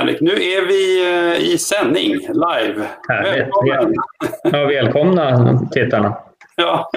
Henrik, 0.00 0.20
nu 0.20 0.30
är 0.30 0.66
vi 0.66 1.10
eh, 1.10 1.52
i 1.52 1.58
sändning, 1.58 2.12
live. 2.12 2.86
Härligt. 3.08 3.42
Välkommen! 3.42 3.94
Ja, 4.42 4.64
välkomna 4.64 5.58
tittarna. 5.72 6.16
Ja. 6.56 6.90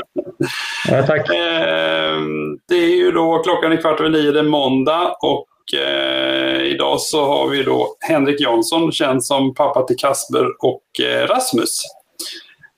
ja 0.89 1.03
tack. 1.03 1.29
Ehm, 1.29 2.57
det 2.67 2.75
är 2.75 2.95
ju 2.95 3.11
då 3.11 3.43
klockan 3.43 3.71
är 3.71 3.77
kvart 3.77 3.99
över 3.99 4.09
nio, 4.09 4.31
det 4.31 4.39
är 4.39 4.43
måndag 4.43 5.15
och 5.21 5.79
eh, 5.79 6.61
idag 6.61 6.99
så 6.99 7.25
har 7.25 7.47
vi 7.47 7.63
då 7.63 7.95
Henrik 7.99 8.41
Jansson, 8.41 8.91
känd 8.91 9.25
som 9.25 9.53
pappa 9.53 9.83
till 9.83 9.97
Kasper 9.97 10.45
och 10.59 11.05
eh, 11.05 11.27
Rasmus. 11.27 11.81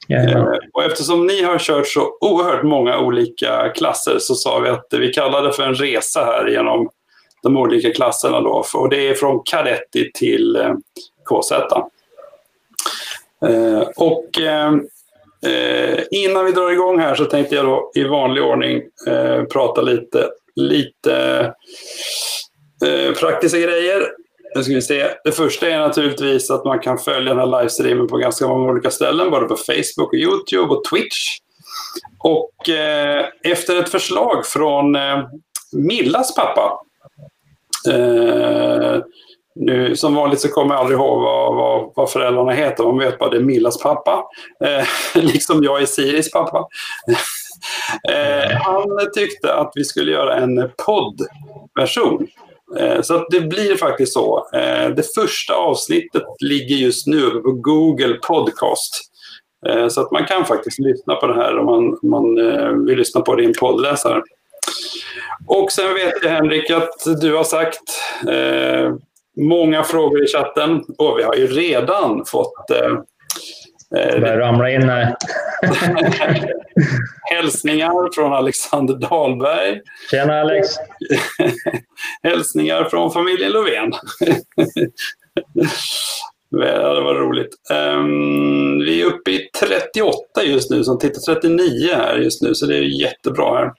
Eh, 0.10 0.44
och 0.74 0.84
eftersom 0.84 1.28
ni 1.28 1.44
har 1.44 1.60
kört 1.60 1.88
så 1.88 2.18
oerhört 2.22 2.64
många 2.64 3.00
olika 3.00 3.70
klasser 3.76 4.16
så 4.20 4.36
sa 4.36 4.60
vi 4.60 4.70
att 4.70 4.88
vi 4.92 5.14
kallar 5.14 5.44
det 5.44 5.54
för 5.54 5.64
en 5.64 5.76
resa 5.76 6.26
här 6.26 6.48
genom 6.48 6.90
de 7.46 7.58
olika 7.58 7.94
klasserna. 7.94 8.42
Då. 8.42 8.66
Och 8.74 8.90
det 8.90 9.08
är 9.08 9.14
från 9.14 9.42
kadetti 9.46 10.12
till 10.14 10.56
eh, 10.56 10.74
KZ. 11.26 11.54
Eh, 13.46 13.82
och 13.96 14.40
eh, 14.40 14.74
eh, 15.52 16.00
innan 16.12 16.46
vi 16.46 16.52
drar 16.52 16.72
igång 16.72 17.00
här 17.00 17.16
så 17.16 17.26
tänkte 17.26 17.56
jag 17.56 17.66
då 17.66 17.92
i 17.96 18.04
vanlig 18.04 18.44
ordning 18.44 18.82
eh, 19.08 19.44
prata 19.44 19.82
lite, 19.82 20.30
lite 20.56 21.54
eh, 22.86 23.14
praktiska 23.14 23.60
grejer. 23.60 24.08
Nu 24.56 24.64
ska 24.64 24.74
vi 24.74 24.82
se. 24.82 25.08
Det 25.24 25.32
första 25.32 25.68
är 25.68 25.80
naturligtvis 25.80 26.52
att 26.52 26.66
man 26.66 26.80
kan 26.80 26.98
följa 26.98 27.34
den 27.34 27.40
här 27.40 27.60
livestreamen 27.60 28.08
på 28.08 28.18
ganska 28.18 28.48
många 28.48 28.72
olika 28.72 28.92
ställen, 28.92 29.32
både 29.32 29.46
på 29.46 29.56
Facebook, 29.56 30.14
och 30.14 30.20
Youtube 30.20 30.74
och 30.74 30.84
Twitch. 30.84 31.40
Och 32.20 32.70
eh, 32.70 33.26
efter 33.44 33.80
ett 33.80 33.90
förslag 33.90 34.46
från 34.46 34.96
eh, 34.96 35.24
Millas 35.72 36.36
pappa. 36.36 36.80
Eh, 37.88 39.02
nu, 39.56 39.96
som 39.96 40.16
vanligt 40.16 40.40
så 40.40 40.48
kommer 40.48 40.76
jag 40.76 40.82
aldrig 40.82 41.00
ihåg 41.00 41.22
vad, 41.22 41.56
vad, 41.56 41.92
vad 41.96 42.12
föräldrarna 42.12 42.52
heter. 42.52 42.84
Man 42.84 42.98
vet 42.98 43.20
bara 43.20 43.26
att 43.26 43.32
det 43.32 43.38
är 43.38 43.44
Millas 43.44 43.82
pappa. 43.82 44.24
Eh, 44.64 44.86
liksom 45.24 45.64
jag 45.64 45.82
är 45.82 45.86
Siris 45.86 46.32
pappa. 46.32 46.68
Eh, 48.10 48.58
han 48.62 49.12
tyckte 49.14 49.54
att 49.54 49.72
vi 49.76 49.84
skulle 49.84 50.12
göra 50.12 50.36
en 50.36 50.70
poddversion 50.86 52.28
Eh, 52.80 53.02
så 53.02 53.28
det 53.30 53.42
blir 53.42 53.76
faktiskt 53.76 54.14
så. 54.14 54.50
Eh, 54.54 54.90
det 54.90 55.16
första 55.16 55.54
avsnittet 55.54 56.24
ligger 56.40 56.76
just 56.76 57.08
nu 57.08 57.30
på 57.30 57.52
Google 57.52 58.14
Podcast. 58.14 59.02
Eh, 59.68 59.88
så 59.88 60.02
att 60.02 60.12
man 60.12 60.26
kan 60.26 60.46
faktiskt 60.46 60.80
lyssna 60.80 61.16
på 61.16 61.28
det 61.28 61.34
här 61.34 61.58
om 61.58 61.66
man, 61.66 62.12
man 62.12 62.38
eh, 62.38 62.70
vill 62.70 62.98
lyssna 62.98 63.22
på 63.22 63.36
det 63.36 63.44
i 63.44 63.46
en 63.46 63.54
poddläsare. 63.60 64.22
Och 65.48 65.72
sen 65.72 65.94
vet 65.94 66.14
jag 66.24 66.30
Henrik 66.30 66.70
att 66.70 67.22
du 67.22 67.36
har 67.36 67.44
sagt 67.44 67.82
många 69.38 69.84
frågor 69.84 70.24
i 70.24 70.28
chatten 70.28 70.84
och 70.98 71.20
vi 71.20 71.24
har 71.24 71.36
ju 71.36 71.48
redan 71.48 72.26
fått 72.26 72.68
det 72.68 74.20
börjar 74.20 74.38
ramla 74.38 74.72
in 74.72 74.90
här. 74.90 75.16
Hälsningar 77.32 78.14
från 78.16 78.34
Alexander 78.34 78.94
Dahlberg. 78.94 79.82
Tjena 80.12 80.42
Alex! 80.42 80.68
Hälsningar 82.24 82.84
från 82.84 83.12
familjen 83.12 83.52
Löfven. 83.52 83.92
Det 86.52 87.02
var 87.02 87.16
roligt. 87.16 87.56
Um, 87.72 88.80
vi 88.80 89.02
är 89.02 89.06
uppe 89.06 89.32
i 89.32 89.50
38 89.60 90.44
just 90.44 90.70
nu, 90.70 90.84
som 90.84 91.00
tittar 91.00 91.34
39 91.34 91.90
här 91.96 92.18
just 92.18 92.42
nu, 92.42 92.56
så 92.56 92.66
det 92.66 92.78
är 92.78 93.02
jättebra 93.02 93.58
här. 93.58 93.72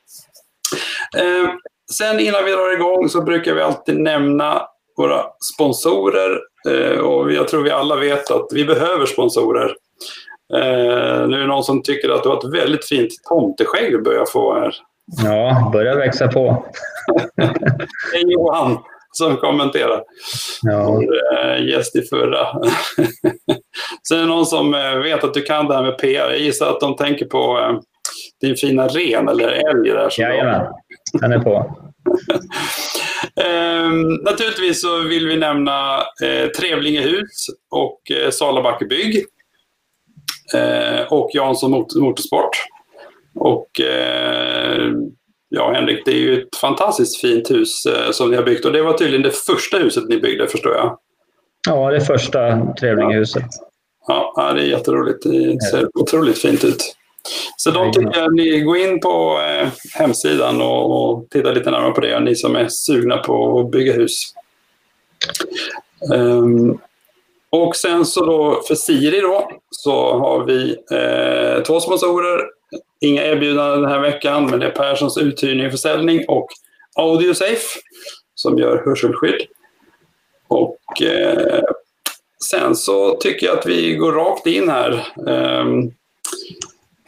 Uh, 1.17 1.51
sen 1.93 2.21
innan 2.21 2.45
vi 2.45 2.51
drar 2.51 2.75
igång 2.75 3.09
så 3.09 3.23
brukar 3.23 3.55
vi 3.55 3.63
alltid 3.63 4.01
nämna 4.01 4.63
våra 4.97 5.25
sponsorer. 5.55 6.41
Uh, 6.69 6.99
och 6.99 7.33
jag 7.33 7.49
tror 7.49 7.63
vi 7.63 7.71
alla 7.71 7.97
vet 7.97 8.31
att 8.31 8.47
vi 8.53 8.65
behöver 8.65 9.07
sponsorer. 9.07 9.69
Uh, 10.55 11.29
nu 11.29 11.37
är 11.37 11.41
det 11.41 11.47
någon 11.47 11.65
som 11.65 11.83
tycker 11.83 12.09
att 12.09 12.23
du 12.23 12.29
har 12.29 12.37
ett 12.37 12.55
väldigt 12.55 12.89
fint 12.89 13.11
tomteskägg 13.29 13.93
du 13.93 14.03
börjar 14.03 14.27
få 14.27 14.55
här. 14.55 14.75
Ja, 15.25 15.71
börjar 15.73 15.97
växa 15.97 16.29
på. 16.29 16.65
det 18.13 18.19
är 18.19 18.33
Johan 18.33 18.79
som 19.17 19.37
kommenterar. 19.37 20.03
Ja. 20.63 20.91
Vår 20.91 21.03
uh, 21.03 21.69
gäst 21.69 21.97
i 21.97 22.03
förra. 22.03 22.47
Sen 24.09 24.19
är 24.19 24.21
det 24.21 24.27
någon 24.27 24.47
som 24.47 24.75
uh, 24.75 25.03
vet 25.03 25.25
att 25.25 25.35
du 25.35 25.43
kan 25.43 25.69
det 25.69 25.75
här 25.75 25.83
med 25.83 25.99
PR. 25.99 26.31
Jag 26.31 26.39
gissar 26.39 26.71
att 26.71 26.81
de 26.81 26.97
tänker 26.97 27.27
på 27.27 27.59
uh, 27.59 27.81
din 28.41 28.57
fina 28.57 28.89
ren 28.89 29.29
eller 29.29 29.49
älg 29.49 29.91
där. 29.91 30.21
Jajamän, 30.21 30.67
den 31.21 31.33
är 31.33 31.39
på. 31.39 31.77
um, 33.87 34.15
naturligtvis 34.15 34.81
så 34.81 35.01
vill 35.01 35.29
vi 35.29 35.37
nämna 35.37 35.97
eh, 35.99 36.51
Trevlingehus 36.59 37.47
och 37.71 38.11
eh, 38.11 38.31
Salabacke 38.31 38.85
Bygg. 38.85 39.25
Eh, 40.55 41.13
och 41.13 41.31
Jansson 41.33 41.71
Motorsport. 41.71 42.51
Och 43.35 43.81
eh, 43.81 44.93
ja, 45.49 45.73
Henrik, 45.73 46.05
det 46.05 46.11
är 46.11 46.19
ju 46.19 46.43
ett 46.43 46.57
fantastiskt 46.57 47.21
fint 47.21 47.51
hus 47.51 47.87
eh, 47.87 48.11
som 48.11 48.31
ni 48.31 48.37
har 48.37 48.43
byggt 48.43 48.65
och 48.65 48.73
det 48.73 48.83
var 48.83 48.93
tydligen 48.93 49.23
det 49.23 49.31
första 49.31 49.79
huset 49.79 50.09
ni 50.09 50.21
byggde, 50.21 50.49
förstår 50.49 50.73
jag. 50.73 50.99
Ja, 51.69 51.91
det 51.91 52.01
första 52.01 52.67
Trevlingehuset. 52.81 53.45
Ja. 54.07 54.33
ja, 54.37 54.53
det 54.53 54.61
är 54.61 54.67
jätteroligt. 54.67 55.23
Det 55.23 55.63
ser 55.71 55.89
otroligt 55.99 56.39
fint 56.39 56.65
ut. 56.65 56.96
Så 57.57 57.71
då 57.71 57.93
tycker 57.93 58.21
jag 58.21 58.35
ni 58.35 58.61
går 58.61 58.77
in 58.77 59.01
på 59.01 59.41
eh, 59.41 59.69
hemsidan 59.95 60.63
och, 60.63 61.11
och 61.11 61.31
tittar 61.31 61.55
lite 61.55 61.71
närmare 61.71 61.93
på 61.93 62.01
det, 62.01 62.21
ni 62.21 62.37
som 62.37 62.57
är 62.57 62.67
sugna 62.69 63.17
på 63.19 63.61
att 63.61 63.71
bygga 63.71 63.93
hus. 63.93 64.13
Um, 66.15 66.79
och 67.51 67.77
sen 67.77 68.07
så 68.07 68.25
då 68.25 68.63
för 68.69 68.75
Siri 68.75 69.21
då 69.21 69.51
så 69.71 70.19
har 70.19 70.45
vi 70.45 70.77
eh, 70.91 71.63
två 71.63 71.81
sponsorer. 71.81 72.41
Inga 73.01 73.25
erbjudanden 73.25 73.83
den 73.83 73.91
här 73.91 74.01
veckan, 74.01 74.47
men 74.51 74.61
det 74.61 74.67
är 74.67 74.71
Perssons 74.71 75.19
uthyrning 75.19 75.67
och 75.67 75.73
försäljning 75.73 76.25
och 76.29 76.49
Audiosafe 76.95 77.81
som 78.35 78.59
gör 78.59 78.83
hörselskydd. 78.85 79.47
Och 80.49 81.03
eh, 81.03 81.63
sen 82.45 82.77
så 82.77 83.17
tycker 83.17 83.47
jag 83.47 83.59
att 83.59 83.67
vi 83.67 83.95
går 83.95 84.13
rakt 84.13 84.47
in 84.47 84.69
här. 84.69 84.93
Eh, 85.29 85.65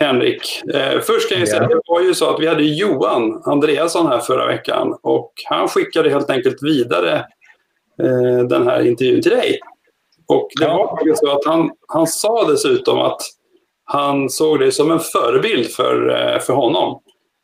Henrik. 0.00 0.62
Eh, 0.74 1.00
först 1.00 1.28
kan 1.28 1.38
jag 1.38 1.48
säga 1.48 1.62
att 1.62 1.68
det 1.68 1.80
var 1.86 2.00
ju 2.00 2.14
så 2.14 2.34
att 2.34 2.40
vi 2.40 2.46
hade 2.46 2.62
Johan 2.62 3.42
Andreasson 3.44 4.06
här 4.06 4.18
förra 4.18 4.46
veckan 4.46 4.98
och 5.02 5.32
han 5.48 5.68
skickade 5.68 6.10
helt 6.10 6.30
enkelt 6.30 6.62
vidare 6.62 7.14
eh, 8.02 8.46
den 8.48 8.66
här 8.68 8.86
intervjun 8.86 9.22
till 9.22 9.32
dig. 9.32 9.58
Och 10.26 10.48
det 10.60 10.66
var 10.66 11.14
så 11.14 11.30
att 11.30 11.44
han, 11.44 11.70
han 11.88 12.06
sa 12.06 12.48
dessutom 12.48 12.98
att 12.98 13.20
han 13.84 14.30
såg 14.30 14.58
dig 14.58 14.72
som 14.72 14.90
en 14.90 15.00
förebild 15.00 15.66
för, 15.70 16.08
eh, 16.08 16.38
för 16.38 16.52
honom. 16.52 17.00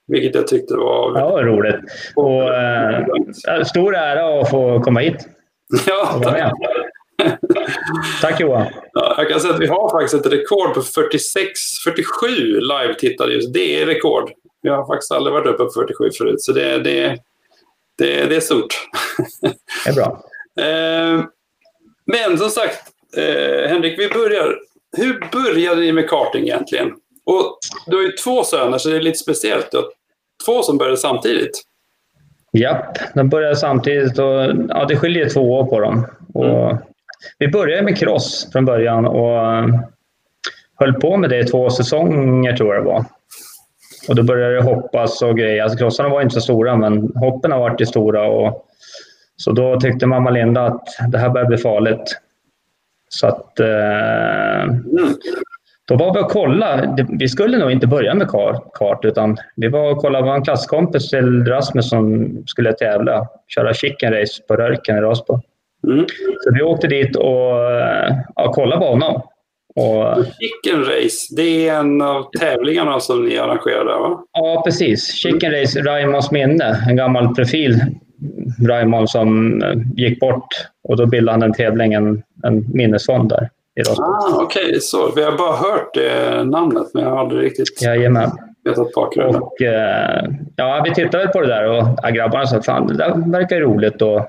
Vilket 0.07 0.35
jag 0.35 0.47
tyckte 0.47 0.77
var... 0.77 1.19
Ja, 1.19 1.43
roligt. 1.43 1.81
Och, 2.17 2.55
äh, 2.55 3.65
stor 3.65 3.97
ära 3.97 4.41
att 4.41 4.51
få 4.51 4.81
komma 4.81 5.01
hit. 5.01 5.29
Ja, 5.87 6.21
tack. 6.23 6.53
Tack 8.21 8.41
Johan. 8.41 8.67
Ja, 8.93 9.15
jag 9.19 9.29
kan 9.29 9.41
säga 9.41 9.55
att 9.55 9.61
vi 9.61 9.67
har 9.67 9.91
faktiskt 9.91 10.27
ett 10.27 10.33
rekord 10.33 10.75
på 10.75 10.83
46, 10.83 11.61
47 11.85 12.27
live-tittare 12.61 13.33
just. 13.33 13.55
Det 13.55 13.83
är 13.83 13.87
rekord. 13.87 14.31
Vi 14.63 14.71
har 14.71 14.87
faktiskt 14.87 15.13
aldrig 15.13 15.35
varit 15.35 15.47
uppe 15.47 15.65
på 15.65 15.71
47 15.71 16.11
förut, 16.19 16.43
så 16.43 16.53
det, 16.53 16.79
det, 16.79 17.19
det, 17.99 18.27
det 18.27 18.37
är 18.37 18.41
stort. 18.41 18.75
Det 19.85 19.91
är 19.91 19.95
bra. 19.95 20.25
Eh, 20.61 21.25
men 22.07 22.39
som 22.39 22.51
sagt, 22.51 22.83
eh, 23.17 23.69
Henrik, 23.69 23.99
vi 23.99 24.09
börjar. 24.09 24.59
Hur 24.97 25.27
började 25.33 25.81
ni 25.81 25.93
med 25.93 26.09
karting 26.09 26.43
egentligen? 26.43 26.93
Och 27.27 27.59
du 27.87 27.97
har 27.97 28.03
ju 28.03 28.13
två 28.13 28.45
söner, 28.45 28.79
så 28.79 28.89
det 28.89 28.97
är 28.97 29.01
lite 29.01 29.19
speciellt. 29.19 29.71
Du 29.71 29.77
har 29.77 29.87
två 30.47 30.63
som 30.63 30.79
började 30.79 30.97
samtidigt. 30.97 31.63
Japp, 32.53 32.99
de 33.15 33.29
började 33.29 33.57
samtidigt 33.57 34.19
och 34.19 34.43
ja, 34.69 34.85
det 34.89 34.97
skiljer 34.97 35.29
två 35.29 35.41
år 35.41 35.65
på 35.65 35.81
dem. 35.81 36.07
Och 36.35 36.71
mm. 36.71 36.79
Vi 37.39 37.49
började 37.49 37.83
med 37.83 37.99
cross 37.99 38.49
från 38.53 38.65
början 38.65 39.07
och 39.07 39.55
eh, 39.55 39.67
höll 40.77 40.95
på 40.95 41.17
med 41.17 41.31
det 41.31 41.39
i 41.39 41.45
två 41.45 41.71
säsonger 41.71 42.57
tror 42.57 42.75
jag 42.75 42.85
det 42.85 42.89
var. 42.89 43.05
Och 44.09 44.15
då 44.15 44.23
började 44.23 44.55
det 44.55 44.63
hoppas 44.63 45.23
och 45.23 45.39
grejer. 45.39 45.63
Alltså 45.63 45.79
crossarna 45.79 46.09
var 46.09 46.23
inte 46.23 46.35
så 46.35 46.41
stora, 46.41 46.77
men 46.77 47.13
hoppen 47.15 47.53
har 47.53 47.59
varit 47.59 47.89
stora. 47.89 48.27
Och 48.27 48.67
så 49.37 49.53
då 49.53 49.81
tyckte 49.81 50.07
mamma 50.07 50.31
Linda 50.31 50.63
att 50.63 50.87
det 51.09 51.19
här 51.19 51.31
börjar 51.31 51.47
bli 51.47 51.59
farligt. 51.59 52.21
Så 53.09 53.27
att 53.27 53.61
eh, 53.61 54.75
då 55.85 55.97
var 55.97 56.15
vi 56.15 56.21
och 56.21 56.31
kollade. 56.31 57.07
Vi 57.09 57.29
skulle 57.29 57.59
nog 57.59 57.71
inte 57.71 57.87
börja 57.87 58.15
med 58.15 58.29
kart 58.75 59.05
utan 59.05 59.37
vi 59.57 59.69
var 59.69 59.91
och 59.91 59.99
kollade. 59.99 60.25
Det 60.25 60.29
var 60.29 60.37
en 60.37 60.45
klasskompis 60.45 61.11
till 61.11 61.47
Rasmus 61.47 61.89
som 61.89 62.29
skulle 62.47 62.73
tävla, 62.73 63.29
köra 63.49 63.75
chicken 63.75 64.13
race 64.13 64.43
på 64.49 64.57
Rörken 64.57 64.97
i 64.97 65.01
Rasbo. 65.01 65.41
Mm. 65.87 66.07
Så 66.41 66.51
vi 66.55 66.63
åkte 66.63 66.87
dit 66.87 67.17
och 67.17 67.55
ja, 68.35 68.53
kollade 68.53 68.81
på 68.81 68.87
honom. 68.87 69.23
Och, 69.77 70.25
Chicken 70.25 70.85
Race, 70.85 71.35
det 71.37 71.69
är 71.69 71.75
en 71.75 72.03
av 72.03 72.31
tävlingarna 72.41 73.01
som 73.01 73.25
ni 73.25 73.39
arrangerade 73.39 73.85
va? 73.85 74.25
Ja, 74.33 74.63
precis. 74.65 75.15
Chicken 75.15 75.53
Race, 75.53 75.83
Raimons 75.83 76.31
minne, 76.31 76.85
en 76.89 76.97
gammal 76.97 77.35
profil 77.35 77.81
Raymond 78.69 79.11
som 79.11 79.63
eh, 79.63 79.75
gick 79.97 80.21
bort 80.21 80.47
Och 80.89 80.97
då 80.97 81.07
bildade 81.07 81.35
han 81.35 81.43
en 81.43 81.53
tävling, 81.53 81.93
en, 81.93 82.23
en 82.45 82.65
minnesfond 82.73 83.29
där. 83.29 83.51
Ah, 83.99 84.43
Okej, 84.43 84.65
okay. 84.65 84.81
så. 84.81 85.13
Vi 85.17 85.23
har 85.23 85.33
bara 85.39 85.57
hört 85.57 85.95
det 85.95 86.45
namnet, 86.45 86.87
men 86.95 87.03
jag 87.03 87.11
har 87.11 87.19
aldrig 87.19 87.45
riktigt 87.45 87.83
Jajamän. 87.83 88.31
vetat 88.65 88.93
bakgrunden. 88.93 89.43
Och, 89.43 89.63
eh, 89.63 90.25
ja, 90.57 90.83
vi 90.85 90.95
tittade 90.95 91.29
på 91.29 91.41
det 91.41 91.47
där 91.47 91.69
och 91.71 91.85
ja, 92.03 92.11
grabbarna 92.11 92.47
sa 92.47 92.63
fan, 92.63 92.87
det 92.87 92.95
där 92.97 93.31
verkar 93.31 93.61
roligt. 93.61 94.03
Och, 94.03 94.27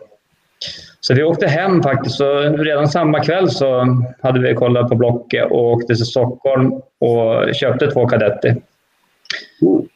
så 1.08 1.14
vi 1.14 1.24
åkte 1.24 1.48
hem 1.48 1.84
faktiskt. 1.84 2.16
Så 2.16 2.40
redan 2.40 2.88
samma 2.88 3.20
kväll 3.20 3.50
så 3.50 3.88
hade 4.22 4.40
vi 4.40 4.54
kollat 4.54 4.90
på 4.90 4.96
Blocket 4.96 5.52
och 5.52 5.72
åkte 5.72 5.96
till 5.96 6.06
Stockholm 6.06 6.72
och 7.00 7.56
köpte 7.56 7.92
två 7.92 8.08
Kadetti. 8.08 8.56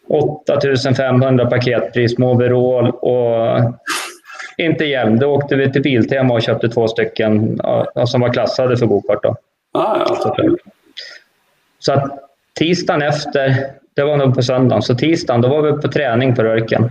8500 0.07 1.45
paketpris 1.45 2.17
med 2.17 2.29
overall 2.29 2.89
och 2.89 3.59
inte 4.57 4.85
hjälm. 4.85 5.19
Då 5.19 5.27
åkte 5.27 5.55
vi 5.55 5.71
till 5.71 5.81
Biltema 5.81 6.33
och 6.33 6.41
köpte 6.41 6.69
två 6.69 6.87
stycken 6.87 7.59
som 8.05 8.21
var 8.21 8.33
klassade 8.33 8.77
för 8.77 8.85
gokart. 8.85 9.25
Ah, 9.25 9.35
ja. 9.73 10.35
Så 11.79 11.93
att 11.93 12.19
tisdagen 12.59 13.01
efter, 13.01 13.55
det 13.93 14.03
var 14.03 14.17
nog 14.17 14.35
på 14.35 14.41
söndagen, 14.43 14.81
så 14.81 14.95
tisdagen 14.95 15.41
då 15.41 15.47
var 15.47 15.61
vi 15.61 15.81
på 15.81 15.87
träning 15.87 16.35
på 16.35 16.43
Rörken 16.43 16.89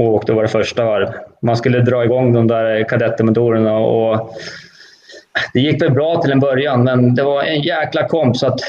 och 0.00 0.14
åkte 0.14 0.32
våra 0.32 0.48
första 0.48 0.84
varv. 0.84 1.08
Man 1.42 1.56
skulle 1.56 1.80
dra 1.80 2.04
igång 2.04 2.32
de 2.32 2.46
där 2.46 2.84
kadettmotorerna 2.88 3.78
och 3.78 4.36
det 5.54 5.60
gick 5.60 5.82
väl 5.82 5.92
bra 5.92 6.22
till 6.22 6.32
en 6.32 6.40
början, 6.40 6.84
men 6.84 7.14
det 7.14 7.22
var 7.22 7.42
en 7.42 7.62
jäkla 7.62 8.08
komp 8.08 8.36
så 8.36 8.46
att 8.46 8.60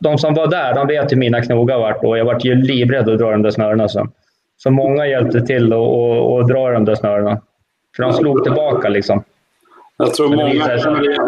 de 0.00 0.18
som 0.18 0.34
var 0.34 0.46
där, 0.46 0.74
de 0.74 0.86
vet 0.86 1.12
hur 1.12 1.16
mina 1.16 1.42
knogar 1.42 1.78
vart 1.78 2.04
och 2.04 2.18
jag 2.18 2.24
vart 2.24 2.44
ju 2.44 2.54
livrädd 2.54 3.08
att 3.08 3.18
dra 3.18 3.30
de 3.30 3.42
där 3.42 3.50
snörena 3.50 3.88
sen. 3.88 4.10
Så 4.56 4.70
många 4.70 5.06
hjälpte 5.06 5.40
till 5.40 5.72
att 5.72 6.48
dra 6.48 6.70
de 6.70 6.84
där 6.84 6.94
snörena. 6.94 7.40
För 7.96 8.02
de 8.02 8.12
slog 8.12 8.44
tillbaka 8.44 8.88
liksom. 8.88 9.24
Jag 9.96 10.14
tror 10.14 10.36
många... 10.36 10.66
Det, 10.66 11.18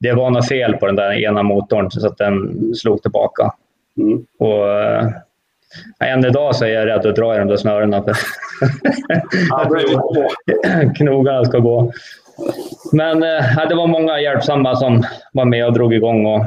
det 0.00 0.12
var 0.12 0.30
något 0.30 0.48
fel 0.48 0.76
på 0.76 0.86
den 0.86 0.96
där 0.96 1.12
ena 1.12 1.42
motorn 1.42 1.90
så 1.90 2.06
att 2.06 2.18
den 2.18 2.56
slog 2.74 3.02
tillbaka. 3.02 3.52
Mm. 3.96 4.26
Och, 4.38 4.68
äh, 4.68 5.08
än 6.00 6.24
idag 6.24 6.56
så 6.56 6.64
är 6.64 6.68
jag 6.68 6.86
rädd 6.86 7.06
att 7.06 7.16
dra 7.16 7.34
i 7.34 7.38
de 7.38 7.48
där 7.48 7.56
snörena. 7.56 8.02
För 8.02 8.14
knogarna 10.94 11.44
ska 11.44 11.58
gå. 11.58 11.92
Men 12.92 13.22
äh, 13.22 13.68
det 13.68 13.74
var 13.74 13.86
många 13.86 14.20
hjälpsamma 14.20 14.76
som 14.76 15.02
var 15.32 15.44
med 15.44 15.66
och 15.66 15.72
drog 15.72 15.94
igång. 15.94 16.26
Och, 16.26 16.46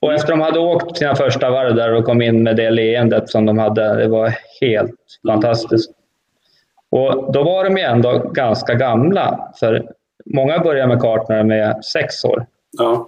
och 0.00 0.12
efter 0.12 0.30
de 0.32 0.40
hade 0.40 0.58
åkt 0.58 0.96
sina 0.96 1.14
första 1.14 1.50
varv 1.50 1.74
där 1.74 1.94
och 1.94 2.04
kom 2.04 2.22
in 2.22 2.42
med 2.42 2.56
det 2.56 2.70
leendet 2.70 3.28
som 3.28 3.46
de 3.46 3.58
hade, 3.58 3.96
det 3.96 4.08
var 4.08 4.34
helt 4.60 4.94
fantastiskt. 5.26 5.90
Och 6.90 7.32
då 7.32 7.42
var 7.42 7.64
de 7.64 7.76
ju 7.76 7.82
ändå 7.82 8.18
ganska 8.18 8.74
gamla, 8.74 9.52
för 9.60 9.86
många 10.24 10.58
började 10.58 10.88
med 10.88 11.00
kart 11.00 11.28
när 11.28 11.38
de 11.38 11.50
är 11.50 11.82
sex 11.82 12.24
år. 12.24 12.46
Ja. 12.70 13.06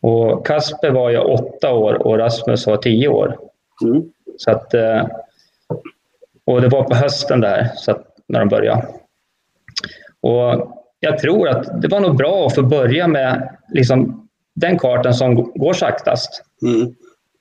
Och 0.00 0.46
Kasper 0.46 0.90
var 0.90 1.10
ju 1.10 1.18
åtta 1.18 1.72
år 1.72 2.06
och 2.06 2.18
Rasmus 2.18 2.66
var 2.66 2.76
tio 2.76 3.08
år. 3.08 3.38
Mm. 3.84 4.02
Så 4.36 4.50
att, 4.50 4.74
eh, 4.74 5.06
och 6.44 6.60
det 6.60 6.68
var 6.68 6.82
på 6.82 6.94
hösten 6.94 7.40
där, 7.40 7.70
så 7.74 7.90
att, 7.90 8.06
när 8.26 8.38
de 8.38 8.48
började. 8.48 8.86
Och 10.20 10.76
jag 11.00 11.18
tror 11.18 11.48
att 11.48 11.82
det 11.82 11.88
var 11.88 12.00
nog 12.00 12.16
bra 12.16 12.46
att 12.46 12.54
få 12.54 12.62
börja 12.62 13.08
med 13.08 13.58
liksom, 13.68 14.28
den 14.54 14.78
kartan 14.78 15.14
som 15.14 15.34
går 15.34 15.72
saktast. 15.72 16.42
Mm. 16.62 16.94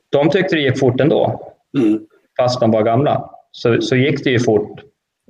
De 0.10 0.30
tyckte 0.30 0.56
det 0.56 0.62
gick 0.62 0.80
fort 0.80 1.02
ändå, 1.02 1.52
mm. 1.78 2.00
fast 2.38 2.60
de 2.60 2.72
var 2.72 2.84
gamla. 2.84 3.30
Så, 3.52 3.82
så 3.82 3.96
gick 3.96 4.24
det 4.24 4.30
ju 4.30 4.40
fort 4.40 4.82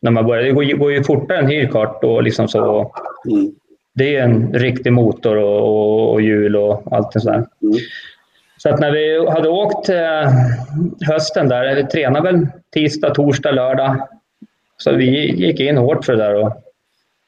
när 0.01 0.11
man 0.11 0.25
började. 0.25 0.47
Det 0.47 0.53
går, 0.53 0.77
går 0.77 0.91
ju 0.91 1.03
fortare 1.03 1.37
än 1.37 1.47
hyrkart 1.47 2.03
och 2.03 2.23
liksom 2.23 2.47
så. 2.47 2.91
Mm. 3.29 3.51
Det 3.93 4.15
är 4.15 4.23
en 4.23 4.53
riktig 4.53 4.93
motor 4.93 5.37
och, 5.37 5.59
och, 5.59 6.13
och 6.13 6.21
hjul 6.21 6.55
och 6.55 6.83
allt 6.91 7.11
det 7.11 7.19
sådär. 7.19 7.45
Mm. 7.61 7.75
Så 8.61 8.69
att 8.69 8.79
när 8.79 8.91
vi 8.91 9.29
hade 9.29 9.49
åkt 9.49 9.89
eh, 9.89 10.31
hösten 11.07 11.49
där, 11.49 11.75
vi 11.75 11.83
tränade 11.83 12.31
väl 12.31 12.47
tisdag, 12.73 13.09
torsdag, 13.09 13.51
lördag. 13.51 14.07
Så 14.77 14.91
vi 14.91 15.35
gick 15.45 15.59
in 15.59 15.77
hårt 15.77 16.05
för 16.05 16.15
det 16.15 16.23
där 16.23 16.35
och 16.35 16.53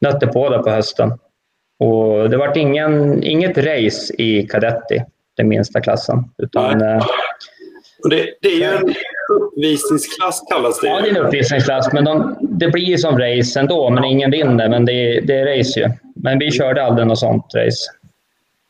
nötte 0.01 0.27
på 0.27 0.49
där 0.49 0.59
på 0.59 0.69
hösten. 0.69 1.11
Och 1.79 2.29
det 2.29 2.37
var 2.37 2.57
ingen, 2.57 3.23
inget 3.23 3.57
race 3.57 4.13
i 4.17 4.47
kadetti, 4.47 5.03
den 5.37 5.47
minsta 5.47 5.81
klassen. 5.81 6.23
Utan, 6.37 6.81
eh, 6.81 7.05
det, 8.09 8.33
det, 8.41 8.47
är 8.47 8.57
ju 8.57 8.63
en 8.63 8.93
uppvisningsklass 9.29 10.43
kallas 10.51 10.79
det. 10.79 10.87
Ja, 10.87 11.01
det 11.01 11.09
är 11.09 11.15
en 11.15 11.25
uppvisningsklass. 11.25 11.93
Men 11.93 12.05
de, 12.05 12.37
det 12.41 12.67
blir 12.67 12.83
ju 12.83 12.97
som 12.97 13.19
race 13.19 13.59
ändå, 13.59 13.89
men 13.89 14.03
ingen 14.03 14.31
vinner. 14.31 14.69
Men 14.69 14.85
det, 14.85 15.19
det 15.19 15.39
är 15.39 15.57
race 15.57 15.79
ju. 15.79 15.89
Men 16.15 16.39
vi 16.39 16.51
körde 16.51 16.83
aldrig 16.83 17.07
något 17.07 17.19
sånt 17.19 17.45
race. 17.55 18.00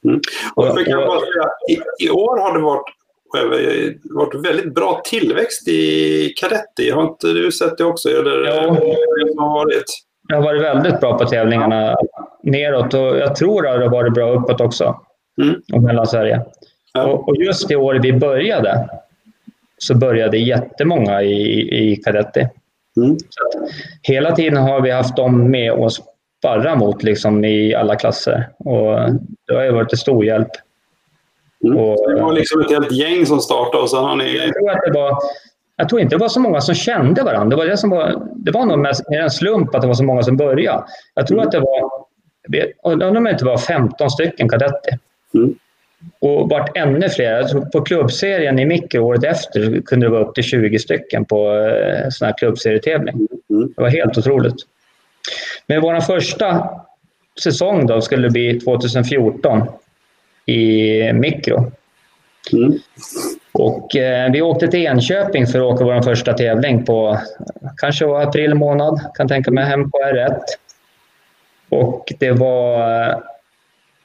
Mm. 0.06 0.20
Och, 0.56 0.68
och, 0.68 0.86
kan 0.86 1.00
bara 1.00 1.20
säga, 1.20 1.50
i, 1.70 2.06
I 2.06 2.10
år 2.10 2.38
har 2.40 2.58
det 2.58 2.64
varit, 2.64 2.86
varit 4.04 4.46
väldigt 4.46 4.76
bra 4.76 5.02
tillväxt 5.06 5.68
i 5.68 6.34
kadetti. 6.38 6.92
Har 6.92 7.04
inte 7.04 7.28
du 7.28 7.52
sett 7.52 7.78
det 7.78 7.84
också? 7.84 8.10
Eller. 8.10 8.44
Det 8.44 8.52
har 9.42 9.56
varit? 9.56 9.86
Jag 10.28 10.36
har 10.36 10.44
varit 10.44 10.62
väldigt 10.62 11.00
bra 11.00 11.18
på 11.18 11.26
tävlingarna 11.26 11.98
neråt 12.44 12.94
och 12.94 13.18
jag 13.18 13.36
tror 13.36 13.68
att 13.68 13.80
det 13.80 13.86
har 13.86 13.92
varit 13.92 14.14
bra 14.14 14.32
uppåt 14.32 14.62
också. 14.62 15.00
Mm. 15.42 15.62
Och 15.74 15.84
Mellansverige. 15.84 16.42
Ja. 16.94 17.06
Och, 17.06 17.30
och, 17.30 17.36
just 17.36 17.72
i 17.72 17.76
år 17.76 18.00
vi 18.04 18.14
började 18.14 18.90
så 19.78 19.96
började 19.96 20.38
jättemånga 20.38 21.22
i, 21.22 21.92
i 21.92 21.96
kadetti. 21.96 22.48
Mm. 22.98 23.18
hela 24.02 24.36
tiden 24.36 24.58
har 24.58 24.82
vi 24.82 24.92
haft 24.92 25.16
dem 25.16 25.52
med 25.52 25.72
oss 25.72 26.02
sparra 26.42 26.76
mot 26.76 27.04
liksom, 27.04 27.46
i 27.46 27.76
alla 27.76 27.96
klasser. 27.96 28.50
Och 28.58 29.00
det 29.48 29.54
har 29.54 29.64
ju 29.64 29.72
varit 29.72 29.90
till 29.90 29.98
stor 29.98 30.26
hjälp. 30.26 30.50
Mm. 31.64 31.78
Och, 31.78 32.12
det 32.12 32.22
var 32.22 32.34
liksom 32.34 32.62
ett 32.62 32.70
helt 32.70 32.92
gäng 32.92 33.26
som 33.26 33.40
startade 33.40 33.84
och 33.84 33.90
sen 33.90 34.04
har 34.04 34.16
ni... 34.16 34.38
Jag 34.38 34.54
tror, 34.54 34.70
att 34.70 34.82
det 34.86 34.92
var, 34.92 35.18
jag 35.78 35.90
tror 35.90 36.02
inte 36.02 36.16
det 36.16 36.20
var 36.20 36.30
så 36.30 36.40
många 36.40 36.62
som 36.62 36.76
kände 36.76 37.24
varandra. 37.24 37.50
Det 37.50 37.56
var, 37.56 37.66
det 37.66 37.78
som 37.78 37.90
var, 37.90 38.28
det 38.36 38.52
var 38.52 38.66
nog 38.66 38.80
mest 38.80 39.04
en 39.08 39.32
slump 39.32 39.76
att 39.76 39.82
det 39.82 39.88
var 39.88 39.94
så 39.94 40.04
många 40.04 40.24
som 40.24 40.38
började. 40.38 40.84
Jag 41.14 41.28
tror 41.28 41.38
mm. 41.38 41.48
att 41.48 41.52
det 41.52 41.60
var, 41.60 42.92
undrar 42.92 43.18
om 43.18 43.24
det 43.24 43.32
inte 43.32 43.46
var 43.46 43.58
15 43.58 44.10
stycken 44.10 44.50
kadetter. 44.50 45.00
Mm. 45.34 45.56
Och 46.20 46.50
vart 46.50 46.78
ännu 46.78 47.10
fler. 47.10 47.70
På 47.72 47.82
klubbserien 47.82 48.60
i 48.60 48.66
mikro 48.66 49.02
året 49.02 49.24
efter 49.24 49.82
kunde 49.82 50.06
det 50.06 50.10
vara 50.10 50.26
upp 50.26 50.36
till 50.36 50.44
20 50.44 50.80
stycken 50.80 51.26
på 51.26 51.56
eh, 51.56 52.10
sån 52.10 52.26
här 52.26 52.36
klubbserietävling. 52.38 53.28
Mm. 53.50 53.74
Det 53.76 53.82
var 53.82 53.90
helt 53.90 54.18
otroligt. 54.18 54.56
Men 55.68 55.82
vår 55.82 56.00
första 56.00 56.70
säsong 57.44 57.88
då 57.88 58.02
skulle 58.02 58.30
bli 58.30 58.60
2014 58.60 59.68
i 60.46 61.14
mikro. 61.14 61.72
Mm. 62.54 62.80
Och 63.52 63.96
eh, 63.96 64.32
vi 64.32 64.42
åkte 64.42 64.68
till 64.68 64.86
Enköping 64.86 65.48
för 65.48 65.60
att 65.60 65.74
åka 65.74 65.84
vår 65.84 66.02
första 66.02 66.34
tävling 66.34 66.86
på 66.86 67.20
kanske 67.78 68.06
var 68.06 68.22
april 68.22 68.56
månad, 68.56 69.02
kan 69.16 69.28
tänka 69.28 69.52
mig, 69.52 69.66
hem 69.66 69.92
på 69.92 69.98
R1. 69.98 70.40
Och 71.70 72.14
det 72.20 72.32
var 72.32 72.92
eh, 73.02 73.18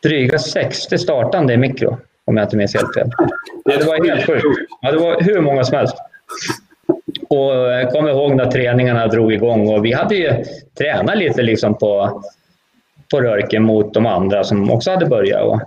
dryga 0.02 0.38
60 0.38 0.98
startande 0.98 1.54
i 1.54 1.56
mikro, 1.56 1.98
om 2.24 2.36
jag 2.36 2.44
inte 2.44 2.56
minns 2.56 2.74
helt 2.74 2.94
fel. 2.94 3.10
Det 3.64 3.84
var 3.84 4.08
helt 4.08 4.26
sjukt. 4.26 4.44
Ja, 4.80 4.92
det 4.92 4.98
var 4.98 5.20
hur 5.20 5.40
många 5.40 5.64
som 5.64 5.76
helst. 5.76 5.96
Och 7.28 7.54
jag 7.54 7.90
kommer 7.90 8.10
ihåg 8.10 8.34
när 8.34 8.50
träningarna 8.50 9.06
drog 9.06 9.32
igång 9.32 9.68
och 9.68 9.84
vi 9.84 9.92
hade 9.92 10.14
ju 10.14 10.44
tränat 10.78 11.18
lite 11.18 11.42
liksom 11.42 11.78
på, 11.78 12.22
på 13.10 13.20
Rörken 13.20 13.62
mot 13.62 13.94
de 13.94 14.06
andra 14.06 14.44
som 14.44 14.70
också 14.70 14.90
hade 14.90 15.06
börjat. 15.06 15.42
Och 15.42 15.60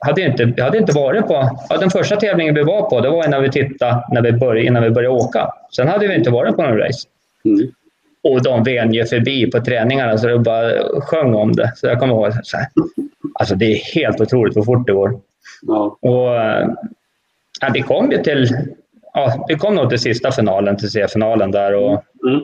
hade 0.00 0.22
inte, 0.22 0.62
hade 0.62 0.78
inte 0.78 0.92
varit 0.92 1.26
på... 1.26 1.58
Ja, 1.68 1.76
den 1.76 1.90
första 1.90 2.16
tävlingen 2.16 2.54
vi 2.54 2.62
var 2.62 2.90
på 2.90 3.00
det 3.00 3.10
var 3.10 3.26
innan 3.26 3.42
vi 3.42 3.50
tittade 3.50 4.04
när 4.12 4.22
vi 4.22 4.32
började, 4.32 4.66
innan 4.66 4.82
vi 4.82 4.90
började 4.90 5.14
åka. 5.14 5.52
Sen 5.76 5.88
hade 5.88 6.08
vi 6.08 6.14
inte 6.14 6.30
varit 6.30 6.56
på 6.56 6.62
någon 6.62 6.78
race. 6.78 7.08
Mm. 7.44 7.72
Och 8.22 8.42
de 8.42 8.62
ven 8.62 8.92
ju 8.92 9.04
förbi 9.04 9.50
på 9.50 9.60
träningarna 9.60 10.18
så 10.18 10.26
det 10.26 10.38
bara 10.38 11.00
sjöng 11.00 11.34
om 11.34 11.52
det. 11.52 11.72
Så 11.76 11.86
jag 11.86 11.98
kommer 11.98 12.14
ihåg 12.14 12.32
så 12.42 12.56
här. 12.56 12.66
Alltså 13.34 13.54
det 13.54 13.64
är 13.64 13.94
helt 13.94 14.20
otroligt 14.20 14.56
hur 14.56 14.62
fort 14.62 14.86
det 14.86 14.92
går. 14.92 15.20
Ja. 15.62 15.96
Och, 16.00 16.26
ja, 17.60 17.70
vi 17.74 17.82
kom 17.82 18.12
ju 18.12 18.22
till 18.22 18.48
ja, 19.14 19.44
vi 19.48 19.54
kom 19.54 19.74
nog 19.74 19.90
till 19.90 19.98
sista 19.98 20.32
finalen, 20.32 20.76
till 20.76 20.90
C-finalen 20.90 21.50
där 21.50 21.74
och 21.74 22.04
mm. 22.28 22.40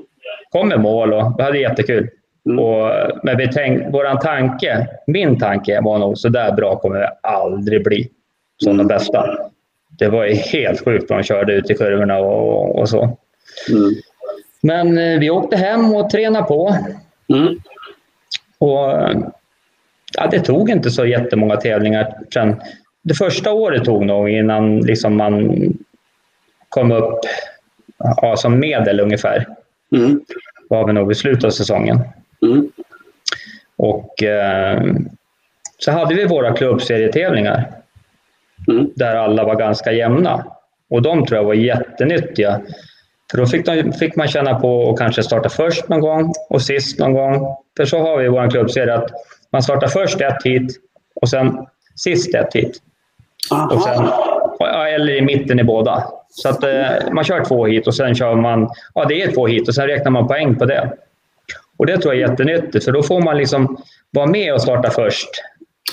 kom 0.51 0.69
med 0.69 0.81
mål 0.81 1.13
och 1.13 1.35
vi 1.39 1.43
hade 1.43 1.59
jättekul. 1.59 2.11
Mm. 2.47 2.59
Och, 2.59 2.91
men 3.23 3.37
vi 3.37 3.49
tänk, 3.53 3.95
våran 3.95 4.19
tanke, 4.19 4.87
min 5.07 5.39
tanke 5.39 5.81
var 5.81 5.99
nog 5.99 6.19
så 6.19 6.29
där 6.29 6.53
bra 6.53 6.77
kommer 6.77 6.99
vi 6.99 7.07
aldrig 7.23 7.85
bli 7.85 8.09
som 8.63 8.73
mm. 8.73 8.89
de 8.89 8.95
bästa. 8.95 9.39
Det 9.99 10.09
var 10.09 10.25
ju 10.25 10.35
helt 10.35 10.85
sjukt 10.85 11.11
vad 11.11 11.19
de 11.19 11.23
körde 11.23 11.53
ut 11.53 11.71
i 11.71 11.75
kurvorna 11.75 12.19
och, 12.19 12.79
och 12.79 12.89
så. 12.89 13.03
Mm. 13.71 13.95
Men 14.61 14.99
eh, 14.99 15.19
vi 15.19 15.31
åkte 15.31 15.57
hem 15.57 15.95
och 15.95 16.11
tränade 16.11 16.47
på. 16.47 16.77
Mm. 17.35 17.59
Och 18.59 18.91
ja, 20.17 20.27
Det 20.31 20.41
tog 20.41 20.71
inte 20.71 20.91
så 20.91 21.07
jättemånga 21.07 21.57
tävlingar. 21.57 22.15
Sen, 22.35 22.57
det 23.03 23.15
första 23.15 23.53
året 23.53 23.85
tog 23.85 24.07
nog 24.07 24.29
innan 24.29 24.81
liksom 24.81 25.17
man 25.17 25.59
kom 26.77 26.93
upp 26.93 27.19
ja, 27.99 28.37
som 28.37 28.59
medel 28.59 29.01
ungefär. 29.01 29.47
Mm. 29.97 30.21
var 30.69 30.87
vi 30.87 30.93
nog 30.93 31.13
i 31.13 31.15
slutet 31.15 31.45
av 31.45 31.51
säsongen. 31.51 32.01
Mm. 32.43 32.73
Och 33.77 34.23
eh, 34.23 34.83
så 35.79 35.91
hade 35.91 36.15
vi 36.15 36.27
våra 36.27 36.53
klubbserietävlingar 36.53 37.73
mm. 38.69 38.91
där 38.95 39.17
alla 39.17 39.45
var 39.45 39.55
ganska 39.55 39.93
jämna. 39.93 40.45
Och 40.91 41.03
de 41.03 41.27
tror 41.27 41.39
jag 41.39 41.45
var 41.45 41.55
jättenyttiga. 41.55 42.61
För 43.31 43.39
då 43.39 43.47
fick, 43.47 43.67
de, 43.67 43.93
fick 43.93 44.17
man 44.17 44.29
känna 44.29 44.61
på 44.61 44.91
att 44.91 44.99
kanske 44.99 45.23
starta 45.23 45.49
först 45.49 45.89
någon 45.89 46.01
gång 46.01 46.33
och 46.49 46.63
sist 46.63 46.99
någon 46.99 47.13
gång. 47.13 47.57
För 47.77 47.85
så 47.85 47.99
har 47.99 48.19
vi 48.19 48.25
i 48.25 48.29
vår 48.29 48.51
klubbserie 48.51 48.95
att 48.95 49.11
man 49.53 49.63
startar 49.63 49.89
först 49.89 50.21
ett 50.21 50.43
hit 50.45 50.77
och 51.21 51.29
sen 51.29 51.67
sist 51.95 52.35
ett 52.35 52.55
hit. 52.55 52.83
Och 53.71 53.83
sen, 53.83 54.09
eller 54.95 55.13
i 55.13 55.23
mitten 55.23 55.61
i 55.61 55.65
båda. 55.65 56.05
Så 56.29 56.49
att 56.49 56.63
eh, 56.63 57.13
man 57.13 57.25
kör 57.25 57.45
två 57.45 57.67
hit 57.67 57.87
och 57.87 57.95
sen 57.95 58.15
kör 58.15 58.35
man... 58.35 58.69
Ja, 58.95 59.05
det 59.05 59.23
är 59.23 59.33
två 59.33 59.47
hit 59.47 59.69
och 59.69 59.75
sen 59.75 59.87
räknar 59.87 60.11
man 60.11 60.29
poäng 60.29 60.57
på 60.57 60.65
det. 60.65 60.93
Och 61.77 61.87
det 61.87 61.99
tror 61.99 62.15
jag 62.15 62.23
är 62.23 62.29
jättenyttigt, 62.31 62.85
för 62.85 62.93
då 62.93 63.03
får 63.03 63.21
man 63.21 63.37
liksom 63.37 63.77
vara 64.11 64.27
med 64.27 64.55
och 64.55 64.63
starta 64.63 64.91
först. 64.91 65.29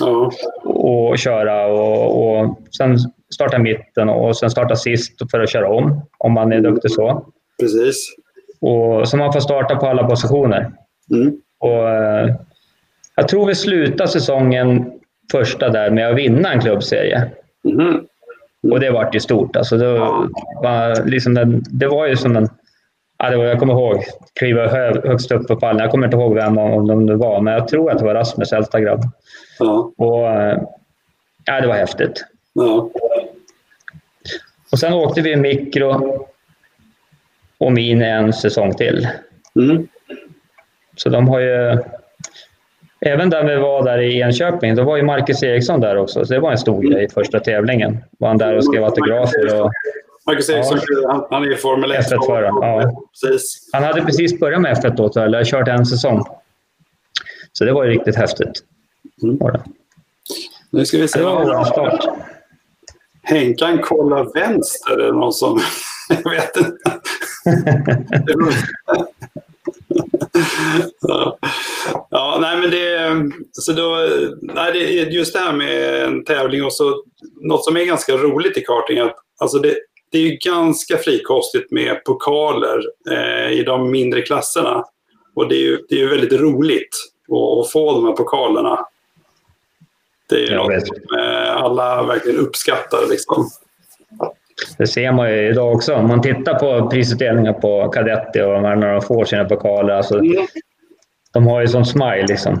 Ja. 0.00 0.30
Och 0.64 1.18
köra 1.18 1.66
och, 1.66 2.40
och 2.40 2.58
sen 2.76 2.98
starta 3.34 3.58
mitten 3.58 4.08
och 4.08 4.36
sen 4.36 4.50
starta 4.50 4.76
sist 4.76 5.30
för 5.30 5.40
att 5.40 5.50
köra 5.50 5.68
om, 5.68 6.02
om 6.18 6.32
man 6.32 6.52
är 6.52 6.60
duktig 6.60 6.90
så. 6.90 7.26
Precis. 7.60 8.14
Och, 8.60 9.08
så 9.08 9.16
man 9.16 9.32
får 9.32 9.40
starta 9.40 9.76
på 9.76 9.86
alla 9.86 10.04
positioner. 10.04 10.72
Mm. 11.10 11.36
Och, 11.58 11.90
eh, 11.90 12.34
jag 13.16 13.28
tror 13.28 13.46
vi 13.46 13.54
slutar 13.54 14.06
säsongen 14.06 14.92
första 15.32 15.68
där 15.68 15.90
med 15.90 16.08
att 16.08 16.16
vinna 16.16 16.52
en 16.52 16.60
klubbserie. 16.60 17.30
Mm. 17.64 18.06
Och 18.70 18.80
det 18.80 18.90
vart 18.90 19.14
ju 19.14 19.20
stort. 19.20 19.56
Alltså 19.56 19.76
det, 19.76 19.98
var 20.62 21.06
liksom 21.06 21.34
den, 21.34 21.62
det 21.66 21.86
var 21.86 22.06
ju 22.06 22.16
som 22.16 22.36
en... 22.36 22.48
Ja, 23.18 23.30
det 23.30 23.36
var, 23.36 23.44
jag 23.44 23.58
kommer 23.58 23.74
ihåg, 23.74 24.04
kliva 24.34 24.68
högst 24.68 25.32
upp 25.32 25.48
på 25.48 25.56
pallen. 25.56 25.80
Jag 25.80 25.90
kommer 25.90 26.06
inte 26.06 26.16
ihåg 26.16 26.34
vem 26.34 26.58
om 26.58 27.06
det 27.06 27.16
var, 27.16 27.40
men 27.40 27.54
jag 27.54 27.68
tror 27.68 27.90
att 27.90 27.98
det 27.98 28.04
var 28.04 28.14
Rasmus, 28.14 28.52
äldsta 28.52 28.80
grabb. 28.80 29.00
Ja. 29.58 29.92
Och, 29.96 30.28
eh, 30.28 30.62
ja, 31.44 31.60
det 31.60 31.66
var 31.66 31.74
häftigt. 31.74 32.24
Ja. 32.52 32.90
Och 34.72 34.78
sen 34.78 34.92
åkte 34.92 35.20
vi 35.20 35.36
mikro 35.36 36.26
och 37.58 37.72
min 37.72 38.02
en 38.02 38.32
säsong 38.32 38.74
till. 38.74 39.08
Mm. 39.56 39.88
Så 40.96 41.08
de 41.08 41.28
har 41.28 41.40
ju... 41.40 41.78
Även 43.06 43.30
där 43.30 43.44
vi 43.44 43.56
var 43.56 43.84
där 43.84 43.98
i 43.98 44.20
Enköping, 44.20 44.74
då 44.74 44.82
var 44.82 44.96
ju 44.96 45.02
Marcus 45.02 45.42
Eriksson 45.42 45.80
där 45.80 45.96
också. 45.96 46.24
Så 46.24 46.34
det 46.34 46.40
var 46.40 46.50
en 46.50 46.58
stor 46.58 46.82
grej 46.82 47.08
första 47.08 47.40
tävlingen. 47.40 47.98
Var 48.18 48.28
han 48.28 48.38
där 48.38 48.56
och 48.56 48.64
skrev 48.64 48.84
autografer. 48.84 49.62
Och, 49.62 49.70
Marcus 50.26 50.50
Eriksson, 50.50 50.78
ja. 51.02 51.28
han 51.30 51.42
är 51.42 51.52
i 51.52 51.56
Formel 51.56 51.90
1. 51.92 51.98
F1-förare, 51.98 52.46
ja. 52.46 53.06
Precis. 53.22 53.70
Han 53.72 53.84
hade 53.84 54.02
precis 54.02 54.40
börjat 54.40 54.60
med 54.60 54.76
F1 54.76 54.96
då, 54.96 55.20
eller 55.20 55.44
kört 55.44 55.68
en 55.68 55.86
säsong. 55.86 56.24
Så 57.52 57.64
det 57.64 57.72
var 57.72 57.84
ju 57.84 57.90
riktigt 57.90 58.16
häftigt. 58.16 58.62
Mm. 59.22 59.38
Nu 60.70 60.86
ska 60.86 60.98
vi 60.98 61.08
se. 61.08 61.18
Det 61.18 61.24
var 61.24 61.44
vår 61.44 61.64
start. 61.64 62.04
Henkan 63.22 63.78
kollar 63.78 64.34
vänster, 64.34 64.92
är 64.92 65.06
det 65.06 65.12
någon 65.12 65.32
som... 65.32 65.60
Jag 66.24 66.30
vet 66.30 66.56
inte. 66.56 66.76
ja. 71.00 71.38
ja, 72.10 72.38
nej 72.40 72.60
men 72.60 72.70
det, 72.70 73.30
så 73.52 73.72
då, 73.72 74.08
nej, 74.42 74.72
det 74.72 74.78
just 74.88 75.32
det 75.32 75.38
här 75.38 75.52
med 75.52 76.04
en 76.04 76.24
tävling 76.24 76.64
och 76.64 76.72
så 76.72 77.04
något 77.40 77.64
som 77.64 77.76
är 77.76 77.84
ganska 77.84 78.16
roligt 78.16 78.56
i 78.56 78.60
karting 78.60 78.98
att 78.98 79.16
alltså 79.40 79.58
det, 79.58 79.76
det 80.10 80.18
är 80.18 80.22
ju 80.22 80.36
ganska 80.36 80.98
frikostigt 80.98 81.70
med 81.70 82.04
pokaler 82.04 82.80
eh, 83.10 83.52
i 83.52 83.62
de 83.62 83.90
mindre 83.90 84.22
klasserna. 84.22 84.84
Och 85.34 85.48
det 85.48 85.54
är 85.54 85.60
ju, 85.60 85.86
det 85.88 86.00
är 86.02 86.06
väldigt 86.06 86.40
roligt 86.40 86.96
att, 87.28 87.66
att 87.66 87.72
få 87.72 87.92
de 87.92 88.04
här 88.04 88.12
pokalerna. 88.12 88.86
Det 90.28 90.36
är 90.36 90.50
ju 90.50 90.54
något 90.56 90.86
som 90.86 91.18
eh, 91.18 91.56
alla 91.56 92.02
verkligen 92.02 92.38
uppskattar. 92.38 93.06
Liksom. 93.10 93.50
Det 94.78 94.86
ser 94.86 95.12
man 95.12 95.30
ju 95.30 95.48
idag 95.48 95.72
också. 95.72 95.94
Om 95.94 96.08
man 96.08 96.22
tittar 96.22 96.54
på 96.54 96.90
prisutdelningar 96.90 97.52
på 97.52 97.88
Kadetti 97.88 98.40
och 98.40 98.62
när 98.62 98.92
de 98.92 99.02
får 99.02 99.24
sina 99.24 99.44
pokaler. 99.44 99.94
Alltså, 99.94 100.18
mm. 100.18 100.46
De 101.32 101.46
har 101.46 101.60
ju 101.60 101.68
sån 101.68 101.86
smile 101.86 102.26
liksom. 102.28 102.60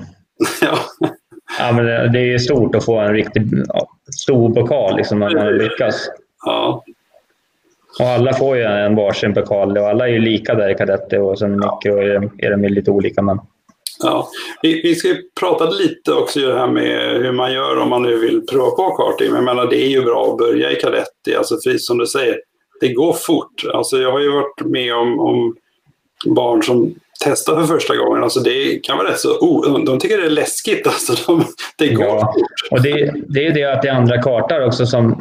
Ja. 0.60 0.78
ja 1.58 1.72
men 1.72 1.84
det, 1.84 2.08
det 2.08 2.34
är 2.34 2.38
stort 2.38 2.74
att 2.74 2.84
få 2.84 2.98
en 2.98 3.14
riktigt 3.14 3.52
ja, 3.66 3.88
stor 4.22 4.54
pokal 4.54 4.96
liksom, 4.96 5.18
när 5.18 5.30
man 5.30 5.58
lyckas. 5.58 6.10
Ja. 6.46 6.84
Och 8.00 8.06
alla 8.06 8.32
får 8.32 8.56
ju 8.56 8.62
en 8.62 8.94
varsin 8.94 9.34
pokal 9.34 9.78
och 9.78 9.88
alla 9.88 10.08
är 10.08 10.12
ju 10.12 10.18
lika 10.18 10.54
där 10.54 10.68
i 10.68 10.74
Kadetti 10.74 11.16
och 11.16 11.38
sen 11.38 11.52
mikro 11.52 11.98
är, 11.98 12.30
är 12.38 12.50
de 12.50 12.68
lite 12.68 12.90
olika. 12.90 13.22
Men... 13.22 13.40
Ja. 14.02 14.28
Vi, 14.62 14.82
vi 14.82 14.94
ska 14.94 15.08
prata 15.40 15.70
lite 15.70 16.12
också 16.12 16.40
det 16.40 16.58
här 16.58 16.66
med 16.66 17.22
hur 17.22 17.32
man 17.32 17.52
gör 17.52 17.78
om 17.78 17.90
man 17.90 18.02
nu 18.02 18.16
vill 18.16 18.46
prova 18.46 18.70
på 18.70 18.96
karting. 18.96 19.26
Men 19.26 19.36
jag 19.36 19.44
menar, 19.44 19.70
det 19.70 19.82
är 19.82 19.88
ju 19.88 20.02
bra 20.02 20.30
att 20.30 20.38
börja 20.38 20.72
i 20.72 20.76
kadetti. 20.76 21.34
Alltså, 21.38 21.56
för 21.64 21.78
som 21.78 21.98
du 21.98 22.06
säger, 22.06 22.40
det 22.80 22.88
går 22.88 23.12
fort. 23.12 23.64
Alltså, 23.72 23.96
jag 23.96 24.12
har 24.12 24.20
ju 24.20 24.30
varit 24.30 24.60
med 24.64 24.94
om, 24.94 25.20
om 25.20 25.56
barn 26.26 26.62
som 26.62 26.94
testar 27.24 27.56
för 27.56 27.66
första 27.66 27.96
gången. 27.96 28.22
Alltså, 28.22 28.40
det 28.40 28.84
kan 28.84 28.98
vara 28.98 29.10
rätt 29.10 29.20
så... 29.20 29.38
Oh, 29.38 29.84
de 29.84 29.98
tycker 29.98 30.18
det 30.18 30.26
är 30.26 30.30
läskigt. 30.30 30.86
Alltså, 30.86 31.14
de, 31.26 31.44
det 31.78 31.88
går 31.88 32.06
ja. 32.06 32.34
fort. 32.34 32.70
Och 32.70 32.82
det, 32.82 33.14
det 33.28 33.46
är 33.46 33.54
det 33.54 33.64
att 33.64 33.82
det 33.82 33.88
är 33.88 33.94
andra 33.94 34.22
kartor 34.22 34.66
också 34.66 34.86
som 34.86 35.20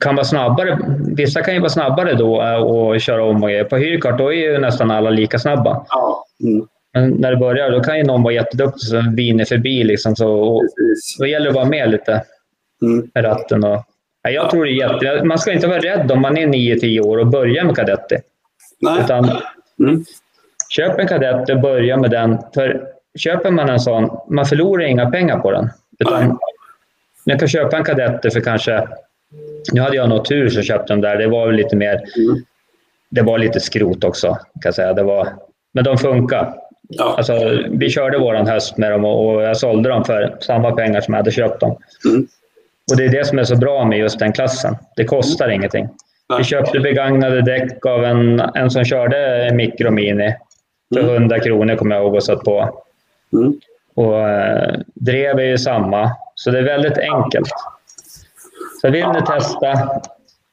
kan 0.00 0.14
vara 0.14 0.24
snabbare. 0.24 0.78
Vissa 1.16 1.42
kan 1.42 1.54
ju 1.54 1.60
vara 1.60 1.70
snabbare 1.70 2.14
då 2.14 2.36
och 2.66 3.00
köra 3.00 3.24
om 3.24 3.42
och 3.42 3.48
grejer. 3.48 3.64
På 3.64 3.76
hyrkart 3.76 4.18
då 4.18 4.32
är 4.32 4.36
ju 4.36 4.58
nästan 4.58 4.90
alla 4.90 5.10
lika 5.10 5.38
snabba. 5.38 5.86
Ja. 5.88 6.24
Mm. 6.42 6.66
Men 6.94 7.10
när 7.10 7.30
det 7.30 7.36
börjar, 7.36 7.70
då 7.70 7.80
kan 7.80 7.98
ju 7.98 8.04
någon 8.04 8.22
vara 8.22 8.34
jätteduktig 8.34 8.88
som 8.88 9.14
viner 9.14 9.44
förbi. 9.44 9.84
Liksom, 9.84 10.16
så, 10.16 10.32
och, 10.32 10.62
då 11.18 11.26
gäller 11.26 11.44
det 11.44 11.50
att 11.50 11.56
vara 11.56 11.68
med 11.68 11.90
lite 11.90 12.24
mm. 12.82 13.10
med 13.14 13.24
ratten. 13.24 13.64
Och, 13.64 13.84
ja, 14.22 14.30
jag 14.30 14.50
tror 14.50 14.64
det 14.64 14.70
är 14.70 15.02
jätte, 15.04 15.24
Man 15.24 15.38
ska 15.38 15.52
inte 15.52 15.66
vara 15.66 15.78
rädd 15.78 16.12
om 16.12 16.20
man 16.20 16.38
är 16.38 16.46
9-10 16.46 17.00
år 17.00 17.18
och 17.18 17.26
börjar 17.26 17.64
med 17.64 17.76
kadetti. 17.76 18.16
Utan, 19.00 19.30
mm. 19.80 20.04
Köp 20.68 20.98
en 20.98 21.08
kadett 21.08 21.50
och 21.50 21.60
börja 21.60 21.96
med 21.96 22.10
den. 22.10 22.38
För 22.54 22.88
köper 23.18 23.50
man 23.50 23.68
en 23.68 23.80
sån, 23.80 24.18
man 24.28 24.46
förlorar 24.46 24.84
inga 24.84 25.10
pengar 25.10 25.38
på 25.38 25.50
den. 25.50 25.70
Utan, 25.98 26.38
man 27.26 27.38
kan 27.38 27.48
köpa 27.48 27.76
en 27.76 27.84
kadett 27.84 28.32
för 28.32 28.40
kanske... 28.40 28.88
Nu 29.72 29.80
hade 29.80 29.96
jag 29.96 30.08
nog 30.08 30.24
tur 30.24 30.48
så 30.48 30.62
köpte 30.62 30.92
den 30.92 31.00
där. 31.00 31.16
Det 31.16 31.26
var 31.26 31.52
lite 31.52 31.76
mer... 31.76 31.94
Mm. 31.94 32.44
Det 33.10 33.22
var 33.22 33.38
lite 33.38 33.60
skrot 33.60 34.04
också, 34.04 34.28
kan 34.34 34.62
jag 34.64 34.74
säga. 34.74 34.92
Det 34.92 35.02
var, 35.02 35.28
men 35.72 35.84
de 35.84 35.98
funkar. 35.98 36.54
Ja. 36.88 37.14
Alltså, 37.16 37.62
vi 37.70 37.90
körde 37.90 38.18
vår 38.18 38.34
höst 38.34 38.76
med 38.76 38.92
dem 38.92 39.04
och 39.04 39.42
jag 39.42 39.56
sålde 39.56 39.88
dem 39.88 40.04
för 40.04 40.36
samma 40.40 40.72
pengar 40.72 41.00
som 41.00 41.14
jag 41.14 41.18
hade 41.18 41.30
köpt 41.30 41.60
dem. 41.60 41.76
Mm. 42.08 42.26
Och 42.90 42.96
Det 42.96 43.04
är 43.04 43.08
det 43.08 43.26
som 43.26 43.38
är 43.38 43.44
så 43.44 43.56
bra 43.56 43.84
med 43.84 43.98
just 43.98 44.18
den 44.18 44.32
klassen. 44.32 44.76
Det 44.96 45.04
kostar 45.04 45.44
mm. 45.44 45.54
ingenting. 45.54 45.88
Nej. 46.28 46.38
Vi 46.38 46.44
köpte 46.44 46.80
begagnade 46.80 47.42
däck 47.42 47.86
av 47.86 48.04
en, 48.04 48.40
en 48.40 48.70
som 48.70 48.84
körde 48.84 49.50
Micromini 49.54 50.34
för 50.94 51.00
mm. 51.00 51.14
100 51.14 51.40
kronor, 51.40 51.76
kommer 51.76 51.96
jag 51.96 52.04
ihåg, 52.04 52.14
och 52.14 52.24
satt 52.24 52.44
på. 52.44 52.82
Mm. 53.32 53.60
Och 53.94 54.28
eh, 54.28 54.74
drev 54.94 55.38
är 55.38 55.44
ju 55.44 55.58
samma, 55.58 56.10
så 56.34 56.50
det 56.50 56.58
är 56.58 56.62
väldigt 56.62 56.98
enkelt. 56.98 57.48
Så 58.80 58.90
vill 58.90 59.06
ni 59.08 59.22
testa, 59.26 60.00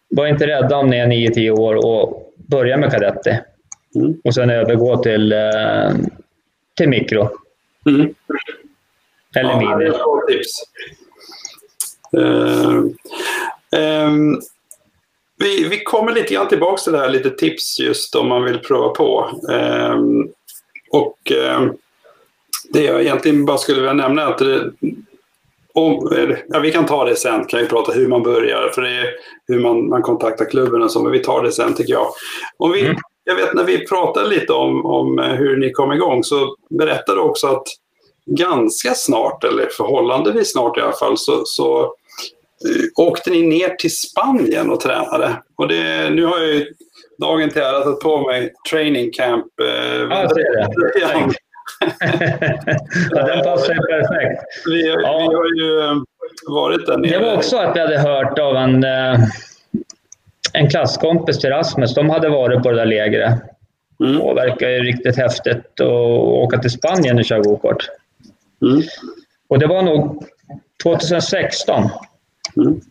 var 0.10 0.28
inte 0.28 0.48
rädda 0.48 0.78
om 0.78 0.88
ni 0.88 0.98
är 0.98 1.08
9-10 1.08 1.50
år 1.50 1.86
och 1.86 2.34
börja 2.36 2.78
med 2.78 2.92
kadetti. 2.92 3.40
Mm. 3.96 4.22
Och 4.24 4.34
sen 4.34 4.50
övergå 4.50 5.04
till 5.04 5.32
eh, 5.32 5.92
till 6.80 6.90
mikro. 6.90 7.30
Mm. 7.86 8.16
Eller 9.36 9.50
ja, 9.50 9.78
mini. 9.78 9.92
Tips. 10.28 10.64
Uh, 12.18 12.86
um, 14.08 14.42
vi, 15.38 15.68
vi 15.68 15.84
kommer 15.84 16.12
lite 16.12 16.34
grann 16.34 16.48
tillbaka 16.48 16.82
till 16.82 16.94
det 16.94 17.00
här, 17.00 17.10
lite 17.10 17.30
tips 17.30 17.80
just 17.80 18.16
om 18.16 18.28
man 18.28 18.44
vill 18.44 18.60
prova 18.60 18.90
på. 18.90 19.40
Um, 19.50 20.32
och 20.92 21.32
um, 21.58 21.78
det 22.70 22.84
jag 22.84 23.02
egentligen 23.02 23.46
bara 23.46 23.58
skulle 23.58 23.80
vilja 23.80 23.94
nämna 23.94 24.22
är 24.22 24.28
att 24.28 24.38
det, 24.38 24.72
om, 25.74 26.12
ja, 26.48 26.60
vi 26.60 26.72
kan 26.72 26.86
ta 26.86 27.06
det 27.06 27.16
sen, 27.16 27.46
kan 27.46 27.60
vi 27.60 27.66
prata 27.66 27.92
hur 27.92 28.08
man 28.08 28.24
börjar, 28.24 28.72
för 28.76 28.82
det 28.82 28.90
är 28.90 29.10
hur 29.48 29.60
man, 29.60 29.90
man 29.90 30.02
kontaktar 30.02 30.46
klubben 30.46 30.82
och 30.82 30.92
så, 30.92 31.04
men 31.04 31.12
vi 31.12 31.20
tar 31.20 31.44
det 31.44 31.52
sen 31.52 31.74
tycker 31.74 31.94
jag. 31.94 32.08
Om 32.58 32.72
vi, 32.72 32.86
mm 32.86 32.96
jag 33.30 33.36
vet 33.36 33.54
när 33.54 33.64
vi 33.64 33.88
pratade 33.88 34.30
lite 34.30 34.54
om, 34.54 34.86
om 34.86 35.20
hur 35.20 35.58
ni 35.58 35.72
kom 35.72 35.92
igång 35.92 36.24
så 36.24 36.56
berättade 36.70 37.18
du 37.18 37.22
också 37.22 37.48
att 37.48 37.64
ganska 38.26 38.94
snart, 38.94 39.44
eller 39.44 39.66
förhållandevis 39.78 40.52
snart 40.52 40.78
i 40.78 40.82
alla 40.82 40.94
fall, 40.94 41.18
så, 41.18 41.42
så 41.46 41.82
uh, 41.82 43.06
åkte 43.08 43.30
ni 43.30 43.42
ner 43.42 43.70
till 43.70 43.98
Spanien 43.98 44.70
och 44.70 44.80
tränade. 44.80 45.42
Och 45.56 45.68
det, 45.68 46.10
nu 46.10 46.26
har 46.26 46.40
jag 46.40 46.48
ju 46.48 46.66
dagen 47.18 47.50
till 47.50 47.62
ära 47.62 47.84
tagit 47.84 48.00
på 48.00 48.22
mig 48.22 48.54
training 48.70 49.12
camp. 49.12 49.46
Uh, 49.62 49.68
ja, 50.10 50.22
jag 50.22 50.32
ser 50.32 50.56
det. 50.56 51.34
ja, 53.12 53.26
den 53.26 53.44
passar 53.44 53.74
ju 53.74 53.80
perfekt. 53.80 54.42
Vi, 54.66 54.88
ja. 54.88 54.96
vi 54.98 55.36
har 55.36 55.56
ju 55.56 55.80
eh, 55.80 55.96
varit 56.48 56.86
där 56.86 56.98
nere. 56.98 57.20
Det 57.20 57.26
var 57.26 57.36
också 57.36 57.58
att 57.58 57.76
vi 57.76 57.80
hade 57.80 58.00
hört 58.00 58.40
av 58.40 58.56
en 58.56 58.86
en 60.54 60.70
klasskompis 60.70 61.40
till 61.40 61.50
Rasmus, 61.50 61.94
de 61.94 62.10
hade 62.10 62.30
varit 62.30 62.64
på 62.64 62.72
det 62.72 62.78
där 62.78 62.86
lägret. 62.86 63.42
Mm. 64.04 64.22
Och 64.22 64.38
verkar 64.38 64.70
ju 64.70 64.84
riktigt 64.84 65.18
häftigt 65.18 65.82
att 65.82 65.88
åka 66.22 66.58
till 66.58 66.70
Spanien 66.70 67.18
och 67.18 67.26
köra 67.26 67.40
gokart. 67.40 67.90
Mm. 68.62 68.82
Och 69.48 69.60
det 69.60 69.68
var 69.68 69.82
nog 69.82 70.24
2016 70.84 71.90
mm. 72.58 72.82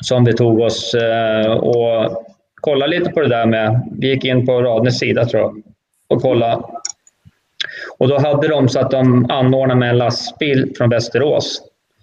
som 0.00 0.24
vi 0.24 0.32
tog 0.32 0.60
oss 0.60 0.94
eh, 0.94 1.52
och 1.52 2.24
kollade 2.54 2.98
lite 2.98 3.10
på 3.10 3.20
det 3.20 3.28
där 3.28 3.46
med... 3.46 3.88
Vi 3.98 4.08
gick 4.08 4.24
in 4.24 4.46
på 4.46 4.62
Radnes 4.62 4.98
sida 4.98 5.24
tror 5.24 5.42
jag 5.42 5.62
och 6.08 6.22
kollade. 6.22 6.62
Och 7.98 8.08
då 8.08 8.18
hade 8.18 8.48
de 8.48 8.68
så 8.68 8.80
att 8.80 8.90
de 8.90 9.30
anordnade 9.30 9.80
med 9.80 9.90
en 9.90 9.98
lastbil 9.98 10.72
från 10.78 10.90
Västerås. 10.90 11.62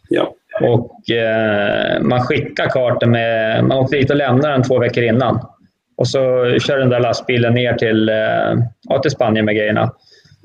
Ja. 0.10 0.34
Och 0.62 1.10
eh, 1.10 2.02
man 2.02 2.22
skickar 2.22 2.70
kartan 2.70 3.12
med... 3.12 3.64
Man 3.64 3.78
åkte 3.78 3.98
dit 3.98 4.10
och 4.10 4.16
lämnade 4.16 4.54
den 4.54 4.64
två 4.64 4.80
veckor 4.80 5.04
innan. 5.04 5.40
Och 5.98 6.08
så 6.08 6.20
kör 6.60 6.78
den 6.78 6.90
där 6.90 7.00
lastbilen 7.00 7.54
ner 7.54 7.74
till, 7.74 8.10
eh, 8.10 8.66
ja, 8.82 9.00
till 9.02 9.12
Spanien 9.12 9.46
med 9.46 9.56
grejerna. 9.56 9.92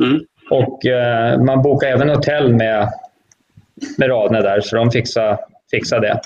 Mm. 0.02 0.20
Och 0.50 0.86
eh, 0.86 1.40
man 1.40 1.62
bokar 1.62 1.88
även 1.88 2.08
hotell 2.08 2.54
med, 2.54 2.88
med 3.98 4.10
Radne 4.10 4.40
där, 4.40 4.60
så 4.60 4.76
de 4.76 4.90
fixar, 4.90 5.38
fixar 5.70 6.00
det. 6.00 6.20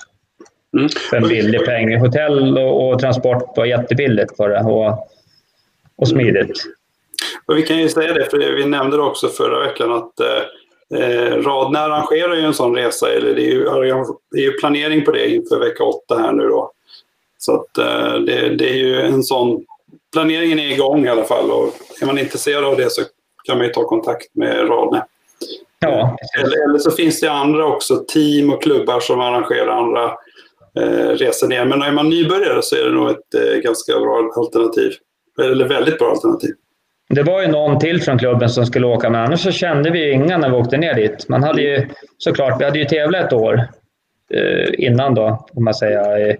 Mm. 0.76 0.88
För 1.10 1.16
en 1.16 1.28
billig 1.28 1.64
peng. 1.66 1.98
Hotell 1.98 2.58
och, 2.58 2.88
och, 2.88 2.98
transport 2.98 3.56
var 3.56 3.64
jättebilligt 3.64 4.36
för 4.36 4.48
det 4.48 4.60
och, 4.60 5.08
och 5.96 6.08
smidigt. 6.08 6.64
Och 7.46 7.56
vi 7.56 7.62
kan 7.62 7.78
ju 7.78 7.88
säga 7.88 8.12
det, 8.12 8.24
för 8.30 8.56
vi 8.56 8.66
nämnde 8.66 8.96
det 8.96 9.02
också 9.02 9.28
förra 9.28 9.66
veckan 9.66 9.92
att 9.92 10.20
eh, 10.20 10.42
Radne 11.44 11.78
arrangerar 11.78 12.34
ju 12.34 12.40
en 12.40 12.54
sån 12.54 12.76
resa, 12.76 13.12
eller 13.12 13.34
det 13.34 13.42
är, 13.42 13.52
ju, 13.52 13.64
det 14.30 14.38
är 14.38 14.42
ju 14.42 14.52
planering 14.52 15.04
på 15.04 15.10
det 15.10 15.28
inför 15.28 15.58
vecka 15.58 15.84
åtta 15.84 16.18
här 16.18 16.32
nu 16.32 16.48
då. 16.48 16.72
Så 17.44 17.54
att 17.54 17.78
eh, 17.78 18.20
det, 18.20 18.56
det, 18.56 18.70
är 18.70 18.74
ju 18.74 19.00
en 19.00 19.22
sån... 19.22 19.64
Planeringen 20.12 20.58
är 20.58 20.70
igång 20.70 21.04
i 21.04 21.08
alla 21.08 21.24
fall 21.24 21.50
och 21.50 21.74
är 22.00 22.06
man 22.06 22.18
intresserad 22.18 22.64
av 22.64 22.76
det 22.76 22.90
så 22.90 23.02
kan 23.44 23.58
man 23.58 23.66
ju 23.66 23.72
ta 23.72 23.88
kontakt 23.88 24.34
med 24.34 24.70
Radne. 24.70 25.04
Ja. 25.80 26.16
Eller, 26.38 26.64
eller, 26.64 26.78
så 26.78 26.90
finns 26.90 27.20
det 27.20 27.30
andra 27.30 27.66
också, 27.66 28.04
team 28.08 28.52
och 28.52 28.62
klubbar 28.62 29.00
som 29.00 29.20
arrangerar 29.20 29.68
andra 29.68 30.04
eh, 30.78 31.08
resor 31.08 31.48
ner. 31.48 31.64
Men 31.64 31.82
är 31.82 31.92
man 31.92 32.08
nybörjare 32.08 32.62
så 32.62 32.76
är 32.76 32.84
det 32.84 32.90
nog 32.90 33.10
ett 33.10 33.34
eh, 33.34 33.60
ganska 33.60 34.00
bra 34.00 34.30
alternativ. 34.36 34.92
Eller 35.40 35.68
väldigt 35.68 35.98
bra 35.98 36.10
alternativ. 36.10 36.54
Det 37.08 37.22
var 37.22 37.42
ju 37.42 37.48
någon 37.48 37.78
till 37.78 38.02
från 38.02 38.18
klubben 38.18 38.48
som 38.48 38.66
skulle 38.66 38.86
åka, 38.86 39.10
men 39.10 39.20
annars 39.20 39.40
så 39.40 39.50
kände 39.50 39.90
vi 39.90 40.04
ju 40.04 40.12
inga 40.12 40.38
när 40.38 40.50
vi 40.50 40.56
åkte 40.56 40.76
ner 40.76 40.94
dit. 40.94 41.28
Man 41.28 41.42
hade 41.42 41.62
ju 41.62 41.88
såklart, 42.18 42.60
vi 42.60 42.64
hade 42.64 42.78
ju 42.78 42.84
tävlat 42.84 43.26
ett 43.26 43.32
år 43.32 43.68
eh, 44.34 44.68
innan 44.78 45.14
då, 45.14 45.46
om 45.52 45.64
man 45.64 45.74
säger, 45.74 46.36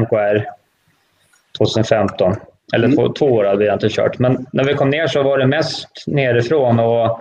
MKR 0.00 0.44
2015. 1.58 2.34
Eller 2.74 2.84
mm. 2.84 2.96
två, 2.96 3.12
två 3.12 3.26
år 3.26 3.44
hade 3.44 3.58
vi 3.58 3.72
inte 3.72 3.88
kört. 3.88 4.18
Men 4.18 4.46
när 4.52 4.64
vi 4.64 4.74
kom 4.74 4.90
ner 4.90 5.06
så 5.06 5.22
var 5.22 5.38
det 5.38 5.46
mest 5.46 5.88
nerifrån. 6.06 6.78
Och 6.78 7.20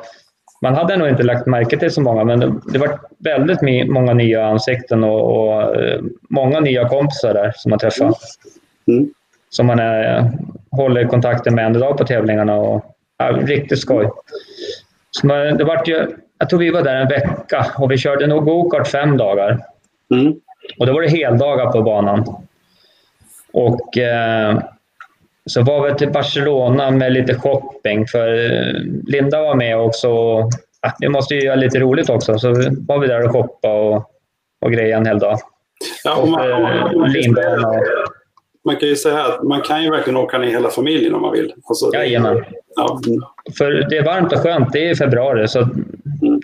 man 0.62 0.76
hade 0.76 0.98
nog 0.98 1.08
inte 1.08 1.24
lagt 1.24 1.46
märke 1.46 1.78
till 1.78 1.92
så 1.92 2.02
många, 2.02 2.24
men 2.24 2.40
det, 2.40 2.54
det 2.74 2.80
var 2.80 3.00
väldigt 3.18 3.90
många 3.90 4.14
nya 4.14 4.46
ansikten 4.46 5.04
och, 5.04 5.38
och 5.38 5.76
eh, 5.76 6.02
många 6.30 6.60
nya 6.60 6.90
kompisar 6.90 7.34
där 7.34 7.54
som 7.56 7.70
man 7.70 7.80
träffade. 7.80 8.14
Mm. 8.88 9.10
Som 9.58 9.66
man 9.66 9.80
är, 9.80 10.32
håller 10.72 11.06
kontakten 11.06 11.56
med 11.56 11.66
än 11.66 11.76
idag 11.76 11.98
på 11.98 12.06
tävlingarna. 12.06 12.56
Och, 12.56 12.86
ja, 13.18 13.26
riktigt 13.26 13.80
skoj. 13.80 14.10
Så 15.12 15.28
man, 15.28 15.58
det 15.58 15.64
var 15.64 15.82
ju, 15.86 16.08
jag 16.40 16.50
tror 16.50 16.60
vi 16.60 16.70
var 16.70 16.84
där 16.84 16.96
en 16.96 17.08
vecka 17.08 17.66
och 17.78 17.92
vi 17.92 17.98
körde 17.98 18.28
nog 18.28 18.46
gokart 18.46 18.88
fem 18.88 19.18
dagar. 19.18 19.60
Mm. 20.14 20.36
Och 20.80 20.86
då 20.86 20.94
var 20.94 21.02
det 21.02 21.10
heldagar 21.10 21.72
på 21.72 21.82
banan. 21.82 22.26
Och 23.54 23.98
eh, 23.98 24.60
så 25.46 25.62
var 25.62 25.90
vi 25.90 25.96
till 25.96 26.12
Barcelona 26.12 26.92
med 26.92 27.14
lite 27.14 27.36
shopping, 27.36 28.08
för 28.08 28.34
eh, 28.34 28.82
Linda 29.08 29.42
var 29.42 29.56
med 29.56 29.78
också. 29.78 30.08
Ja, 30.82 30.94
vi 31.00 31.10
måste 31.10 31.36
ju 31.36 31.42
göra 31.42 31.56
lite 31.56 31.80
roligt 31.80 32.10
också, 32.10 32.40
så 32.40 32.54
var 32.88 33.00
vi 33.00 33.08
där 33.08 33.26
och 33.26 33.32
shoppade 33.32 33.74
och, 33.74 34.12
och 34.62 34.72
grejade 34.72 34.96
en 34.96 35.06
hel 35.06 35.20
dag. 35.20 35.40
Ja, 36.04 36.16
och 36.16 36.30
och, 36.30 36.46
eh, 36.46 36.84
och, 36.84 37.08
man 38.68 38.76
kan 38.76 38.90
ju 38.90 38.96
säga 38.96 39.26
att 39.26 39.44
man 39.44 39.62
kan 39.62 39.84
ju 39.84 39.90
verkligen 39.90 40.18
åka 40.18 40.38
ner 40.38 40.48
hela 40.48 40.70
familjen 40.70 41.16
om 41.16 41.22
man 41.22 41.32
vill. 41.32 41.54
Alltså, 41.70 41.94
Jajamän. 41.94 42.44
Ja. 42.76 43.00
För 43.58 43.72
det 43.90 43.98
är 43.98 44.04
varmt 44.04 44.34
och 44.34 44.40
skönt. 44.40 44.74
Det 44.74 44.88
är 44.88 44.92
i 44.92 44.96
februari, 44.96 45.48
så 45.48 45.68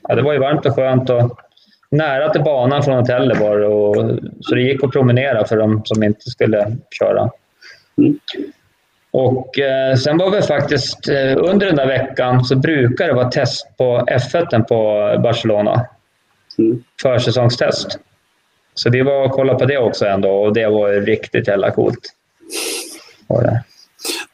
ja, 0.04 0.16
det 0.16 0.22
var 0.22 0.34
ju 0.34 0.40
varmt 0.40 0.66
och 0.66 0.76
skönt. 0.76 1.10
Och 1.10 1.40
nära 1.92 2.30
till 2.30 2.42
banan 2.42 2.84
från 2.84 2.98
hotellet 2.98 3.40
var 3.40 3.60
och, 3.60 3.96
så 4.42 4.56
det 4.56 4.62
gick 4.62 4.84
att 4.84 4.92
promenera 4.92 5.46
för 5.46 5.58
de 5.58 5.82
som 5.86 6.04
inte 6.04 6.30
skulle 6.30 6.78
köra. 7.00 7.30
Mm. 7.98 8.20
Och 9.12 9.60
eh, 9.60 9.96
sen 9.96 10.18
var 10.18 10.32
vi 10.32 10.42
faktiskt, 10.42 11.10
eh, 11.10 11.38
under 11.38 11.66
den 11.66 11.76
där 11.76 11.88
veckan 11.88 12.46
så 12.46 12.56
brukar 12.56 13.08
det 13.08 13.14
vara 13.14 13.30
test 13.30 13.78
på 13.78 14.06
F1 14.08 14.64
på 14.64 14.78
Barcelona. 15.24 15.86
Mm. 16.58 16.84
Försäsongstest. 17.02 18.00
Så 18.74 18.90
vi 18.90 19.02
var 19.02 19.26
och 19.26 19.32
kollade 19.32 19.60
på 19.60 19.66
det 19.66 19.78
också 19.78 20.06
ändå 20.06 20.30
och 20.30 20.54
det 20.54 20.68
var 20.68 20.92
riktigt 20.92 21.48
jävla 21.48 21.72
coolt. 21.72 22.00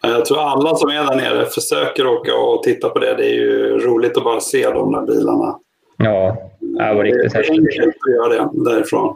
Jag 0.02 0.26
tror 0.26 0.42
alla 0.42 0.76
som 0.76 0.90
är 0.90 1.04
där 1.04 1.16
nere 1.16 1.46
försöker 1.46 2.08
åka 2.08 2.36
och 2.36 2.64
titta 2.64 2.90
på 2.90 3.00
det. 3.00 3.16
Det 3.16 3.26
är 3.26 3.34
ju 3.34 3.78
roligt 3.78 4.18
att 4.18 4.24
bara 4.24 4.40
se 4.40 4.70
de 4.70 4.92
där 4.92 5.02
bilarna. 5.02 5.56
Ja, 5.98 6.38
det 6.60 6.94
var 6.94 7.04
riktigt 7.04 7.34
häftigt. 7.34 7.56
Det 7.56 7.78
är 7.78 7.82
enkelt 7.82 7.96
att 8.08 8.14
göra 8.14 8.44
det 8.44 8.72
därifrån. 8.72 9.16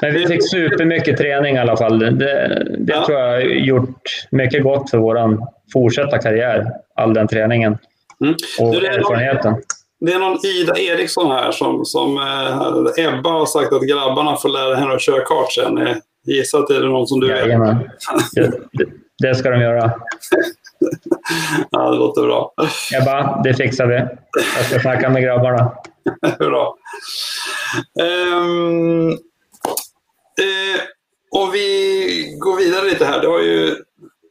Men 0.00 0.14
vi 0.14 0.26
fick 0.26 0.50
supermycket 0.50 1.18
träning 1.18 1.56
i 1.56 1.58
alla 1.58 1.76
fall. 1.76 1.98
Det, 1.98 2.10
det 2.10 2.92
ja. 2.92 3.06
tror 3.06 3.18
jag 3.18 3.30
har 3.30 3.40
gjort 3.40 4.26
mycket 4.30 4.62
gott 4.62 4.90
för 4.90 4.98
vår 4.98 5.38
fortsatta 5.72 6.18
karriär, 6.18 6.66
all 6.94 7.14
den 7.14 7.28
träningen 7.28 7.78
mm. 8.24 8.34
och 8.60 8.74
du, 8.74 8.80
det 8.80 8.88
erfarenheten. 8.88 9.54
Det 10.04 10.12
är 10.12 10.18
någon 10.18 10.46
Ida 10.46 10.78
Eriksson 10.78 11.30
här 11.30 11.52
som, 11.52 11.84
som 11.84 12.18
eh, 12.18 13.04
Ebba 13.04 13.30
har 13.30 13.46
sagt 13.46 13.72
att 13.72 13.88
grabbarna 13.88 14.36
får 14.36 14.48
lära 14.48 14.74
henne 14.74 14.94
att 14.94 15.02
köra 15.02 15.24
kart 15.24 15.52
sen. 15.52 15.76
Jag 15.76 15.96
gissar 16.36 16.58
att 16.58 16.68
det 16.68 16.76
är 16.76 16.80
någon 16.80 17.06
som 17.06 17.20
du 17.20 17.28
Jajamän. 17.28 17.78
vet. 17.78 18.52
Det, 18.72 18.86
det 19.22 19.34
ska 19.34 19.50
de 19.50 19.60
göra. 19.60 19.92
ja, 21.70 21.90
det 21.90 21.96
låter 21.96 22.22
bra. 22.22 22.54
Ebba, 23.00 23.42
det 23.44 23.54
fixar 23.54 23.86
vi. 23.86 23.94
Jag 24.56 24.66
ska 24.66 24.80
snacka 24.80 25.10
med 25.10 25.22
grabbarna. 25.22 25.72
bra. 26.38 26.76
Um, 28.00 29.08
eh, 30.40 30.80
om 31.30 31.50
vi 31.50 32.36
går 32.38 32.56
vidare 32.56 32.84
lite 32.84 33.04
här. 33.04 33.20
Det 33.20 33.28
har 33.28 33.40
ju, 33.40 33.76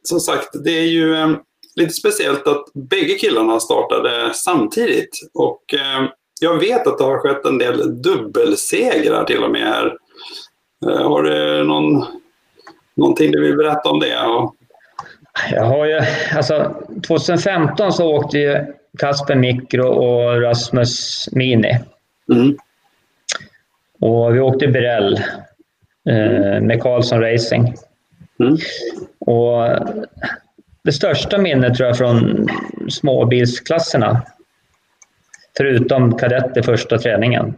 som 0.02 0.20
sagt, 0.20 0.48
det 0.64 0.78
är 0.78 0.86
ju 0.86 1.14
eh, 1.14 1.28
lite 1.76 1.92
speciellt 1.92 2.46
att 2.46 2.64
bägge 2.74 3.14
killarna 3.14 3.60
startade 3.60 4.34
samtidigt. 4.34 5.18
Och 5.34 5.74
eh, 5.74 6.08
jag 6.40 6.58
vet 6.58 6.86
att 6.86 6.98
det 6.98 7.04
har 7.04 7.18
skett 7.18 7.44
en 7.44 7.58
del 7.58 8.02
dubbelsegrar 8.02 9.24
till 9.24 9.44
och 9.44 9.50
med 9.50 9.66
här. 9.66 9.96
Eh, 10.86 11.08
har 11.08 11.22
du 11.22 11.64
någon, 11.64 12.04
någonting 12.94 13.30
du 13.30 13.40
vill 13.40 13.56
berätta 13.56 13.90
om 13.90 14.00
det? 14.00 14.20
Och... 14.20 14.54
Jag 15.50 15.64
har 15.64 15.86
ju, 15.86 16.00
alltså, 16.36 16.74
2015 17.06 17.92
så 17.92 18.14
åkte 18.14 18.38
ju 18.38 18.66
Kasper 18.98 19.34
Mikro 19.34 19.86
och 19.86 20.42
Rasmus 20.42 21.28
Mini. 21.32 21.78
Mm. 22.32 22.56
Och 24.00 24.34
vi 24.36 24.40
åkte 24.40 24.68
Birell 24.68 25.14
eh, 26.08 26.60
med 26.60 26.82
Karlsson 26.82 27.20
Racing. 27.20 27.74
Mm. 28.40 28.56
Och 29.18 29.68
det 30.84 30.92
största 30.92 31.38
minnet 31.38 31.74
tror 31.74 31.86
jag 31.86 31.98
från 31.98 32.48
småbilsklasserna, 32.88 34.22
förutom 35.56 36.18
kadetter 36.18 36.62
första 36.62 36.98
träningen, 36.98 37.42
mm. 37.42 37.56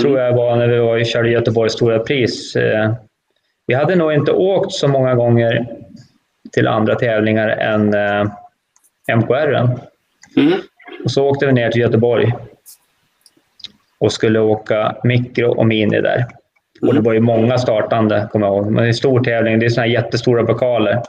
tror 0.00 0.18
jag 0.18 0.32
var 0.32 0.56
när 0.56 0.68
vi 0.68 0.78
var 0.78 1.00
och 1.00 1.06
körde 1.06 1.30
Göteborgs 1.30 1.72
stora 1.72 1.98
pris. 1.98 2.56
Eh, 2.56 2.92
vi 3.66 3.74
hade 3.74 3.96
nog 3.96 4.12
inte 4.12 4.32
åkt 4.32 4.72
så 4.72 4.88
många 4.88 5.14
gånger 5.14 5.68
till 6.52 6.68
andra 6.68 6.94
tävlingar 6.94 7.48
än 7.48 7.94
eh, 7.94 8.30
MKR. 9.16 9.54
Mm. 10.36 10.60
Och 11.04 11.10
så 11.10 11.28
åkte 11.28 11.46
vi 11.46 11.52
ner 11.52 11.70
till 11.70 11.80
Göteborg 11.80 12.32
och 13.98 14.12
skulle 14.12 14.38
åka 14.38 14.96
mikro 15.04 15.50
och 15.50 15.66
mini 15.66 16.00
där. 16.00 16.26
Och 16.80 16.86
det 16.86 16.92
mm. 16.92 17.04
var 17.04 17.12
ju 17.12 17.20
många 17.20 17.58
startande, 17.58 18.28
kommer 18.32 18.46
jag 18.46 18.56
ihåg. 18.56 18.66
Men 18.66 18.74
det 18.74 18.82
är 18.82 18.86
en 18.86 18.94
stor 18.94 19.24
tävling. 19.24 19.58
Det 19.58 19.66
är 19.66 19.70
såna 19.70 19.86
här 19.86 19.92
jättestora 19.92 20.44
pokaler. 20.44 21.02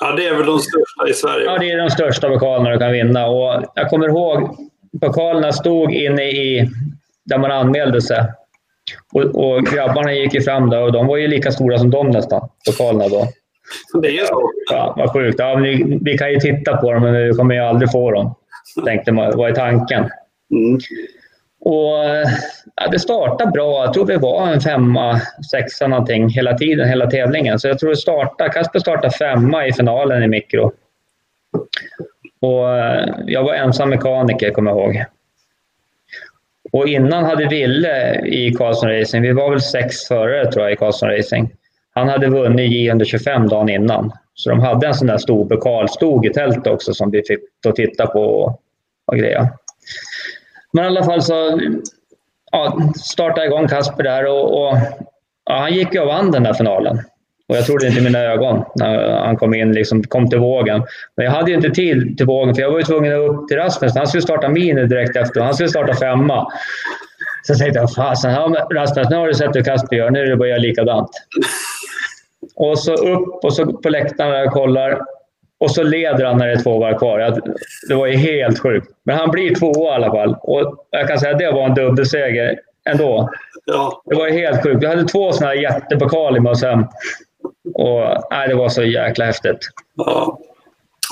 Ja, 0.00 0.12
det 0.12 0.26
är 0.26 0.34
väl 0.34 0.46
de 0.46 0.58
största 0.58 1.08
i 1.10 1.14
Sverige? 1.14 1.44
Ja, 1.44 1.58
det 1.58 1.70
är 1.70 1.78
de 1.78 1.90
största 1.90 2.28
pokalerna 2.28 2.70
du 2.70 2.78
kan 2.78 2.92
vinna. 2.92 3.26
Och 3.26 3.64
jag 3.74 3.90
kommer 3.90 4.08
ihåg 4.08 4.56
pokalerna 5.00 5.52
stod 5.52 5.92
inne 5.92 6.22
i 6.22 6.70
där 7.24 7.38
man 7.38 7.50
anmälde 7.50 8.02
sig. 8.02 8.24
Och, 9.12 9.22
och 9.22 9.66
grabbarna 9.66 10.12
gick 10.12 10.34
ju 10.34 10.40
fram 10.40 10.70
där 10.70 10.82
och 10.82 10.92
de 10.92 11.06
var 11.06 11.16
ju 11.16 11.28
lika 11.28 11.52
stora 11.52 11.78
som 11.78 11.90
de 11.90 12.10
nästan, 12.10 12.48
pokalerna 12.70 13.08
då. 13.08 13.26
Det 14.02 14.18
är 14.18 14.24
så? 14.24 14.50
Ja, 14.70 14.94
vad 14.96 15.12
sjukt. 15.12 15.38
Ja, 15.38 15.54
vi, 15.54 15.98
vi, 16.02 16.18
kan 16.18 16.32
ju 16.32 16.40
titta 16.40 16.76
på 16.76 16.92
dem, 16.92 17.02
men 17.02 17.28
vi 17.28 17.32
kommer 17.32 17.54
ju 17.54 17.60
aldrig 17.60 17.92
få 17.92 18.10
dem. 18.10 18.34
Tänkte 18.84 19.12
man, 19.12 19.36
vad 19.36 19.50
är 19.50 19.54
tanken? 19.54 20.10
Mm. 20.50 20.78
Och 21.66 21.96
ja, 22.74 22.88
Det 22.90 22.98
startade 22.98 23.50
bra. 23.50 23.84
Jag 23.84 23.92
tror 23.92 24.06
vi 24.06 24.16
var 24.16 24.48
en 24.48 24.60
femma, 24.60 25.20
sexa 25.50 25.86
någonting 25.86 26.28
hela 26.28 26.58
tiden, 26.58 26.88
hela 26.88 27.10
tävlingen. 27.10 27.58
Så 27.58 27.68
jag 27.68 27.78
tror 27.78 27.90
det 27.90 27.96
startade, 27.96 28.50
Kasper 28.50 28.78
startade 28.78 29.10
femma 29.10 29.66
i 29.66 29.72
finalen 29.72 30.22
i 30.22 30.28
mikro. 30.28 30.72
Och 32.40 32.76
eh, 32.76 33.08
jag 33.26 33.44
var 33.44 33.54
ensam 33.54 33.90
mekaniker, 33.90 34.50
kommer 34.50 34.70
jag 34.70 34.80
ihåg. 34.80 35.04
Och 36.72 36.88
innan 36.88 37.24
hade 37.24 37.48
Ville 37.48 38.26
i 38.26 38.52
Karlsson 38.52 38.90
Racing, 38.90 39.22
vi 39.22 39.32
var 39.32 39.50
väl 39.50 39.60
sex 39.60 40.08
förare 40.08 40.52
tror 40.52 40.64
jag 40.64 40.72
i 40.72 40.76
Karlsson 40.76 41.10
Racing. 41.10 41.50
Han 41.94 42.08
hade 42.08 42.28
vunnit 42.28 42.72
J125 42.72 43.48
dagen 43.48 43.68
innan. 43.68 44.12
Så 44.34 44.50
de 44.50 44.60
hade 44.60 44.86
en 44.86 44.94
sån 44.94 45.06
där 45.06 45.18
stor 45.18 45.44
bekalstog 45.44 46.26
i 46.26 46.32
tältet 46.32 46.66
också 46.66 46.94
som 46.94 47.10
vi 47.10 47.22
fick 47.22 47.40
titta 47.76 48.06
på 48.06 48.20
och, 48.20 48.60
och 49.06 49.18
greja. 49.18 49.50
Men 50.76 50.84
i 50.84 50.86
alla 50.86 51.04
fall 51.04 51.22
så 51.22 51.60
ja, 52.52 52.78
startade 52.96 53.46
igång 53.46 53.68
Kasper 53.68 54.02
där 54.02 54.26
och, 54.26 54.62
och 54.62 54.78
ja, 55.44 55.58
han 55.58 55.74
gick 55.74 55.94
ju 55.94 56.00
och 56.00 56.06
vann 56.06 56.30
den 56.30 56.42
där 56.42 56.54
finalen. 56.54 56.98
Och 57.48 57.56
jag 57.56 57.66
trodde 57.66 57.86
inte 57.86 58.00
mina 58.00 58.18
ögon 58.18 58.64
när 58.74 59.18
han 59.18 59.36
kom 59.36 59.54
in, 59.54 59.72
liksom, 59.72 60.02
kom 60.02 60.28
till 60.28 60.38
vågen. 60.38 60.82
Men 61.16 61.24
jag 61.24 61.32
hade 61.32 61.50
ju 61.50 61.56
inte 61.56 61.70
tid 61.70 62.16
till 62.16 62.26
vågen 62.26 62.54
för 62.54 62.62
jag 62.62 62.70
var 62.70 62.78
ju 62.78 62.84
tvungen 62.84 63.12
att 63.12 63.30
upp 63.30 63.48
till 63.48 63.56
Rasmus. 63.56 63.94
Han 63.94 64.06
skulle 64.06 64.22
starta 64.22 64.48
mini 64.48 64.86
direkt 64.86 65.16
efter. 65.16 65.40
Han 65.40 65.54
skulle 65.54 65.68
starta 65.68 65.94
femma. 65.94 66.52
Så 67.42 67.52
jag 67.52 67.58
tänkte 67.58 67.78
jag, 67.78 67.94
fasen, 67.94 68.32
ja, 68.32 68.68
Rasmus, 68.72 69.10
nu 69.10 69.16
har 69.16 69.26
du 69.26 69.34
sett 69.34 69.56
hur 69.56 69.64
Kasper 69.64 69.96
gör. 69.96 70.10
Nu 70.10 70.20
är 70.20 70.26
det 70.26 70.36
bara 70.36 70.44
att 70.44 70.50
göra 70.50 70.58
likadant. 70.58 71.10
Och 72.56 72.78
så 72.78 72.94
upp 72.94 73.44
och 73.44 73.52
så 73.52 73.72
på 73.72 73.88
läktaren 73.88 74.30
där 74.30 74.46
kollar. 74.46 75.00
Och 75.58 75.70
så 75.70 75.82
leder 75.82 76.24
han 76.24 76.38
när 76.38 76.46
det 76.46 76.52
är 76.52 76.62
två 76.62 76.78
varv 76.78 76.98
kvar. 76.98 77.40
Det 77.88 77.94
var 77.94 78.06
ju 78.06 78.16
helt 78.16 78.58
sjukt. 78.58 78.86
Men 79.04 79.16
han 79.16 79.30
blir 79.30 79.54
tvåa 79.54 79.92
i 79.92 79.94
alla 79.94 80.10
fall. 80.10 80.36
Och 80.42 80.86
jag 80.90 81.08
kan 81.08 81.18
säga 81.18 81.32
att 81.32 81.38
det 81.38 81.52
var 81.52 81.66
en 81.66 81.74
dubbelseger 81.74 82.58
ändå. 82.90 83.30
Ja. 83.64 84.02
Det 84.04 84.16
var 84.16 84.28
ju 84.28 84.32
helt 84.32 84.62
sjukt. 84.62 84.82
Vi 84.82 84.86
hade 84.86 85.04
två 85.04 85.32
sådana 85.32 85.54
här 85.54 85.60
jättepokal 85.60 86.40
med 86.40 86.52
oss 86.52 86.62
hem. 86.62 86.84
Och, 87.74 88.00
nej, 88.30 88.48
det 88.48 88.54
var 88.54 88.68
så 88.68 88.82
jäkla 88.82 89.24
häftigt. 89.24 89.58
Ja. 89.96 90.38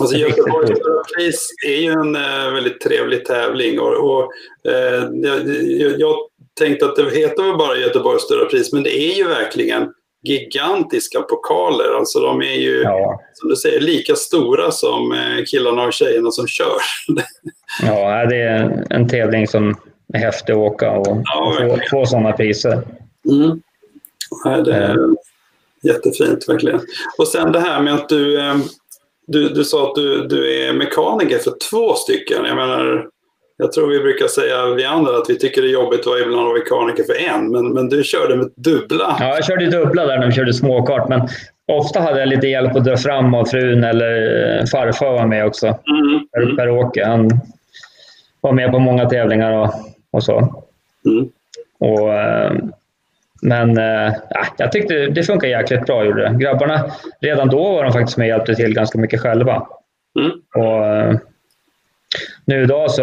Alltså, 0.01 0.17
Göteborgs 0.17 0.81
pris 1.17 1.51
är 1.67 1.77
ju 1.77 1.93
en 1.93 2.17
äh, 2.17 2.55
väldigt 2.55 2.81
trevlig 2.81 3.25
tävling. 3.25 3.81
Och, 3.81 4.11
och 4.11 4.33
äh, 4.73 5.09
jag, 5.13 6.01
jag, 6.01 6.17
tänkte 6.59 6.87
att 6.87 6.97
det 6.97 7.03
heter 7.03 7.43
väl 7.43 7.57
bara 7.57 7.77
Göteborgs 7.77 8.23
stora 8.23 8.45
pris, 8.45 8.73
men 8.73 8.83
det 8.83 8.99
är 8.99 9.15
ju 9.15 9.29
verkligen 9.29 9.93
gigantiska 10.25 11.23
pokaler. 11.23 11.99
Alltså 11.99 12.21
de 12.21 12.43
är 12.43 12.59
ju, 12.61 12.83
ja. 12.83 13.21
som 13.33 13.49
du 13.49 13.57
säger, 13.57 13.81
lika 13.81 14.15
stora 14.15 14.71
som 14.71 15.13
eh, 15.13 15.45
killarna 15.51 15.83
och 15.83 15.93
tjejerna 15.93 16.31
som 16.31 16.47
kör. 16.47 16.77
ja, 17.83 18.27
det 18.27 18.37
är 18.37 18.87
en 18.91 19.09
tävling 19.09 19.47
som 19.47 19.77
är 20.15 20.19
häftig 20.19 20.53
att 20.53 20.59
åka 20.59 20.91
och, 20.91 21.23
ja, 21.25 21.45
och 21.47 21.55
få, 21.57 21.81
få 21.91 22.07
sådana 22.07 22.33
priser. 22.33 22.83
Mm. 23.31 23.63
Ja, 24.45 24.51
det 24.51 24.75
är 24.75 24.91
mm. 24.91 25.17
jättefint, 25.83 26.49
verkligen. 26.49 26.81
Och 27.19 27.29
sen 27.29 27.53
det 27.53 27.61
här 27.61 27.83
med 27.83 27.95
att 27.95 28.09
du, 28.09 28.41
eh, 28.41 28.57
du, 29.27 29.49
du 29.49 29.65
sa 29.65 29.89
att 29.89 29.95
du, 29.95 30.27
du 30.27 30.65
är 30.65 30.73
mekaniker 30.73 31.39
för 31.39 31.55
två 31.71 31.95
stycken. 31.95 32.45
Jag 32.45 32.57
menar, 32.57 33.09
jag 33.57 33.73
tror 33.73 33.91
vi 33.91 34.01
brukar 34.01 34.27
säga, 34.27 34.75
vi 34.75 34.85
andra, 34.85 35.17
att 35.17 35.31
vi 35.31 35.39
tycker 35.39 35.63
det 35.63 35.69
är 35.69 35.73
jobbigt 35.73 36.01
att 36.01 36.07
vara 36.07 36.19
ibland 36.19 36.53
mekaniker 36.53 37.05
för 37.05 37.35
en, 37.35 37.51
men, 37.51 37.73
men 37.73 37.89
du 37.89 38.05
körde 38.05 38.37
med 38.37 38.51
dubbla. 38.57 39.17
Ja, 39.21 39.35
jag 39.35 39.45
körde 39.45 39.71
dubbla 39.71 40.07
där 40.07 40.19
när 40.19 40.27
vi 40.27 40.33
körde 40.33 40.55
småkart, 40.55 41.09
men 41.09 41.29
ofta 41.73 42.01
hade 42.01 42.21
jag 42.21 42.29
lite 42.29 42.47
hjälp 42.47 42.77
att 42.77 42.85
dra 42.85 42.97
fram 42.97 43.35
av 43.35 43.45
frun 43.45 43.85
eller 43.85 44.67
farfar 44.67 45.13
var 45.13 45.27
med 45.27 45.47
också. 45.47 45.67
Mm. 45.67 46.29
Per, 46.33 46.57
per 46.57 46.71
Åke. 46.71 47.05
Han 47.05 47.31
var 48.41 48.53
med 48.53 48.71
på 48.71 48.79
många 48.79 49.09
tävlingar 49.09 49.53
och, 49.53 49.75
och 50.11 50.25
så. 50.25 50.65
Mm. 51.07 51.29
Och, 51.79 52.15
eh, 52.15 52.53
men 53.43 53.79
äh, 53.79 54.13
jag 54.57 54.73
tyckte 54.73 54.95
det 54.95 55.23
funkade 55.23 55.53
jäkligt 55.53 55.87
bra. 55.87 56.05
Gjorde 56.05 56.29
det. 56.29 56.39
Grabbarna, 56.39 56.91
redan 57.21 57.49
då 57.49 57.73
var 57.73 57.85
de 57.85 57.93
faktiskt 57.93 58.19
med 58.19 58.25
och 58.25 58.29
hjälpte 58.29 58.55
till 58.55 58.75
ganska 58.75 58.99
mycket 58.99 59.21
själva. 59.21 59.67
Mm. 60.21 60.33
Och, 60.55 60.87
eh, 60.87 61.17
nu 62.47 62.63
idag 62.63 62.91
så 62.91 63.03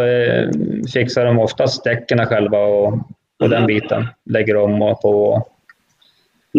fixar 0.94 1.26
de 1.26 1.40
oftast 1.40 1.84
däcken 1.84 2.26
själva 2.26 2.58
och, 2.58 2.94
och 3.40 3.50
den 3.50 3.54
mm. 3.54 3.68
biten. 3.68 4.08
Lägger 4.26 4.58
om 4.58 4.82
och 4.82 5.02
på. 5.02 5.48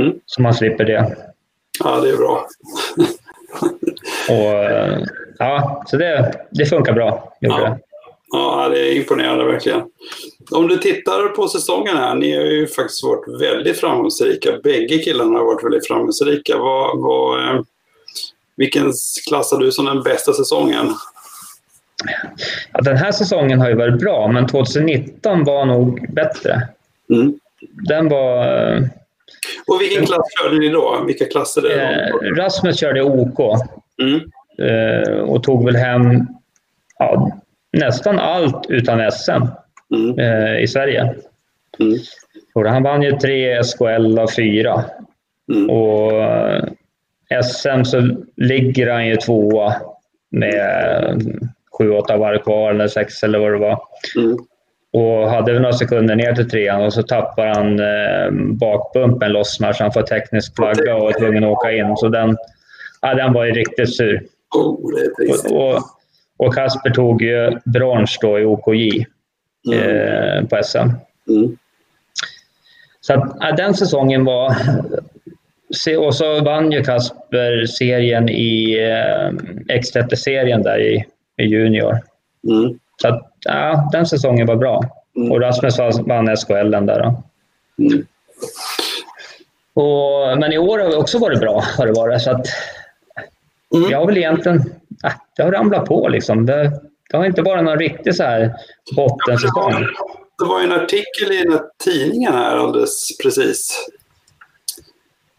Mm. 0.00 0.14
Så 0.26 0.42
man 0.42 0.54
slipper 0.54 0.84
det. 0.84 1.16
Ja, 1.84 2.00
det 2.00 2.10
är 2.10 2.16
bra. 2.16 2.46
och, 4.28 5.04
ja, 5.38 5.82
så 5.86 5.96
det, 5.96 6.32
det 6.50 6.66
funkar 6.66 6.92
bra. 6.92 7.36
Ja. 7.40 7.58
Det. 7.58 7.78
ja, 8.32 8.68
det 8.68 8.80
är 8.80 8.96
imponerande 8.96 9.44
verkligen. 9.44 9.82
Om 10.50 10.68
du 10.68 10.76
tittar 10.76 11.28
på 11.28 11.48
säsongen 11.48 11.96
här, 11.96 12.14
ni 12.14 12.36
har 12.36 12.44
ju 12.44 12.66
faktiskt 12.66 13.04
varit 13.04 13.40
väldigt 13.40 13.80
framgångsrika. 13.80 14.58
Bägge 14.62 14.98
killarna 14.98 15.38
har 15.38 15.44
varit 15.44 15.64
väldigt 15.64 15.86
framgångsrika. 15.86 16.58
Vad, 16.58 16.98
vad, 16.98 17.38
eh, 17.38 17.60
vilken 18.56 18.92
klassar 19.28 19.58
du 19.58 19.72
som 19.72 19.84
den 19.84 20.02
bästa 20.02 20.32
säsongen? 20.32 20.94
Ja, 22.72 22.80
den 22.80 22.96
här 22.96 23.12
säsongen 23.12 23.60
har 23.60 23.68
ju 23.68 23.74
varit 23.74 24.00
bra, 24.00 24.28
men 24.28 24.46
2019 24.46 25.44
var 25.44 25.64
nog 25.64 26.12
bättre. 26.12 26.68
Mm. 27.10 27.38
Den 27.88 28.08
var... 28.08 28.44
Och 29.66 29.80
vilken 29.80 30.06
klass 30.06 30.26
körde 30.40 30.58
ni 30.58 30.68
då? 30.68 31.04
Vilka 31.06 31.24
klasser 31.24 31.70
är 31.70 31.76
det? 31.76 32.28
Eh, 32.28 32.34
Rasmus 32.36 32.80
körde 32.80 33.02
OK 33.02 33.40
mm. 34.02 34.20
eh, 34.58 35.18
och 35.18 35.42
tog 35.42 35.64
väl 35.64 35.76
hem 35.76 36.26
ja, 36.98 37.40
nästan 37.72 38.18
allt 38.18 38.66
utan 38.68 39.12
SM 39.12 39.30
mm. 39.94 40.18
eh, 40.18 40.62
i 40.62 40.68
Sverige. 40.68 41.14
Mm. 41.78 41.98
Och 42.54 42.66
han 42.66 42.82
vann 42.82 43.02
ju 43.02 43.12
tre 43.12 43.64
SKL 43.64 44.18
av 44.18 44.28
fyra. 44.36 44.84
Mm. 45.52 45.70
Och 45.70 46.12
eh, 46.12 46.62
SM 47.44 47.84
så 47.84 48.16
ligger 48.36 48.90
han 48.90 49.06
ju 49.06 49.16
tvåa 49.16 49.74
med 50.30 51.22
sju, 51.82 51.90
åtta 51.90 52.16
varv 52.16 52.38
kvar 52.38 52.70
eller 52.70 52.88
sex 52.88 53.22
eller 53.22 53.38
vad 53.38 53.52
det 53.52 53.58
var. 53.58 53.78
Mm. 54.16 54.36
Och 54.92 55.30
hade 55.30 55.52
några 55.52 55.72
sekunder 55.72 56.16
ner 56.16 56.34
till 56.34 56.50
trean 56.50 56.82
och 56.82 56.92
så 56.92 57.02
tappar 57.02 57.46
han 57.46 57.80
eh, 57.80 58.54
bakbumpen 58.54 59.32
lossnar 59.32 59.72
så 59.72 59.82
han 59.82 59.92
får 59.92 60.02
teknisk 60.02 60.56
flagga 60.56 60.96
och 60.96 61.10
är 61.10 61.18
tvungen 61.18 61.44
att 61.44 61.50
åka 61.50 61.72
in. 61.72 61.96
Så 61.96 62.08
den, 62.08 62.36
ja, 63.00 63.14
den 63.14 63.32
var 63.32 63.44
ju 63.44 63.52
riktigt 63.52 63.96
sur. 63.96 64.22
Och, 64.54 64.80
och, 65.50 65.82
och, 66.36 66.54
Kasper 66.54 66.90
tog 66.90 67.22
ju 67.22 67.58
brons 67.64 68.18
då 68.20 68.38
i 68.38 68.44
OKJ 68.44 69.06
mm. 69.72 69.78
eh, 69.78 70.44
på 70.44 70.62
SM. 70.64 70.78
Mm. 71.28 71.56
Så 73.00 73.14
att, 73.14 73.36
ja, 73.40 73.52
den 73.52 73.74
säsongen 73.74 74.24
var... 74.24 74.56
Och 75.98 76.14
så 76.14 76.40
vann 76.40 76.72
ju 76.72 76.84
Kasper 76.84 77.66
serien 77.66 78.28
i 78.28 78.78
eh, 78.78 79.32
X30-serien 79.76 80.62
där 80.62 80.80
i 80.80 81.04
i 81.42 81.46
junior. 81.46 82.00
Mm. 82.48 82.78
Så 82.96 83.08
att, 83.08 83.32
ja, 83.44 83.88
den 83.92 84.06
säsongen 84.06 84.46
var 84.46 84.56
bra. 84.56 84.82
Mm. 85.16 85.32
Och 85.32 85.40
Rasmus 85.40 85.78
vann 86.06 86.36
SKL 86.36 86.70
den 86.70 86.86
där. 86.86 87.14
Mm. 87.78 88.06
Och, 89.74 90.38
men 90.38 90.52
i 90.52 90.58
år 90.58 90.78
har 90.78 90.88
det 90.88 90.96
också 90.96 91.18
varit 91.18 91.40
bra. 91.40 91.64
Har 91.78 91.86
det 91.86 91.92
varit, 91.92 92.22
så 92.22 92.30
att, 92.30 92.46
mm. 93.74 93.90
Jag 93.90 93.98
har 93.98 94.06
väl 94.06 94.16
egentligen... 94.16 94.58
Äh, 95.04 95.12
det 95.36 95.42
har 95.42 95.52
ramlat 95.52 95.84
på. 95.84 96.08
Liksom. 96.08 96.46
Det, 96.46 96.80
det 97.10 97.16
har 97.16 97.24
inte 97.24 97.42
varit 97.42 97.64
någon 97.64 97.78
riktig 97.78 98.14
så 98.14 98.22
här 98.22 98.54
bottensäsong. 98.96 99.86
Det 100.38 100.44
var 100.44 100.60
ju 100.60 100.64
en 100.64 100.72
artikel 100.72 101.32
i 101.32 101.44
den 101.44 101.60
tidningen 101.84 102.32
här 102.32 102.56
alldeles 102.56 103.18
precis. 103.22 103.88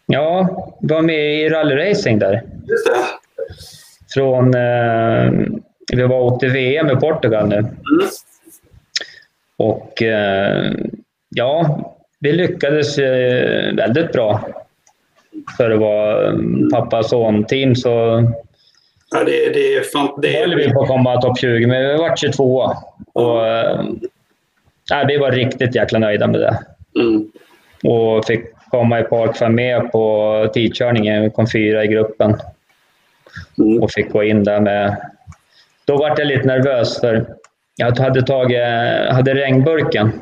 Ja, 0.06 0.48
var 0.80 1.02
med 1.02 1.40
i 1.40 1.48
rallyracing 1.48 2.18
där. 2.18 2.42
Just 2.66 2.86
det. 2.86 2.96
Från 4.14 4.54
eh, 4.54 5.32
vi 5.92 6.02
var 6.02 6.20
åkte 6.20 6.48
VM 6.48 6.90
i 6.90 6.96
Portugal 6.96 7.48
nu. 7.48 7.56
Mm. 7.56 7.72
Och 9.56 10.02
eh, 10.02 10.72
ja, 11.28 11.80
vi 12.20 12.32
lyckades 12.32 12.98
eh, 12.98 13.74
väldigt 13.74 14.12
bra. 14.12 14.48
För 15.56 15.70
att 15.70 15.80
vara 15.80 16.28
mm, 16.28 16.70
pappa 16.70 17.02
son-team 17.02 17.74
så 17.74 17.90
ja, 19.10 19.24
det, 19.24 19.52
det 19.52 19.74
är 19.74 19.82
fan, 19.82 20.20
det 20.22 20.40
höll 20.40 20.54
vi 20.54 20.72
på 20.72 20.82
att 20.82 20.88
komma 20.88 21.20
topp 21.20 21.38
20, 21.38 21.66
men 21.66 21.88
vi 21.88 21.96
var 21.96 22.16
22. 22.16 22.72
Och, 23.12 23.46
äh, 23.46 25.06
vi 25.08 25.16
var 25.16 25.32
riktigt 25.32 25.74
jäkla 25.74 25.98
nöjda 25.98 26.26
med 26.26 26.40
det. 26.40 26.58
Mm. 27.00 27.30
Och 27.84 28.26
fick 28.26 28.44
komma 28.70 29.00
i 29.00 29.02
park 29.02 29.36
för 29.36 29.48
med 29.48 29.92
på 29.92 30.50
tidkörningen. 30.54 31.22
Vi 31.22 31.30
kom 31.30 31.46
fyra 31.46 31.84
i 31.84 31.88
gruppen. 31.88 32.36
Mm. 33.58 33.82
Och 33.82 33.90
fick 33.92 34.10
gå 34.10 34.24
in 34.24 34.44
där 34.44 34.60
med 34.60 34.96
då 35.84 35.96
var 35.96 36.08
jag 36.08 36.26
lite 36.26 36.46
nervös 36.46 37.00
för 37.00 37.26
jag 37.76 37.98
hade, 37.98 38.22
tagit, 38.22 38.62
hade 39.12 39.34
regnburken. 39.34 40.12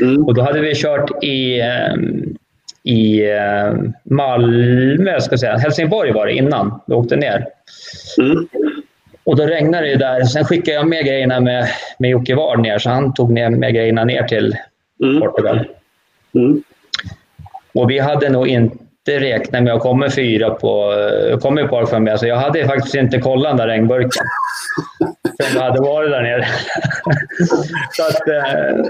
Mm. 0.00 0.24
Och 0.24 0.34
då 0.34 0.42
hade 0.42 0.60
vi 0.60 0.74
kört 0.74 1.24
i, 1.24 1.60
ehm, 1.60 2.36
i 2.82 3.30
ehm, 3.30 3.92
Malmö, 4.04 5.20
ska 5.20 5.32
jag 5.32 5.40
säga. 5.40 5.56
Helsingborg 5.56 6.12
var 6.12 6.26
det 6.26 6.32
innan 6.32 6.80
vi 6.86 6.94
åkte 6.94 7.16
ner. 7.16 7.46
Mm. 8.20 8.48
Och 9.24 9.36
då 9.36 9.46
regnade 9.46 9.86
det 9.86 9.96
där. 9.96 10.24
Sen 10.24 10.44
skickade 10.44 10.76
jag 10.76 10.88
med 10.88 11.04
grejerna 11.04 11.40
med, 11.40 11.68
med 11.98 12.10
Jocke 12.10 12.34
Ward 12.34 12.60
ner, 12.60 12.78
så 12.78 12.90
han 12.90 13.14
tog 13.14 13.32
ner 13.32 13.50
med 13.50 13.74
grejerna 13.74 14.04
ner 14.04 14.22
till 14.22 14.56
mm. 15.02 15.20
Portugal. 15.20 15.64
Mm. 16.34 16.62
Och 17.74 17.90
vi 17.90 17.98
hade 17.98 18.28
nog 18.28 18.48
inte 18.48 18.76
inte 19.08 19.24
räkna 19.24 19.60
med 19.60 19.74
att 19.74 19.80
komma 19.80 20.10
fyra 20.10 20.50
på, 20.50 20.92
kommer 21.42 21.68
på 21.68 21.86
för 21.86 22.00
mig. 22.00 22.18
Så 22.18 22.26
jag 22.26 22.36
hade 22.36 22.66
faktiskt 22.66 22.94
inte 22.94 23.18
kollat 23.18 23.50
den 23.50 23.56
där 23.56 23.66
regnburken. 23.66 24.26
Som 25.52 25.60
hade 25.60 25.80
varit 25.80 26.10
där 26.10 26.22
nere. 26.22 26.46
så 27.90 28.02
att, 28.02 28.28
eh, 28.28 28.84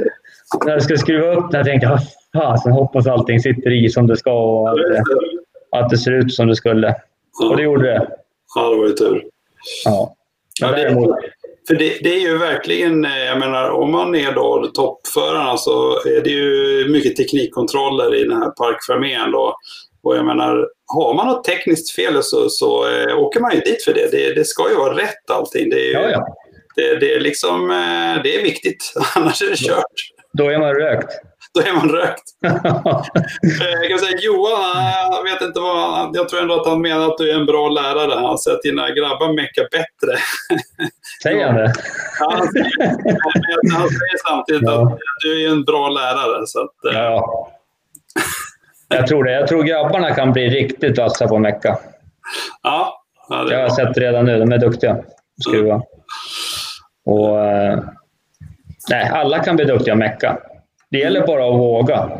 när 0.65 0.73
jag 0.73 0.83
skulle 0.83 0.99
skruva 0.99 1.33
upp 1.33 1.51
den 1.51 1.65
tänkte 1.65 1.87
jag 1.87 2.01
fasen 2.43 2.73
hoppas 2.73 3.07
allting 3.07 3.41
sitter 3.41 3.85
i 3.85 3.89
som 3.89 4.07
det 4.07 4.17
ska 4.17 4.33
och 4.33 4.71
att 4.71 4.77
det, 4.77 5.03
att 5.79 5.91
det 5.91 5.99
ser 5.99 6.13
ut 6.13 6.35
som 6.35 6.47
det 6.49 6.57
skulle. 6.57 6.95
Och 7.51 7.57
det 7.57 7.63
gjorde 7.63 7.89
det. 7.89 8.09
Ja, 8.55 8.71
det 8.71 8.77
var 8.77 8.87
ju 8.87 8.93
tur. 8.93 9.25
Ja. 9.85 10.15
Ja, 10.61 10.71
det, 10.71 10.95
för 11.69 11.75
det, 11.75 11.99
det, 12.03 12.15
är 12.15 12.21
ju 12.21 12.39
verkligen, 12.39 13.05
eh, 13.05 13.19
jag 13.19 13.39
menar 13.39 13.71
om 13.71 13.93
man 13.93 14.15
är 14.15 14.33
då 14.33 14.71
toppförarna 14.75 15.57
så 15.57 15.91
är 15.93 16.25
det 16.25 16.31
ju 16.31 16.89
mycket 16.89 17.17
teknikkontroller 17.17 18.15
i 18.15 18.25
den 18.25 18.43
här 18.43 18.51
parkförmén 18.51 19.33
då. 19.33 19.57
Och 20.03 20.17
jag 20.17 20.25
menar, 20.25 20.69
har 20.87 21.15
man 21.15 21.27
något 21.27 21.45
tekniskt 21.45 21.95
fel 21.95 22.23
så, 22.23 22.49
så 22.49 22.89
äh, 22.89 23.19
åker 23.19 23.41
man 23.41 23.55
ju 23.55 23.61
dit 23.61 23.85
för 23.85 23.95
det. 23.95 24.11
det. 24.11 24.35
det. 24.35 24.45
ska 24.45 24.71
ju 24.71 24.77
vara 24.77 24.97
rätt 24.97 25.31
allting. 25.31 25.71
Det 25.71 25.91
är, 25.91 25.93
ja, 25.93 26.11
ja. 26.11 26.37
Det, 26.77 26.97
det, 26.97 27.15
är 27.15 27.21
liksom, 27.21 27.71
äh, 27.71 28.23
det 28.23 28.37
är 28.37 28.43
viktigt, 28.43 28.93
annars 29.15 29.43
är 29.43 29.51
det 29.51 29.57
kört. 29.57 29.85
Då 30.33 30.49
är 30.49 30.59
man 30.59 30.75
rökt. 30.75 31.13
Då 31.55 31.61
är 31.61 31.73
man 31.73 31.89
rökt. 31.89 32.23
jag 33.81 33.89
kan 33.91 33.99
säga 33.99 34.19
Johan, 34.21 34.85
jag 35.11 35.23
vet 35.23 35.43
inte 35.43 35.61
vad 35.61 36.17
jag 36.17 36.29
tror 36.29 36.41
ändå 36.41 36.61
att 36.61 36.67
han 36.67 36.81
menar 36.81 37.07
att 37.07 37.19
du 37.19 37.31
är 37.31 37.35
en 37.35 37.47
bra 37.47 37.69
lärare. 37.69 38.21
Han 38.21 38.39
säger 38.39 38.57
att 38.57 38.63
dina 38.63 38.91
grabbar 38.91 39.33
meckar 39.33 39.63
bättre. 39.63 40.19
Säger 41.23 41.47
han 41.47 41.55
det? 41.55 41.73
Ja, 42.21 42.35
han, 42.39 42.49
säger, 42.49 43.77
han 43.79 43.89
säger 43.89 44.29
samtidigt 44.29 44.63
ja. 44.63 44.93
att 44.93 44.99
du 45.23 45.45
är 45.45 45.49
en 45.49 45.65
bra 45.65 45.89
lärare. 45.89 46.47
Så 46.47 46.61
att, 46.61 46.75
ja. 46.83 47.49
Jag 48.89 49.07
tror 49.07 49.25
det. 49.25 49.33
Jag 49.33 49.49
tror 49.49 49.63
grabbarna 49.63 50.15
kan 50.15 50.33
bli 50.33 50.49
riktigt 50.49 50.99
vassa 50.99 51.29
på 51.29 51.39
mecka. 51.39 51.79
Ja, 52.63 53.05
ja 53.29 53.45
det 53.45 53.55
jag 53.55 53.63
har 53.63 53.69
sett 53.69 53.99
redan 53.99 54.25
nu. 54.25 54.39
De 54.39 54.53
är 54.53 54.59
duktiga 54.59 54.95
på 54.95 55.01
att 55.01 55.45
skruva. 55.49 55.83
Och, 57.05 57.45
eh, 57.45 57.79
nej, 58.91 59.11
alla 59.15 59.39
kan 59.39 59.57
bli 59.57 59.65
duktiga 59.65 59.95
att 59.95 59.99
mecka. 59.99 60.39
Det 60.91 60.99
gäller 60.99 61.27
bara 61.27 61.49
att 61.49 61.59
våga. 61.59 62.11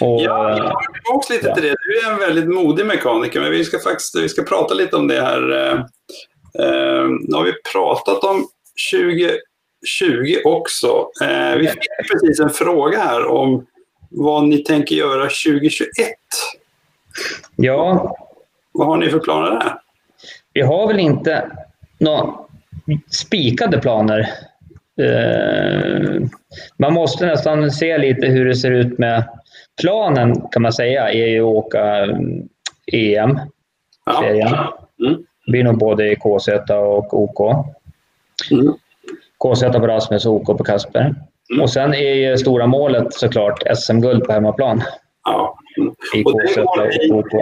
Och, 0.00 0.22
ja, 0.22 0.48
jag 0.48 0.58
kommer 0.58 0.92
tillbaka 0.92 1.34
lite 1.34 1.48
ja. 1.48 1.54
till 1.54 1.62
det. 1.62 1.74
Du 1.82 1.98
är 1.98 2.12
en 2.12 2.18
väldigt 2.18 2.48
modig 2.48 2.86
mekaniker, 2.86 3.40
men 3.40 3.50
vi 3.50 3.64
ska 3.64 3.78
faktiskt 3.78 4.16
vi 4.16 4.28
ska 4.28 4.42
prata 4.42 4.74
lite 4.74 4.96
om 4.96 5.08
det 5.08 5.20
här. 5.20 5.52
Eh, 5.52 5.72
eh, 6.58 7.08
nu 7.08 7.36
har 7.36 7.44
vi 7.44 7.52
pratat 7.72 8.24
om 8.24 8.46
2020 8.92 10.40
också. 10.44 11.08
Eh, 11.22 11.56
vi 11.56 11.68
fick 11.68 11.88
precis 12.12 12.40
en 12.40 12.50
fråga 12.50 12.98
här 12.98 13.26
om 13.26 13.66
vad 14.10 14.44
ni 14.44 14.58
tänker 14.58 14.94
göra 14.96 15.22
2021. 15.22 15.86
Ja. 17.56 18.16
Vad 18.72 18.86
har 18.86 18.96
ni 18.96 19.10
för 19.10 19.18
planer 19.18 19.50
där? 19.50 19.78
Vi 20.52 20.62
har 20.62 20.86
väl 20.86 21.00
inte 21.00 21.50
några 21.98 22.34
spikade 23.10 23.78
planer. 23.78 24.28
Eh, 25.00 26.22
man 26.78 26.92
måste 26.92 27.26
nästan 27.26 27.70
se 27.70 27.98
lite 27.98 28.26
hur 28.26 28.44
det 28.44 28.56
ser 28.56 28.70
ut 28.70 28.98
med 28.98 29.24
planen 29.80 30.48
kan 30.50 30.62
man 30.62 30.72
säga 30.72 31.10
är 31.10 31.26
ju 31.26 31.40
att 31.40 31.46
åka 31.46 32.06
EM. 32.92 33.40
Serien. 34.20 34.48
Ja. 34.48 34.78
Mm. 35.06 35.24
Det 35.46 35.52
blir 35.52 35.64
nog 35.64 35.78
både 35.78 36.12
i 36.12 36.16
KZ 36.16 36.48
och 36.70 37.22
OK. 37.22 37.66
Mm. 38.50 38.74
KZ 39.38 39.62
på 39.62 39.86
Rasmus 39.86 40.26
och 40.26 40.34
OK 40.34 40.58
på 40.58 40.64
Kasper. 40.64 41.14
Mm. 41.52 41.62
Och 41.62 41.70
sen 41.70 41.94
är 41.94 42.14
ju 42.14 42.36
stora 42.36 42.66
målet 42.66 43.14
såklart 43.14 43.62
SM-guld 43.76 44.24
på 44.24 44.32
hemmaplan. 44.32 44.82
Ja. 45.24 45.58
I 46.14 46.24
och 46.24 46.40
KZ 46.48 46.58
och 47.10 47.18
OK. 47.18 47.32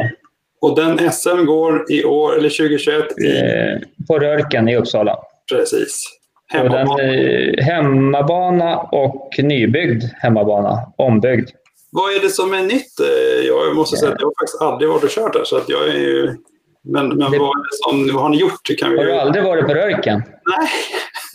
Och 0.60 0.76
den 0.76 1.12
SM 1.12 1.44
går 1.44 1.92
i 1.92 2.04
år, 2.04 2.36
eller 2.36 2.48
2021? 2.48 3.04
I... 3.18 3.26
Eh, 3.26 4.06
på 4.08 4.18
Rörken 4.18 4.68
i 4.68 4.76
Uppsala. 4.76 5.18
Precis. 5.52 6.04
Hemmabana. 6.48 6.92
Och 6.92 6.98
den, 6.98 7.54
eh, 7.58 7.64
hemmabana 7.64 8.78
och 8.78 9.30
nybyggd 9.38 10.04
hemmabana. 10.16 10.92
Ombyggd. 10.98 11.50
Vad 11.92 12.14
är 12.14 12.20
det 12.20 12.28
som 12.28 12.54
är 12.54 12.62
nytt? 12.62 13.00
Eh, 13.00 13.46
jag 13.46 13.76
måste 13.76 13.96
säga 13.96 14.12
att 14.12 14.20
jag 14.20 14.26
har 14.26 14.34
faktiskt 14.42 14.62
aldrig 14.62 14.90
varit 14.90 15.04
och 15.04 15.10
kört 15.10 15.32
där. 15.32 15.44
Så 15.44 15.56
att 15.56 15.68
jag 15.68 15.88
är 15.88 15.98
ju... 15.98 16.36
Men, 16.84 17.08
men 17.08 17.30
det... 17.30 17.38
vad, 17.38 17.52
som, 17.70 18.14
vad 18.14 18.22
har 18.22 18.28
ni 18.28 18.36
gjort? 18.36 18.78
Kan 18.78 18.90
vi... 18.90 18.96
Har 18.96 19.04
du 19.04 19.12
aldrig 19.12 19.44
varit 19.44 19.66
på 19.66 19.74
Rörken? 19.74 20.22
Nej. 20.58 20.68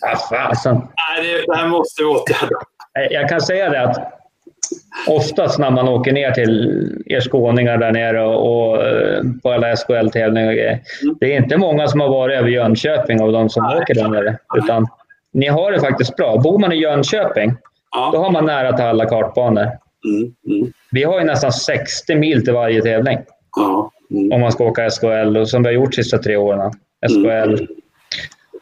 Ah, 0.01 0.17
fasen. 0.29 0.75
Nej, 0.75 1.43
det, 1.47 1.55
här 1.55 1.67
måste 1.67 2.01
vi 2.01 2.05
åtgärda. 2.05 2.59
Jag 3.09 3.29
kan 3.29 3.41
säga 3.41 3.69
det 3.69 3.81
att 3.81 4.13
oftast 5.07 5.59
när 5.59 5.71
man 5.71 5.87
åker 5.87 6.11
ner 6.11 6.31
till 6.31 7.01
er 7.05 7.21
skåningar 7.21 7.77
där 7.77 7.91
nere 7.91 8.25
och, 8.25 8.69
och 8.69 8.87
eh, 8.87 9.21
på 9.43 9.51
alla 9.51 9.75
SKL-tävlingar 9.75 10.47
och 10.47 10.53
grejer. 10.53 10.79
Mm. 11.03 11.17
Det 11.19 11.33
är 11.33 11.37
inte 11.37 11.57
många 11.57 11.87
som 11.87 11.99
har 11.99 12.09
varit 12.09 12.37
över 12.37 12.49
Jönköping 12.49 13.21
av 13.21 13.31
de 13.31 13.49
som 13.49 13.63
Nej. 13.63 13.77
åker 13.77 13.93
där 13.93 14.07
nere. 14.07 14.37
Utan 14.57 14.87
ni 15.33 15.47
har 15.47 15.71
det 15.71 15.79
faktiskt 15.79 16.15
bra. 16.15 16.37
Bor 16.37 16.59
man 16.59 16.71
i 16.71 16.75
Jönköping, 16.75 17.55
ja. 17.91 18.09
då 18.13 18.19
har 18.19 18.31
man 18.31 18.45
nära 18.45 18.73
till 18.73 18.85
alla 18.85 19.05
kartbanor. 19.05 19.67
Mm. 20.05 20.33
Mm. 20.47 20.73
Vi 20.91 21.03
har 21.03 21.19
ju 21.19 21.25
nästan 21.25 21.51
60 21.51 22.15
mil 22.15 22.45
till 22.45 22.53
varje 22.53 22.81
tävling. 22.81 23.19
Ja. 23.55 23.91
Mm. 24.11 24.31
Om 24.31 24.41
man 24.41 24.51
ska 24.51 24.63
åka 24.63 24.89
SKL, 24.89 25.37
och 25.37 25.49
som 25.49 25.63
vi 25.63 25.67
har 25.67 25.73
gjort 25.73 25.91
de 25.91 26.03
sista 26.03 26.17
tre 26.17 26.37
åren. 26.37 26.71
SKL. 27.09 27.65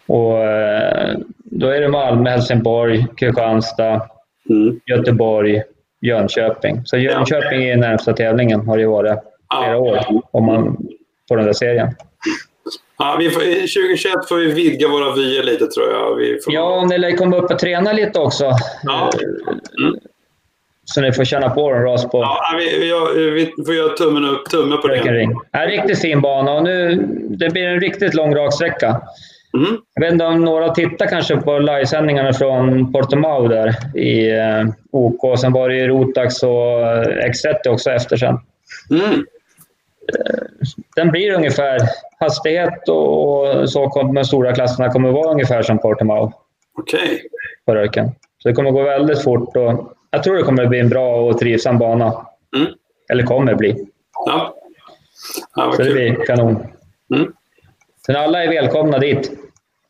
Och, 0.08 0.44
eh, 0.44 1.18
då 1.36 1.68
är 1.68 1.82
det 1.82 1.88
Malmö, 1.88 2.30
Helsingborg, 2.30 3.06
Kristianstad, 3.18 4.10
mm. 4.50 4.80
Göteborg, 4.86 5.62
Jönköping. 6.02 6.82
Så 6.86 6.98
Jönköping 6.98 7.64
är 7.64 7.78
närmsta 7.78 8.14
tävlingen, 8.14 8.68
har 8.68 8.78
det 8.78 8.88
varit 8.88 9.20
flera 9.58 9.78
år, 9.78 10.00
om 10.32 10.46
man, 10.46 10.78
på 11.30 11.36
den 11.36 11.46
där 11.46 11.54
serien. 11.54 11.90
Ja, 12.98 13.16
vi 13.20 13.30
får, 13.30 13.40
2021 13.40 14.30
får 14.30 14.36
vi 14.36 14.52
vidga 14.52 14.88
våra 14.88 15.16
vyer 15.16 15.44
lite 15.44 15.68
tror 15.68 15.92
jag. 15.92 16.16
Vi 16.16 16.40
får... 16.46 16.54
Ja, 16.54 16.86
ni 16.90 16.98
lär 16.98 17.12
komma 17.12 17.38
upp 17.38 17.52
och 17.52 17.60
träna 17.60 17.94
lite 17.94 18.20
också. 18.20 18.52
Ja. 18.84 19.12
Mm. 19.80 20.00
Så 20.86 21.02
ni 21.02 21.14
får 21.14 21.24
känna 21.24 21.50
på 21.50 21.72
en 21.72 21.84
ras 21.84 22.10
på... 22.10 22.18
Ja, 22.18 22.56
vi, 22.58 22.80
vi, 22.80 23.54
vi 23.58 23.66
får 23.66 23.76
göra 23.76 23.94
tummen 23.94 24.26
upp, 24.26 24.46
tumme 24.46 24.78
på 24.78 24.88
det. 24.88 25.28
En 25.52 25.68
riktigt 25.68 26.02
fin 26.02 26.22
bana 26.22 26.54
och 26.54 26.64
nu, 26.64 26.96
det 27.30 27.50
blir 27.50 27.68
en 27.68 27.80
riktigt 27.80 28.14
lång 28.14 28.36
raksträcka. 28.36 29.02
Mm. 29.54 29.78
Jag 29.94 30.02
vet 30.02 30.12
inte 30.12 30.26
om 30.26 30.42
några 30.42 30.70
tittar 30.70 31.08
kanske 31.08 31.38
på 31.38 31.60
livesändningarna 31.60 32.34
från 32.34 32.92
Portomao 32.92 33.48
där 33.48 33.98
i 33.98 34.32
eh, 34.32 34.66
OK. 34.92 35.40
Sen 35.40 35.54
var 35.54 35.70
det 35.70 35.76
ju 35.76 35.88
Rotax 35.88 36.44
och 36.44 36.82
eh, 36.82 37.30
X30 37.30 37.68
också 37.68 37.92
efter 37.92 38.18
sen. 38.18 38.40
Mm. 38.90 39.26
Eh, 40.14 40.44
den 40.96 41.12
blir 41.12 41.34
ungefär, 41.34 41.80
hastighet 42.20 42.90
och 42.90 43.70
så 43.70 44.04
med 44.04 44.16
de 44.16 44.26
stora 44.26 44.56
klasserna 44.56 44.92
kommer 44.92 45.12
vara 45.12 45.32
ungefär 45.32 45.62
som 45.62 45.80
Portomao. 45.80 46.34
Okej. 46.78 47.00
Okay. 47.00 47.20
På 47.66 47.76
röken. 47.76 48.12
Så 48.38 48.50
det 48.50 48.56
kommer 48.56 48.72
gå 48.72 48.84
väldigt 48.84 49.24
fort 49.24 49.56
och 49.56 49.94
jag 50.12 50.24
tror 50.24 50.36
det 50.36 50.44
kommer 50.44 50.66
bli 50.66 50.80
en 50.80 50.90
bra 50.90 51.16
och 51.16 51.40
trivsam 51.40 51.78
bana. 51.78 52.26
Mm. 52.56 52.68
Eller 53.12 53.24
kommer 53.24 53.56
bli. 53.56 53.86
Ja. 54.26 54.56
ja 55.56 55.72
så 55.76 55.84
det 55.84 55.92
blir 55.92 56.26
kanon. 56.26 56.68
Mm. 57.16 57.34
Sen 58.08 58.16
alla 58.16 58.44
är 58.44 58.48
välkomna 58.48 59.00
dit. 59.00 59.32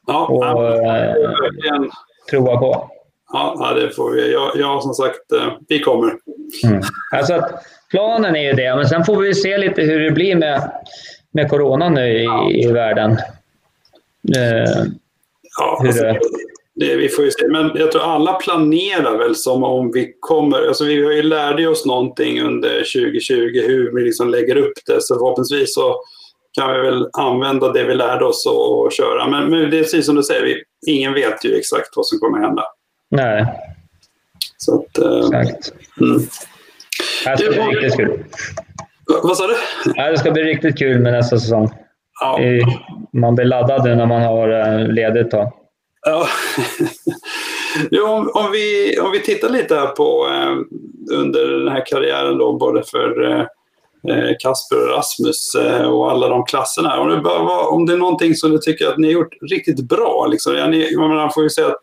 Ja, 0.08 0.26
och 0.26 0.46
ja, 0.46 0.76
äh, 0.76 1.84
prova 2.30 2.58
på. 2.58 2.92
Ja, 3.34 3.74
det 3.76 3.96
får 3.96 4.12
vi. 4.12 4.34
Jag, 4.34 4.52
jag 4.56 4.84
som 4.84 4.94
sagt, 4.94 5.32
eh, 5.32 5.54
vi 5.68 5.80
kommer. 5.80 6.14
Mm. 6.64 6.82
Alltså 7.16 7.34
att 7.34 7.64
planen 7.90 8.36
är 8.36 8.44
ju 8.44 8.54
det, 8.54 8.76
men 8.76 8.88
sen 8.88 9.06
får 9.06 9.16
vi 9.16 9.34
se 9.34 9.58
lite 9.58 9.82
hur 9.82 10.00
det 10.00 10.12
blir 10.12 10.36
med, 10.36 10.72
med 11.32 11.50
corona 11.50 11.90
nu 11.90 12.20
i, 12.20 12.24
ja. 12.24 12.52
i 12.52 12.72
världen. 12.72 13.12
Eh, 14.36 14.86
ja, 15.60 15.82
alltså, 15.86 16.04
det... 16.04 16.20
Det, 16.80 16.96
vi 16.96 17.10
får 17.10 17.26
ju 17.26 17.32
se. 17.32 17.48
Men 17.48 17.72
jag 17.76 17.92
tror 17.92 18.02
alla 18.02 18.34
planerar 18.34 19.18
väl 19.18 19.36
som 19.36 19.64
om 19.64 19.92
vi 19.92 20.14
kommer... 20.20 20.68
Alltså 20.68 20.86
vi 20.86 21.04
har 21.04 21.12
ju 21.12 21.22
lärde 21.22 21.68
oss 21.68 21.86
någonting 21.86 22.42
under 22.42 22.70
2020 22.70 23.34
hur 23.68 23.96
vi 23.96 24.02
liksom 24.02 24.30
lägger 24.30 24.56
upp 24.56 24.74
det. 24.86 25.02
Så 25.02 25.16
förhoppningsvis 25.16 25.74
så 25.74 26.02
kan 26.58 26.74
vi 26.74 26.80
väl 26.80 27.10
använda 27.14 27.72
det 27.72 27.84
vi 27.84 27.96
lärde 27.96 28.26
oss 28.26 28.46
och, 28.46 28.92
köra. 28.92 29.28
Men, 29.28 29.50
men, 29.50 29.70
det 29.70 29.78
är 29.78 29.82
precis 29.82 30.06
som 30.06 30.16
du 30.16 30.24
säger, 30.24 30.44
vi, 30.44 30.64
ingen 30.88 31.14
vet 31.14 31.46
ju 31.46 31.56
exakt 31.56 31.90
vad 31.96 32.06
som 32.06 32.20
kommer 32.20 32.40
hända. 32.40 32.64
Nej. 33.12 33.46
Så 34.58 34.76
att, 34.76 34.98
eh, 34.98 35.40
exakt. 35.40 35.74
Mm. 36.02 36.20
Det 37.26 37.38
ska 37.38 37.52
bli 37.52 37.62
riktigt 37.62 37.98
kul. 37.98 38.24
Vad 39.24 39.38
sa 39.38 39.48
du? 39.48 39.56
Ja, 39.96 40.12
det 40.12 40.18
ska 40.18 40.32
bli 40.32 40.44
riktigt 40.44 40.78
kul 40.78 41.00
med 41.00 41.14
nästa 41.14 41.40
säsong. 41.40 41.70
Ja. 42.22 42.40
Man 43.14 43.36
blir 43.36 43.46
laddad 43.46 43.84
när 43.84 44.06
man 44.06 44.22
har 44.22 44.50
eh, 44.50 44.88
ledigt. 44.88 45.32
Då. 45.32 45.54
Ja. 46.06 46.28
jo, 47.92 48.08
om, 48.08 48.32
om, 48.34 48.52
vi, 48.52 48.98
om 49.00 49.12
vi 49.12 49.20
tittar 49.20 49.50
lite 49.50 49.76
här 49.76 49.88
på 49.88 50.28
eh, 50.28 50.58
under 51.18 51.48
den 51.48 51.68
här 51.68 51.84
karriären 51.86 52.38
då, 52.38 52.58
både 52.58 52.84
för 52.84 53.32
Eh, 53.32 53.46
Kasper 54.40 54.84
och 54.84 54.98
Rasmus 54.98 55.56
eh, 55.56 55.88
och 55.88 56.12
alla 56.12 56.28
de 56.28 56.46
klasserna. 56.46 57.00
Om 57.00 57.10
det, 57.10 57.18
bara 57.18 57.68
om 57.68 57.86
det 57.86 57.94
är 57.94 57.98
någonting 57.98 58.36
som 58.36 58.52
du 58.52 58.58
tycker 58.58 58.88
att 58.88 58.98
ni 58.98 59.08
har 59.08 59.14
gjort 59.14 59.34
riktigt 59.52 59.82
bra. 59.82 60.28
Liksom. 60.32 60.56
Ja, 60.56 60.68
ni, 60.68 60.96
man 60.98 61.32
får 61.34 61.44
ju 61.44 61.50
säga 61.50 61.68
att 61.68 61.82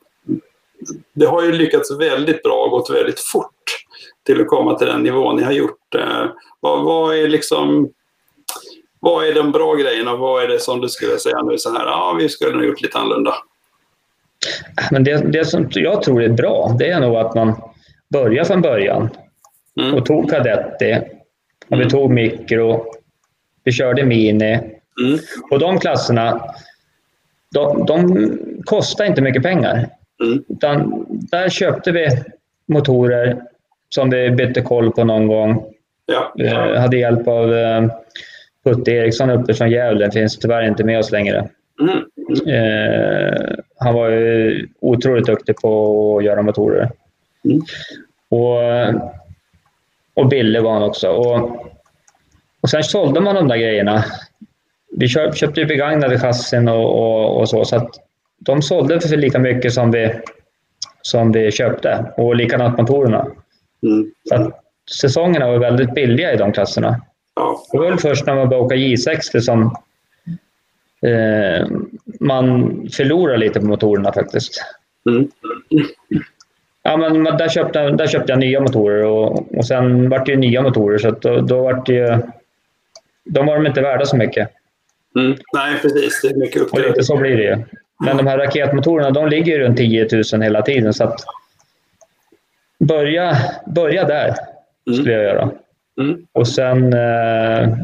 det 1.14 1.26
har 1.26 1.42
ju 1.42 1.52
lyckats 1.52 1.98
väldigt 1.98 2.42
bra 2.42 2.64
och 2.64 2.70
gått 2.70 2.90
väldigt 2.90 3.20
fort 3.20 3.50
till 4.26 4.40
att 4.40 4.46
komma 4.46 4.78
till 4.78 4.86
den 4.86 5.02
nivån 5.02 5.36
ni 5.36 5.42
har 5.42 5.52
gjort. 5.52 5.94
Eh, 5.94 6.24
vad, 6.60 6.84
vad, 6.84 7.16
är 7.16 7.28
liksom 7.28 7.90
vad 9.00 9.26
är 9.26 9.34
de 9.34 9.52
bra 9.52 9.74
grejerna? 9.74 10.16
Vad 10.16 10.42
är 10.42 10.48
det 10.48 10.60
som 10.60 10.80
du 10.80 10.88
skulle 10.88 11.18
säga 11.18 11.42
nu 11.42 11.58
så 11.58 11.72
här, 11.72 11.86
ja 11.86 12.16
vi 12.18 12.28
skulle 12.28 12.56
ha 12.56 12.64
gjort 12.64 12.82
lite 12.82 12.98
annorlunda? 12.98 13.34
Men 14.90 15.04
det, 15.04 15.32
det 15.32 15.44
som 15.44 15.68
jag 15.70 16.02
tror 16.02 16.22
är 16.22 16.28
bra, 16.28 16.76
det 16.78 16.88
är 16.88 17.00
nog 17.00 17.16
att 17.16 17.34
man 17.34 17.54
började 18.08 18.48
från 18.48 18.62
början 18.62 19.08
mm. 19.80 19.94
och 19.94 20.06
tog 20.06 20.30
Cadetti. 20.30 21.00
Och 21.68 21.80
vi 21.80 21.90
tog 21.90 22.10
mikro. 22.10 22.84
Vi 23.64 23.72
körde 23.72 24.04
mini. 24.04 24.52
Mm. 25.00 25.18
Och 25.50 25.58
de 25.58 25.78
klasserna, 25.78 26.44
de, 27.54 27.86
de 27.86 28.38
kostar 28.64 29.04
inte 29.04 29.22
mycket 29.22 29.42
pengar. 29.42 29.88
Mm. 30.22 30.44
Utan 30.48 31.06
där 31.08 31.48
köpte 31.48 31.92
vi 31.92 32.08
motorer 32.66 33.42
som 33.88 34.10
vi 34.10 34.30
bytte 34.30 34.60
koll 34.60 34.92
på 34.92 35.04
någon 35.04 35.26
gång. 35.26 35.64
Ja. 36.06 36.32
ja. 36.34 36.78
hade 36.78 36.96
hjälp 36.96 37.28
av 37.28 37.54
eh, 37.54 37.84
Putte 38.64 38.90
Eriksson 38.90 39.30
uppe 39.30 39.54
från 39.54 39.70
Gävle. 39.70 40.10
Finns 40.10 40.38
tyvärr 40.38 40.68
inte 40.68 40.84
med 40.84 40.98
oss 40.98 41.10
längre. 41.10 41.48
Mm. 41.80 41.98
Eh, 42.46 43.56
han 43.78 43.94
var 43.94 44.08
ju 44.08 44.68
otroligt 44.80 45.26
duktig 45.26 45.56
på 45.56 46.16
att 46.18 46.24
göra 46.24 46.42
motorer. 46.42 46.90
Mm. 47.44 47.60
Och, 48.28 48.60
och 50.14 50.28
billig 50.28 50.62
var 50.62 50.72
han 50.72 50.82
också. 50.82 51.08
Och, 51.08 51.66
och 52.60 52.70
sen 52.70 52.84
sålde 52.84 53.20
man 53.20 53.34
de 53.34 53.48
där 53.48 53.56
grejerna. 53.56 54.04
Vi 54.96 55.08
köp, 55.08 55.36
köpte 55.36 55.60
ju 55.60 55.66
begagnade 55.66 56.18
chassin 56.18 56.68
och, 56.68 56.84
och, 56.84 57.40
och, 57.40 57.48
så, 57.48 57.64
så 57.64 57.76
att 57.76 57.90
de 58.38 58.62
sålde 58.62 59.00
för 59.00 59.16
lika 59.16 59.38
mycket 59.38 59.72
som 59.72 59.90
vi, 59.90 60.12
som 61.02 61.32
vi 61.32 61.52
köpte. 61.52 62.12
Och 62.16 62.36
likadant 62.36 62.78
motorerna. 62.78 63.26
Mm. 63.82 64.10
Så 64.28 64.34
att 64.34 64.60
säsongerna 65.00 65.46
var 65.46 65.58
väldigt 65.58 65.94
billiga 65.94 66.32
i 66.32 66.36
de 66.36 66.52
klasserna. 66.52 67.00
Det 67.72 67.78
var 67.78 67.90
väl 67.90 67.98
först 67.98 68.26
när 68.26 68.34
man 68.34 68.48
började 68.48 68.66
åka 68.66 68.74
J60 68.74 69.40
som 69.40 69.62
eh, 71.06 71.68
man 72.20 72.68
förlorade 72.92 73.38
lite 73.38 73.60
på 73.60 73.66
motorerna 73.66 74.12
faktiskt. 74.12 74.64
Mm. 75.10 75.30
Ja, 76.86 76.96
men 76.96 77.24
där 77.24 77.48
köpte, 77.48 77.90
där 77.90 78.06
köpte 78.06 78.32
jag 78.32 78.38
nya 78.38 78.60
motorer 78.60 79.04
och, 79.04 79.56
och 79.56 79.66
sen 79.66 80.08
vart 80.08 80.26
det 80.26 80.32
ju 80.32 80.38
nya 80.38 80.62
motorer 80.62 80.98
så 80.98 81.10
då, 81.10 81.40
då 81.40 81.62
vart 81.62 81.86
det 81.86 81.92
ju, 81.92 82.18
De 83.24 83.46
var 83.46 83.54
de 83.54 83.66
inte 83.66 83.80
värda 83.80 84.04
så 84.04 84.16
mycket. 84.16 84.48
Mm. 85.16 85.36
Nej, 85.54 85.78
precis. 85.82 86.20
Det 86.22 86.28
är 86.28 86.36
mycket 86.36 86.62
upp 86.62 86.72
Och 86.72 86.80
lite 86.80 87.02
så 87.02 87.16
blir 87.16 87.36
det 87.36 87.42
ju. 87.42 87.58
Men 88.04 88.16
de 88.16 88.26
här 88.26 88.38
raketmotorerna 88.38 89.10
de 89.10 89.28
ligger 89.28 89.58
runt 89.58 89.76
10 89.76 90.08
000 90.32 90.42
hela 90.42 90.62
tiden 90.62 90.94
så 90.94 91.04
att 91.04 91.20
börja, 92.78 93.36
börja 93.66 94.04
där 94.04 94.34
skulle 94.92 95.12
jag 95.12 95.22
göra. 95.22 95.50
Mm. 96.00 96.26
Och 96.32 96.48
sen 96.48 96.92
eh, 96.92 97.76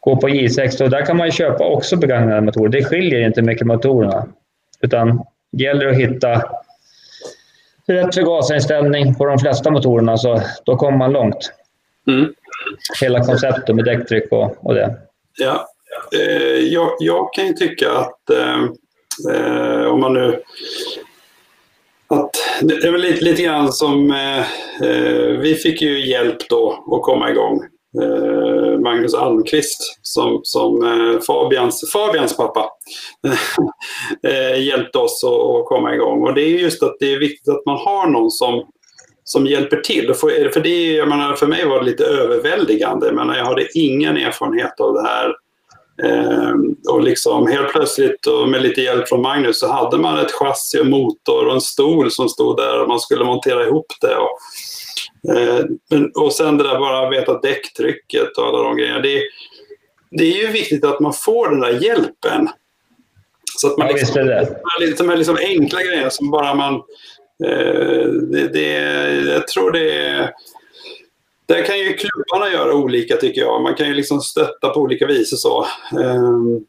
gå 0.00 0.16
på 0.16 0.28
J6 0.28 0.82
och 0.82 0.90
där 0.90 1.06
kan 1.06 1.16
man 1.16 1.30
köpa 1.30 1.64
också 1.64 1.96
begagnade 1.96 2.40
motorer. 2.40 2.68
Det 2.68 2.84
skiljer 2.84 3.20
inte 3.20 3.42
mycket 3.42 3.66
motorerna. 3.66 4.26
Utan 4.80 5.24
det 5.52 5.64
gäller 5.64 5.86
att 5.86 5.96
hitta 5.96 6.42
rätt 7.86 8.14
förgasarinställning 8.14 9.14
på 9.14 9.26
de 9.26 9.38
flesta 9.38 9.70
motorerna 9.70 10.16
så 10.16 10.42
då 10.64 10.76
kommer 10.76 10.98
man 10.98 11.12
långt. 11.12 11.52
Mm. 12.08 12.34
Hela 13.00 13.24
konceptet 13.24 13.76
med 13.76 13.84
däcktryck 13.84 14.32
och, 14.32 14.66
och 14.66 14.74
det. 14.74 14.96
Ja, 15.38 15.68
eh, 16.14 16.58
jag, 16.58 16.90
jag, 16.98 17.32
kan 17.32 17.46
ju 17.46 17.52
tycka 17.52 17.92
att 17.92 18.30
eh, 18.30 18.64
eh 19.34 19.86
om 19.86 20.00
man 20.00 20.12
nu 20.12 20.42
att 22.08 22.30
det 22.62 22.74
är 22.74 22.92
väl 22.92 23.00
lite, 23.00 23.24
lite 23.24 23.42
grann 23.42 23.72
som, 23.72 24.10
eh, 24.10 24.38
eh, 24.88 25.38
vi 25.38 25.54
fick 25.54 25.82
ju 25.82 26.06
hjälp 26.06 26.48
då 26.48 26.84
att 26.96 27.02
komma 27.02 27.30
igång. 27.30 27.60
Eh, 28.02 28.78
Magnus 28.78 29.14
Almqvist 29.14 29.98
som, 30.02 30.40
som 30.42 30.84
eh, 30.84 31.20
Fabians, 31.20 31.90
Fabians 31.92 32.36
pappa 32.36 32.70
eh, 34.28 34.62
hjälpte 34.62 34.98
oss 34.98 35.24
att, 35.24 35.30
att, 35.30 35.66
komma 35.66 35.94
igång. 35.94 36.22
Och 36.22 36.34
det 36.34 36.42
är 36.42 36.58
just 36.58 36.82
att 36.82 36.96
det 37.00 37.12
är 37.12 37.18
viktigt 37.18 37.48
att 37.48 37.66
man 37.66 37.76
har 37.76 38.06
någon 38.06 38.30
som, 38.30 38.66
som 39.24 39.46
hjälper 39.46 39.76
till. 39.76 40.14
För, 40.14 40.48
för, 40.48 40.60
det, 40.60 40.92
jag 40.92 41.08
menar, 41.08 41.34
för 41.34 41.46
mig 41.46 41.66
var 41.66 41.78
det 41.78 41.86
lite 41.86 42.04
överväldigande. 42.04 43.06
Jag, 43.06 43.14
menar, 43.14 43.36
jag 43.36 43.44
hade 43.44 43.78
ingen 43.78 44.16
erfarenhet 44.16 44.80
av 44.80 44.94
det 44.94 45.02
här 45.02 45.34
Ehm, 46.02 46.76
och 46.90 47.02
liksom 47.02 47.46
helt 47.46 47.72
plötsligt 47.72 48.26
och 48.26 48.48
med 48.48 48.62
lite 48.62 48.80
hjälp 48.80 49.08
från 49.08 49.22
Magnus 49.22 49.60
så 49.60 49.72
hade 49.72 49.98
man 49.98 50.18
ett 50.18 50.32
chassi 50.32 50.80
och 50.80 50.86
motor 50.86 51.46
och 51.46 51.54
en 51.54 51.60
stol 51.60 52.10
som 52.10 52.28
stod 52.28 52.56
där 52.56 52.82
och 52.82 52.88
man 52.88 53.00
skulle 53.00 53.24
montera 53.24 53.66
ihop 53.66 53.86
det. 54.00 54.16
Och, 54.16 54.38
och 56.14 56.32
sen 56.32 56.58
det 56.58 56.64
där 56.64 56.78
bara 56.78 57.06
att 57.06 57.12
veta 57.12 57.40
däcktrycket 57.40 58.38
och 58.38 58.46
alla 58.46 58.62
de 58.62 58.76
grejerna. 58.76 59.00
Det, 59.00 59.22
det 60.10 60.24
är 60.24 60.46
ju 60.46 60.52
viktigt 60.52 60.84
att 60.84 61.00
man 61.00 61.12
får 61.12 61.50
den 61.50 61.60
där 61.60 61.82
hjälpen. 61.82 62.48
Så 63.58 63.66
att 63.66 63.78
man 63.78 63.86
ja, 63.86 63.92
liksom, 63.94 64.26
det. 64.26 64.34
det. 64.80 64.96
De 64.98 65.08
här 65.08 65.16
liksom 65.16 65.38
enkla 65.40 65.82
grejerna 65.82 66.10
som 66.10 66.30
bara 66.30 66.54
man... 66.54 66.74
Eh, 67.44 68.06
det, 68.30 68.48
det, 68.52 68.70
jag 69.32 69.48
tror 69.48 69.72
det 69.72 69.92
är 69.92 70.32
där 71.46 71.64
kan 71.64 71.78
ju 71.78 71.96
klubbarna 71.96 72.52
göra 72.52 72.74
olika 72.74 73.16
tycker 73.16 73.40
jag. 73.40 73.62
Man 73.62 73.74
kan 73.74 73.88
ju 73.88 73.94
liksom 73.94 74.20
stötta 74.20 74.68
på 74.68 74.80
olika 74.80 75.06
vis 75.06 75.32
och 75.32 75.38
så. 75.38 75.66
Ehm, 76.00 76.64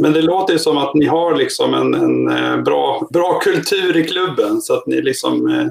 men 0.00 0.12
det 0.12 0.22
låter 0.22 0.52
ju 0.52 0.58
som 0.58 0.78
att 0.78 0.94
ni 0.94 1.06
har 1.06 1.36
liksom 1.36 1.74
en, 1.74 1.94
en 1.94 2.28
eh, 2.28 2.62
bra, 2.62 3.08
bra 3.12 3.38
kultur 3.38 3.96
i 3.96 4.04
klubben. 4.04 4.60
Så 4.60 4.74
att 4.74 4.86
ni 4.86 5.02
liksom... 5.02 5.48
Eh, 5.48 5.66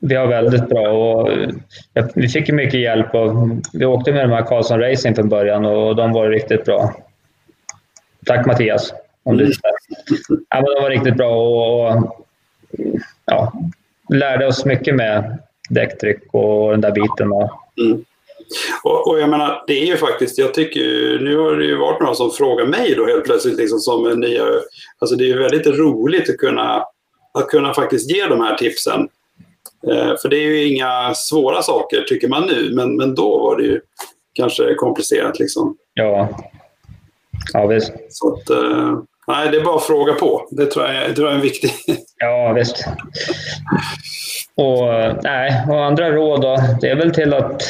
vi 0.00 0.14
har 0.14 0.26
väldigt 0.26 0.68
bra 0.68 0.88
och 0.88 1.32
eh, 1.32 2.06
vi 2.14 2.28
fick 2.28 2.50
mycket 2.50 2.80
hjälp. 2.80 3.14
Och 3.14 3.32
vi 3.72 3.84
åkte 3.84 4.12
med 4.12 4.28
de 4.28 4.34
här 4.34 4.42
Karlsson 4.42 4.80
Racing 4.80 5.16
från 5.16 5.28
början 5.28 5.64
och 5.64 5.96
de 5.96 6.12
var 6.12 6.28
riktigt 6.28 6.64
bra. 6.64 6.94
Tack 8.26 8.46
Mattias. 8.46 8.92
Om 9.22 9.36
du 9.36 9.52
ja, 10.48 10.60
men 10.60 10.64
de 10.64 10.82
var 10.82 10.90
riktigt 10.90 11.16
bra 11.16 11.36
och, 11.36 11.86
och 11.86 12.06
ja, 13.24 13.52
lärde 14.08 14.46
oss 14.46 14.64
mycket 14.64 14.94
med 14.94 15.38
däcktryck 15.70 16.34
och 16.34 16.70
den 16.70 16.80
där 16.80 16.92
biten. 16.92 17.32
Och, 17.32 17.62
Mm. 17.78 18.04
Och, 18.84 19.08
och, 19.08 19.20
jag 19.20 19.28
menar, 19.28 19.64
det 19.66 19.82
är 19.82 19.86
ju 19.86 19.96
faktiskt, 19.96 20.38
jag 20.38 20.54
tycker 20.54 20.80
nu 21.18 21.36
har 21.36 21.56
det 21.56 21.64
ju 21.64 21.76
varit 21.76 22.00
några 22.00 22.14
som 22.14 22.30
frågar 22.30 22.66
mig 22.66 22.94
då 22.94 23.06
helt 23.06 23.24
plötsligt 23.24 23.56
liksom 23.56 23.78
som 23.78 24.06
en 24.06 24.20
nya, 24.20 24.42
alltså 24.98 25.16
det 25.16 25.24
är 25.24 25.28
ju 25.28 25.38
väldigt 25.38 25.66
roligt 25.66 26.30
att 26.30 26.36
kunna, 26.36 26.84
att 27.34 27.48
kunna 27.48 27.74
faktiskt 27.74 28.10
ge 28.10 28.26
de 28.26 28.40
här 28.40 28.56
tipsen. 28.56 29.08
Eh, 29.90 30.16
för 30.22 30.28
det 30.28 30.36
är 30.36 30.42
ju 30.42 30.74
inga 30.74 31.14
svåra 31.14 31.62
saker 31.62 32.02
tycker 32.02 32.28
man 32.28 32.46
nu, 32.46 32.70
men, 32.74 32.96
men 32.96 33.14
då 33.14 33.38
var 33.38 33.56
det 33.56 33.62
ju 33.62 33.80
kanske 34.34 34.74
komplicerat 34.74 35.38
liksom. 35.38 35.76
Ja, 35.94 36.28
ja 37.52 37.66
visst. 37.66 37.92
Så 38.08 38.34
att, 38.34 38.50
eh, 38.50 38.98
nej, 39.26 39.50
det 39.50 39.56
är 39.56 39.64
bara 39.64 39.76
att 39.76 39.84
fråga 39.84 40.12
på. 40.12 40.48
Det 40.50 40.66
tror 40.66 40.86
jag, 40.86 41.08
det 41.08 41.14
tror 41.14 41.26
jag 41.26 41.32
är 41.32 41.36
en 41.36 41.42
viktig... 41.42 41.70
Ja, 42.18 42.52
visst. 42.52 42.84
Och, 44.54 44.84
nej, 45.22 45.64
och 45.68 45.84
andra 45.84 46.10
råd 46.10 46.40
då, 46.40 46.56
det 46.80 46.88
är 46.88 46.96
väl 46.96 47.14
till 47.14 47.34
att 47.34 47.62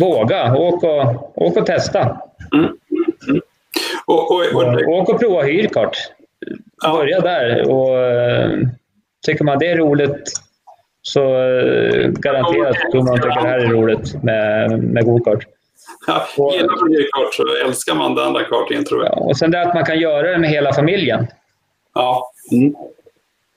våga. 0.00 0.54
Åk 0.54 0.84
och, 0.84 1.38
åk 1.42 1.56
och 1.56 1.66
testa. 1.66 2.20
Mm. 2.54 2.66
Mm. 3.28 3.40
Och, 4.06 4.30
och, 4.30 4.40
och, 4.54 4.88
åk 4.88 5.08
och 5.08 5.20
prova 5.20 5.42
hyrkart. 5.42 5.96
Ja. 6.82 6.92
Börja 6.92 7.20
där. 7.20 7.70
Och, 7.70 7.96
tycker 9.26 9.44
man 9.44 9.58
det 9.58 9.66
är 9.66 9.76
roligt 9.76 10.32
så 11.02 11.20
garanterat 12.08 12.76
tror 12.92 13.02
man 13.02 13.16
tycker 13.16 13.42
det 13.42 13.48
här 13.48 13.58
är 13.58 13.66
roligt 13.66 14.22
med, 14.22 14.82
med 14.82 15.04
gokart. 15.04 15.46
Ja, 16.06 16.52
gillar 16.52 16.80
man 16.80 16.92
hyrkart 16.92 17.34
så 17.34 17.44
älskar 17.66 17.94
man 17.94 18.14
den 18.14 18.26
andra 18.26 18.44
kartingen 18.44 18.84
tror 18.84 19.04
jag. 19.04 19.12
Ja, 19.12 19.20
och 19.20 19.36
sen 19.36 19.50
det 19.50 19.62
att 19.62 19.74
man 19.74 19.84
kan 19.84 19.98
göra 19.98 20.32
det 20.32 20.38
med 20.38 20.50
hela 20.50 20.72
familjen. 20.72 21.26
Ja. 21.94 22.30
Mm 22.52 22.74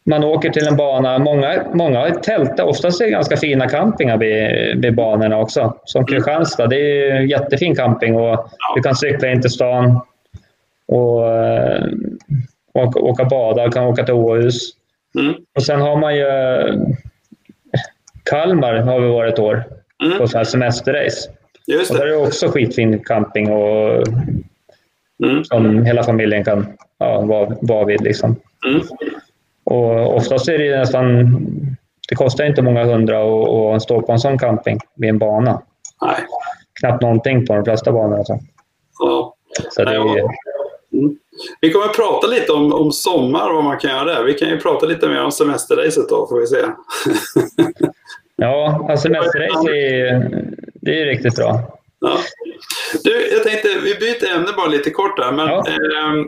man 0.06 0.24
åker 0.24 0.50
till 0.50 0.68
en 0.68 0.76
bana. 0.76 1.20
Många, 1.20 1.64
många 1.74 2.00
har 2.00 2.10
tält. 2.10 2.60
Oftast 2.60 3.02
är 3.02 3.06
det 3.06 3.12
ganska 3.12 3.38
fina 3.38 3.70
campingar 3.70 4.18
vid, 4.18 4.82
vid 4.82 4.96
banorna 4.96 5.38
också. 5.38 5.78
Som 5.86 6.06
Kristianstad, 6.06 6.68
det 6.68 6.76
är 6.76 7.16
en 7.16 7.28
jättefin 7.28 7.76
camping 7.76 8.16
och 8.16 8.50
du 8.76 8.82
kan 8.82 8.96
cykla 8.96 9.32
in 9.32 9.42
till 9.42 9.50
stan 9.50 10.00
och, 10.88 11.36
eh, 11.36 11.86
och 12.74 13.04
åka 13.04 13.26
bada, 13.26 13.72
kan 13.72 13.84
åka 13.84 14.04
till 14.04 14.14
Åhus. 14.14 14.72
Mm. 15.20 15.34
Och 15.56 15.64
sen 15.64 15.82
har 15.82 15.98
man 15.98 16.16
ju 16.16 16.26
Kalmar 18.24 18.74
har 18.74 19.00
vi 19.00 19.08
varit 19.08 19.34
ett 19.34 19.40
år 19.40 19.64
mm. 20.04 20.18
på 20.18 20.28
så 20.28 20.38
här 20.38 20.46
semesterrace. 20.46 21.30
Just 21.68 21.88
det. 21.88 21.94
Och 21.94 22.00
där 22.00 22.08
är 22.08 22.12
det 22.12 22.28
också 22.28 22.48
skitfin 22.48 23.04
camping 23.04 23.52
och 23.52 24.04
mm. 25.24 25.44
som 25.44 25.86
hela 25.86 26.04
familjen 26.04 26.44
kan 26.44 26.68
ja, 26.98 27.22
vara, 27.22 27.56
vara 27.62 27.86
vid. 27.86 28.02
Liksom. 28.02 28.36
Mm. 28.68 28.82
Och 29.64 30.16
oftast 30.16 30.48
är 30.48 30.58
det 30.58 30.80
nästan... 30.80 31.28
Det 32.10 32.16
kostar 32.16 32.46
inte 32.46 32.62
många 32.62 32.84
hundra 32.84 33.18
att, 33.76 33.82
stå 33.82 34.02
på 34.02 34.12
en 34.12 34.20
sån 34.20 34.40
camping 34.40 34.80
vid 34.96 35.10
en 35.10 35.20
bana. 35.20 35.62
Nej. 36.02 36.16
Knappt 36.80 37.02
någonting 37.02 37.46
på 37.46 37.54
de 37.54 37.64
flesta 37.64 37.92
banorna. 37.92 38.18
Alltså. 38.18 38.40
Ja. 39.00 39.36
Så 39.70 39.84
det 39.84 39.92
är, 39.92 40.20
mm. 40.94 41.18
Vi 41.62 41.72
kommer 41.72 41.86
att 41.86 41.96
prata 41.96 42.28
lite 42.28 42.52
om, 42.52 42.74
om 42.74 42.92
sommar 42.92 43.50
och 43.50 43.56
vad 43.56 43.64
man 43.64 43.78
kan 43.78 43.92
göra 43.92 44.06
där. 44.06 44.24
Vi 44.24 44.34
kan 44.34 44.50
ju 44.50 44.60
prata 44.60 44.86
lite 44.86 45.08
mer 45.08 45.24
om 45.24 45.32
semesterracet 45.32 46.10
då, 46.10 46.28
får 46.28 46.40
vi 46.40 46.48
se. 46.48 46.58
ja, 48.44 48.86
alltså 48.90 49.04
semesterrace 49.04 49.72
är, 49.72 50.30
det 50.74 51.02
är 51.02 51.06
riktigt 51.06 51.36
bra. 51.36 51.80
Ja. 52.00 52.18
Du, 53.04 53.30
jag 53.32 53.44
tänkte, 53.44 53.68
vi 53.84 53.96
byter 53.96 54.36
ämne 54.36 54.52
bara 54.58 54.68
lite 54.68 54.90
kort 54.90 55.18
där. 55.18 55.32
Men, 55.32 55.48
ja. 55.48 55.66
eh, 55.68 56.26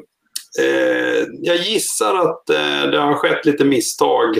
Eh, 0.59 1.27
jag 1.41 1.57
gissar 1.57 2.15
att 2.15 2.49
eh, 2.49 2.91
det 2.91 2.97
har 2.97 3.13
skett 3.13 3.45
lite 3.45 3.65
misstag 3.65 4.37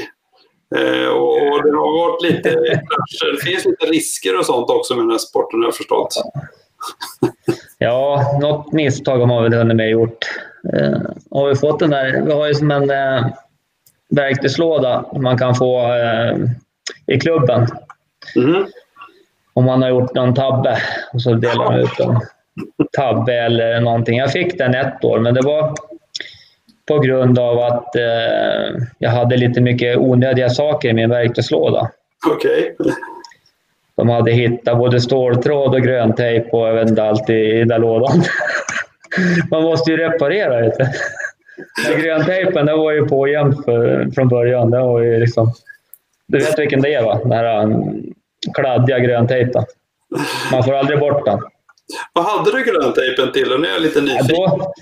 Eh, 0.75 1.07
och 1.07 1.63
det 1.63 1.71
har 1.77 2.07
varit 2.07 2.23
lite 2.23 2.49
krascher. 2.49 3.31
Det 3.31 3.51
finns 3.51 3.65
lite 3.65 3.85
risker 3.85 4.39
och 4.39 4.45
sånt 4.45 4.69
också 4.69 4.95
med 4.95 5.03
den 5.03 5.11
här 5.11 5.17
sporten 5.17 5.59
har 5.59 5.67
jag 5.67 5.75
förstått. 5.75 6.13
Ja, 7.77 8.21
något 8.41 8.73
misstag 8.73 9.19
har 9.19 9.25
man 9.27 9.43
väl 9.43 9.53
hunnit 9.53 9.77
med 9.77 9.89
gjort. 9.89 10.17
Eh, 10.73 11.01
har 11.31 11.49
vi 11.49 11.55
fått 11.55 11.79
den 11.79 11.89
där, 11.89 12.21
vi 12.25 12.31
har 12.31 12.47
ju 12.47 12.53
som 12.53 12.71
en 12.71 12.89
eh, 12.89 13.27
verktygslåda 14.09 15.05
man 15.19 15.37
kan 15.37 15.55
få 15.55 15.81
i 17.07 17.19
klubben. 17.19 17.67
Mm. 18.35 18.65
Om 19.53 19.65
man 19.65 19.81
har 19.81 19.89
gjort 19.89 20.13
någon 20.13 20.33
tabbe 20.33 20.77
och 21.13 21.21
så 21.21 21.33
delar 21.33 21.65
man 21.65 21.79
ut 21.79 21.99
en 21.99 22.19
tabbe 22.97 23.33
eller 23.33 23.81
någonting. 23.81 24.17
Jag 24.17 24.31
fick 24.31 24.57
den 24.57 24.75
ett 24.75 25.03
år, 25.03 25.19
men 25.19 25.33
det 25.33 25.41
var 25.41 25.75
på 26.87 26.99
grund 26.99 27.39
av 27.39 27.59
att 27.59 27.95
eh, 27.95 28.83
jag 28.99 29.09
hade 29.09 29.37
lite 29.37 29.61
mycket 29.61 29.97
onödiga 29.97 30.49
saker 30.49 30.89
i 30.89 30.93
min 30.93 31.09
verktygslåda. 31.09 31.91
Okej. 32.27 32.75
De 33.97 34.09
hade 34.09 34.31
hittat 34.31 34.77
både 34.77 35.01
ståltråd 35.01 35.75
och 35.75 35.81
gröntejp 35.81 36.49
och 36.49 36.67
jag 36.67 36.73
vet 36.73 36.89
inte 36.89 37.03
allt 37.03 37.29
i, 37.29 37.33
i 37.33 37.59
den 37.59 37.67
där 37.67 37.79
lådan. 37.79 38.23
Man 39.51 39.63
måste 39.63 39.91
ju 39.91 39.97
reparera 39.97 40.61
det. 40.61 40.91
Den 41.87 42.01
gröntejpen 42.01 42.65
den 42.65 42.77
var 42.77 42.91
ju 42.91 43.07
på 43.07 43.27
jämt 43.27 43.65
från 44.15 44.27
början. 44.27 44.71
Den 44.71 44.81
var 44.81 45.01
ju 45.01 45.19
liksom, 45.19 45.53
du 46.27 46.37
vet 46.39 46.59
vilken 46.59 46.81
det 46.81 46.93
är 46.93 47.03
va? 47.03 47.19
Den 47.23 47.31
här 47.31 47.63
um, 47.63 48.03
kladdiga 48.53 48.99
gröntejpen. 48.99 49.63
Man 50.51 50.63
får 50.63 50.73
aldrig 50.73 50.99
bort 50.99 51.25
den. 51.25 51.39
Vad 52.13 52.25
hade 52.25 52.51
du 52.51 52.63
gröntejpen 52.63 53.31
till? 53.33 53.59
Nu 53.59 53.67
är 53.67 53.71
jag 53.71 53.81
lite 53.81 53.99
Ja, 53.99 54.05
nyfiken. 54.05 54.35
då, 54.35 54.73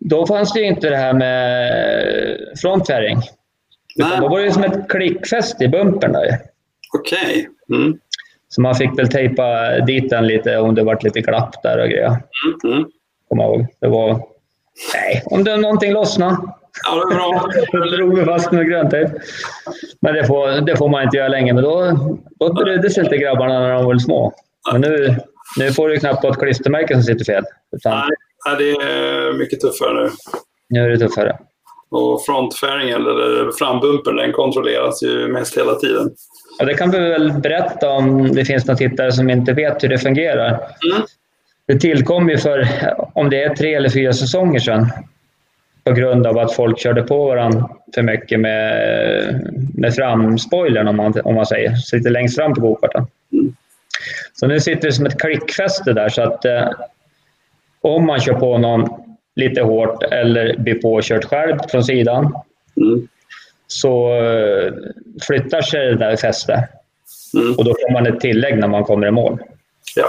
då 0.00 0.26
fanns 0.26 0.52
det 0.52 0.60
ju 0.60 0.66
inte 0.66 0.90
det 0.90 0.96
här 0.96 1.12
med. 1.12 2.36
Utan 3.96 4.10
Nej. 4.10 4.20
då 4.20 4.28
var 4.28 4.38
det 4.38 4.44
ju 4.44 4.50
som 4.52 4.64
ett 4.64 4.88
klickfäste 4.88 5.64
i 5.64 5.68
bumpern. 5.68 6.16
Okej. 6.98 7.48
Mm. 7.74 7.98
Så 8.48 8.60
man 8.60 8.74
fick 8.74 8.98
väl 8.98 9.08
tejpa 9.08 9.78
dit 9.80 10.10
den 10.10 10.26
lite 10.26 10.56
om 10.58 10.74
det 10.74 10.82
vart 10.84 11.02
lite 11.02 11.20
glapp 11.20 11.62
där 11.62 11.78
och 11.82 11.88
grejer. 11.88 12.06
Mm. 12.64 12.74
Mm. 12.76 12.88
Kommer 13.28 13.42
jag 13.44 13.52
ihåg. 13.54 13.66
Det 13.80 13.88
var... 13.88 14.08
Nej, 14.94 15.22
om 15.24 15.44
det 15.44 15.56
någonting 15.56 15.92
lossnade. 15.92 16.36
Ja, 16.84 16.94
det 16.94 17.14
är 17.14 17.16
bra. 17.16 17.50
Då 17.72 17.96
drog 17.96 18.18
vi 18.18 18.24
fast 18.24 18.52
med 18.52 18.66
gröntejp. 18.68 19.10
Men 20.00 20.14
det 20.14 20.26
får, 20.26 20.66
det 20.66 20.76
får 20.76 20.88
man 20.88 21.02
inte 21.02 21.16
göra 21.16 21.28
länge. 21.28 21.52
Men 21.52 21.64
då, 21.64 21.92
då 22.40 22.52
brydde 22.52 22.90
sig 22.90 23.04
inte 23.04 23.16
grabbarna 23.16 23.60
när 23.60 23.74
de 23.74 23.84
var 23.84 23.98
små. 23.98 24.32
Men 24.72 24.80
nu, 24.80 25.16
nu 25.58 25.72
får 25.72 25.88
du 25.88 25.96
knappt 25.96 26.24
ett 26.24 26.38
klistermärke 26.38 26.94
som 26.94 27.02
sitter 27.02 27.24
fel. 27.24 27.44
Utan 27.76 27.92
Nej, 27.98 28.08
nej, 28.46 28.56
det 28.58 28.70
är 28.70 29.32
mycket 29.38 29.60
tuffare 29.60 29.94
nu. 29.94 30.10
nu 30.68 30.84
är 30.84 30.88
det 30.90 30.98
tuffare. 30.98 31.38
Och 31.90 32.24
frontfäringen, 32.24 33.00
eller 33.00 33.52
frambumpen, 33.58 34.16
den 34.16 34.32
kontrolleras 34.32 35.02
ju 35.02 35.28
mest 35.28 35.58
hela 35.58 35.74
tiden. 35.74 36.10
Ja, 36.58 36.64
det 36.64 36.74
kan 36.74 36.90
vi 36.90 36.98
väl 36.98 37.32
berätta 37.32 37.90
om 37.90 38.32
det 38.34 38.44
finns 38.44 38.66
några 38.66 38.78
tittare 38.78 39.12
som 39.12 39.30
inte 39.30 39.52
vet 39.52 39.84
hur 39.84 39.88
det 39.88 39.98
fungerar. 39.98 40.48
Mm. 40.48 41.02
Det 41.66 41.78
tillkom 41.80 42.28
ju 42.28 42.38
för, 42.38 42.68
om 43.14 43.30
det 43.30 43.42
är 43.42 43.54
tre 43.54 43.74
eller 43.74 43.88
fyra 43.88 44.12
säsonger 44.12 44.60
sedan, 44.60 44.86
på 45.84 45.92
grund 45.92 46.26
av 46.26 46.38
att 46.38 46.54
folk 46.54 46.78
körde 46.78 47.02
på 47.02 47.26
varandra 47.26 47.68
för 47.94 48.02
mycket 48.02 48.40
med, 48.40 49.50
med 49.74 49.94
framspoilern, 49.94 50.88
om 50.88 50.96
man, 50.96 51.14
om 51.24 51.34
man 51.34 51.46
säger. 51.46 51.74
Sitter 51.74 52.10
längst 52.10 52.36
fram 52.36 52.54
på 52.54 52.60
gokarten. 52.60 53.06
Så 54.34 54.46
nu 54.46 54.60
sitter 54.60 54.88
det 54.88 54.92
som 54.92 55.06
ett 55.06 55.20
klickfäste 55.20 55.92
där, 55.92 56.08
så 56.08 56.22
att 56.22 56.44
eh, 56.44 56.68
om 57.80 58.06
man 58.06 58.20
kör 58.20 58.34
på 58.34 58.58
någon 58.58 58.88
lite 59.36 59.62
hårt 59.62 60.02
eller 60.02 60.58
blir 60.58 60.74
påkört 60.74 61.24
själv 61.24 61.58
från 61.70 61.84
sidan, 61.84 62.34
Mm. 62.76 63.08
så 63.66 64.14
eh, 64.14 64.72
flyttar 65.26 65.62
sig 65.62 65.86
det 65.86 65.94
där 65.94 66.16
fästet. 66.16 66.60
Mm. 67.34 67.54
Och 67.58 67.64
då 67.64 67.70
får 67.70 67.92
man 67.92 68.06
ett 68.06 68.20
tillägg 68.20 68.58
när 68.58 68.68
man 68.68 68.84
kommer 68.84 69.06
i 69.06 69.10
mål. 69.10 69.38
Ja. 69.96 70.06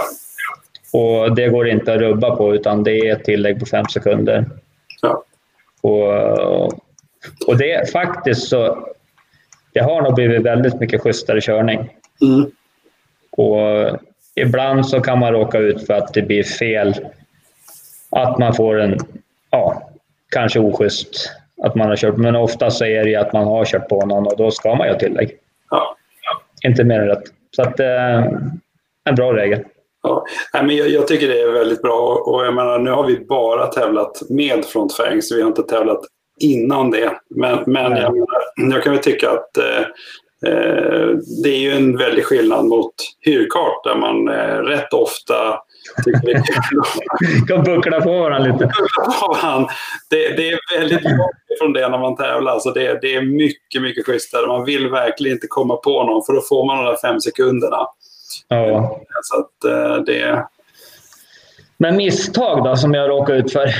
Och 0.99 1.35
det 1.35 1.47
går 1.47 1.67
inte 1.67 1.93
att 1.93 1.99
rubba 1.99 2.35
på, 2.35 2.55
utan 2.55 2.83
det 2.83 2.91
är 2.91 3.15
ett 3.15 3.23
tillägg 3.23 3.59
på 3.59 3.65
fem 3.65 3.85
sekunder. 3.93 4.45
Och, 5.83 6.07
och 7.47 7.57
det 7.57 7.71
är 7.71 7.85
faktiskt 7.85 8.47
så... 8.47 8.87
Det 9.73 9.79
har 9.79 10.01
nog 10.01 10.15
blivit 10.15 10.41
väldigt 10.41 10.79
mycket 10.79 11.01
schysstare 11.01 11.41
körning. 11.41 11.89
Mm. 12.21 12.51
Och 13.31 13.99
ibland 14.35 14.87
så 14.87 15.01
kan 15.01 15.19
man 15.19 15.33
råka 15.33 15.57
ut 15.57 15.85
för 15.85 15.93
att 15.93 16.13
det 16.13 16.21
blir 16.21 16.43
fel. 16.43 16.95
Att 18.09 18.37
man 18.37 18.53
får 18.53 18.79
en, 18.79 18.97
ja, 19.49 19.89
kanske 20.29 20.59
oschysst 20.59 21.31
att 21.63 21.75
man 21.75 21.89
har 21.89 21.95
kört. 21.95 22.17
Men 22.17 22.35
ofta 22.35 22.71
så 22.71 22.85
är 22.85 23.03
det 23.03 23.09
ju 23.09 23.15
att 23.15 23.33
man 23.33 23.43
har 23.43 23.65
kört 23.65 23.89
på 23.89 24.05
någon 24.05 24.27
och 24.27 24.37
då 24.37 24.51
ska 24.51 24.75
man 24.75 24.87
göra 24.87 24.99
tillägg. 24.99 25.31
Ja. 25.69 25.95
Inte 26.63 26.83
mer 26.83 26.99
än 26.99 27.07
rätt. 27.07 27.23
Så 27.55 27.61
att, 27.61 27.79
eh, 27.79 28.23
en 29.03 29.15
bra 29.15 29.33
regel. 29.33 29.63
Ja. 30.03 30.25
Nej, 30.53 30.63
men 30.65 30.75
jag, 30.75 30.89
jag 30.89 31.07
tycker 31.07 31.27
det 31.27 31.41
är 31.41 31.51
väldigt 31.51 31.81
bra. 31.81 32.23
Och 32.25 32.45
jag 32.45 32.53
menar, 32.53 32.79
nu 32.79 32.91
har 32.91 33.07
vi 33.07 33.25
bara 33.25 33.67
tävlat 33.67 34.21
med 34.29 34.65
frontfäring, 34.65 35.21
så 35.21 35.35
vi 35.35 35.41
har 35.41 35.47
inte 35.47 35.63
tävlat 35.63 36.01
innan 36.39 36.91
det. 36.91 37.11
Men, 37.29 37.63
men 37.65 37.91
jag, 37.91 38.13
menar, 38.13 38.73
jag 38.75 38.83
kan 38.83 38.93
väl 38.93 39.01
tycka 39.03 39.31
att 39.31 39.57
eh, 39.57 39.81
eh, 40.51 41.07
det 41.43 41.49
är 41.49 41.59
ju 41.59 41.71
en 41.71 41.97
väldig 41.97 42.25
skillnad 42.25 42.65
mot 42.65 42.93
hyrkart 43.21 43.83
där 43.83 43.95
man 43.95 44.27
eh, 44.27 44.57
rätt 44.57 44.93
ofta 44.93 45.59
kan 47.47 47.63
buckla 47.63 48.01
på 48.01 48.19
varandra 48.19 48.51
lite. 48.51 48.71
Det, 50.09 50.29
det 50.37 50.49
är 50.49 50.79
väldigt 50.79 51.03
långt 51.03 51.31
ifrån 51.55 51.73
det 51.73 51.89
när 51.89 51.99
man 51.99 52.15
tävlar. 52.15 52.59
Så 52.59 52.71
det, 52.71 53.01
det 53.01 53.15
är 53.15 53.21
mycket, 53.21 53.81
mycket 53.81 54.05
schysstare. 54.05 54.47
Man 54.47 54.65
vill 54.65 54.89
verkligen 54.89 55.37
inte 55.37 55.47
komma 55.47 55.75
på 55.75 56.03
någon 56.03 56.25
för 56.25 56.33
då 56.33 56.41
får 56.41 56.65
man 56.65 56.77
de 56.77 56.85
där 56.85 56.97
fem 57.01 57.21
sekunderna. 57.21 57.87
Ja. 58.47 59.01
Så 59.23 59.39
att 59.39 59.71
eh, 59.71 60.03
det... 60.03 60.45
Men 61.77 61.97
misstag 61.97 62.63
då, 62.63 62.75
som 62.75 62.93
jag 62.93 63.09
råkade 63.09 63.39
ut 63.39 63.51
för? 63.51 63.75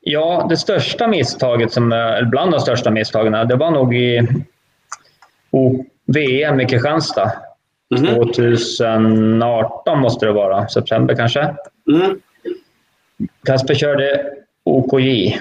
Ja, 0.00 0.46
det 0.48 0.56
största 0.56 1.06
misstaget, 1.06 1.72
som, 1.72 1.88
bland 2.30 2.52
de 2.52 2.60
största 2.60 2.90
misstagen, 2.90 3.48
det 3.48 3.56
var 3.56 3.70
nog 3.70 3.94
i 3.96 4.28
VM 6.06 6.60
i 6.60 6.66
Kristianstad. 6.66 7.32
Mhm. 7.90 8.06
2018 8.06 10.00
måste 10.00 10.26
det 10.26 10.32
vara, 10.32 10.68
september 10.68 11.14
kanske. 11.14 11.54
Mm. 11.92 12.20
Kasper 13.44 13.74
körde 13.74 14.32
OKJ. 14.64 15.38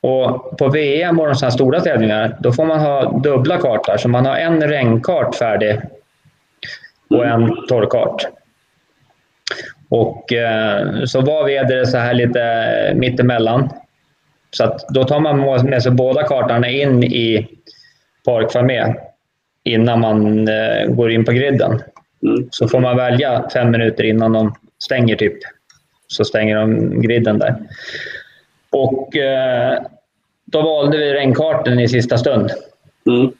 Och 0.00 0.58
på 0.58 0.68
VM 0.68 1.20
och 1.20 1.26
de 1.26 1.34
sådana 1.34 1.50
stora 1.50 1.80
tävlingar, 1.80 2.36
då 2.40 2.52
får 2.52 2.64
man 2.64 2.80
ha 2.80 3.18
dubbla 3.18 3.58
kartor. 3.58 3.96
Så 3.96 4.08
man 4.08 4.26
har 4.26 4.36
en 4.36 4.68
regnkart 4.68 5.34
färdig 5.34 5.80
och 7.10 7.26
en 7.26 7.66
torrkart. 7.68 8.26
Och 9.88 10.32
eh, 10.32 11.04
så 11.04 11.20
var 11.20 11.44
vädret 11.44 11.88
så 11.88 11.98
här 11.98 12.14
lite 12.14 12.92
mittemellan. 12.96 13.68
Så 14.50 14.64
att 14.64 14.88
då 14.88 15.04
tar 15.04 15.20
man 15.20 15.64
med 15.64 15.82
sig 15.82 15.92
båda 15.92 16.22
kartorna 16.22 16.68
in 16.68 17.04
i 17.04 17.48
Park 18.24 18.52
Fermé 18.52 18.94
innan 19.64 20.00
man 20.00 20.48
eh, 20.48 20.86
går 20.86 21.10
in 21.10 21.24
på 21.24 21.32
griden. 21.32 21.82
Mm. 22.22 22.48
Så 22.50 22.68
får 22.68 22.80
man 22.80 22.96
välja 22.96 23.48
fem 23.52 23.70
minuter 23.70 24.04
innan 24.04 24.32
de 24.32 24.54
stänger 24.78 25.16
typ. 25.16 25.38
Så 26.06 26.24
stänger 26.24 26.56
de 26.56 27.00
griden 27.02 27.38
där. 27.38 27.54
Och 28.70 29.16
eh, 29.16 29.82
då 30.44 30.62
valde 30.62 30.98
vi 30.98 31.12
regnkarten 31.14 31.80
i 31.80 31.88
sista 31.88 32.18
stund. 32.18 32.50
Mm. 33.06 33.32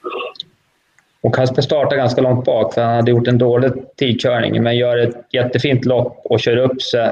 Och 1.21 1.35
Kasper 1.35 1.61
startade 1.61 1.95
ganska 1.95 2.21
långt 2.21 2.45
bak 2.45 2.73
för 2.73 2.81
han 2.81 2.95
hade 2.95 3.11
gjort 3.11 3.27
en 3.27 3.37
dålig 3.37 3.71
tidkörning. 3.97 4.63
Men 4.63 4.77
gör 4.77 4.97
ett 4.97 5.15
jättefint 5.31 5.85
lopp 5.85 6.21
och 6.23 6.39
kör 6.39 6.57
upp 6.57 6.81
sig 6.81 7.11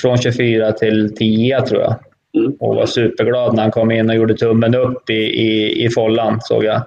från 0.00 0.18
24 0.18 0.72
till 0.72 1.16
10 1.16 1.60
tror 1.60 1.80
jag. 1.80 1.94
Mm. 2.34 2.56
Och 2.60 2.76
var 2.76 2.86
superglad 2.86 3.54
när 3.54 3.62
han 3.62 3.70
kom 3.70 3.90
in 3.90 4.10
och 4.10 4.16
gjorde 4.16 4.36
tummen 4.36 4.74
upp 4.74 5.10
i, 5.10 5.22
i, 5.22 5.84
i 5.84 5.90
follan 5.90 6.40
såg 6.40 6.64
jag. 6.64 6.82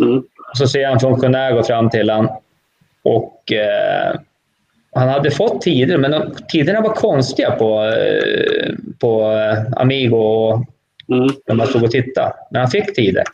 Mm. 0.00 0.22
Så 0.54 0.66
ser 0.68 0.80
jag 0.80 0.92
en 0.92 1.00
funktionär 1.00 1.52
gå 1.52 1.62
fram 1.62 1.90
till 1.90 2.10
honom. 2.10 2.36
Och 3.02 3.52
eh, 3.52 4.20
han 4.92 5.08
hade 5.08 5.30
fått 5.30 5.62
tider, 5.62 5.96
men 5.96 6.10
de, 6.10 6.34
tiderna 6.48 6.80
var 6.80 6.94
konstiga 6.94 7.50
på, 7.50 7.84
eh, 7.84 8.74
på 8.98 9.32
eh, 9.32 9.80
Amigo 9.80 10.16
och 10.16 10.64
Mm. 11.10 11.28
när 11.46 11.54
man 11.54 11.66
stod 11.66 11.82
och 11.82 11.90
tittade. 11.90 12.32
Men 12.50 12.60
han 12.60 12.70
fick 12.70 12.94
tider. 12.94 13.24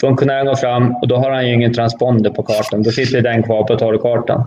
Funktionären 0.00 0.46
går 0.46 0.54
fram 0.54 0.94
och 0.94 1.08
då 1.08 1.16
har 1.16 1.30
han 1.30 1.46
ju 1.48 1.54
ingen 1.54 1.74
transponder 1.74 2.30
på 2.30 2.42
kartan. 2.42 2.82
Då 2.82 2.90
sitter 2.90 3.20
den 3.20 3.42
kvar 3.42 3.64
på 3.64 3.76
torrkartan. 3.76 4.44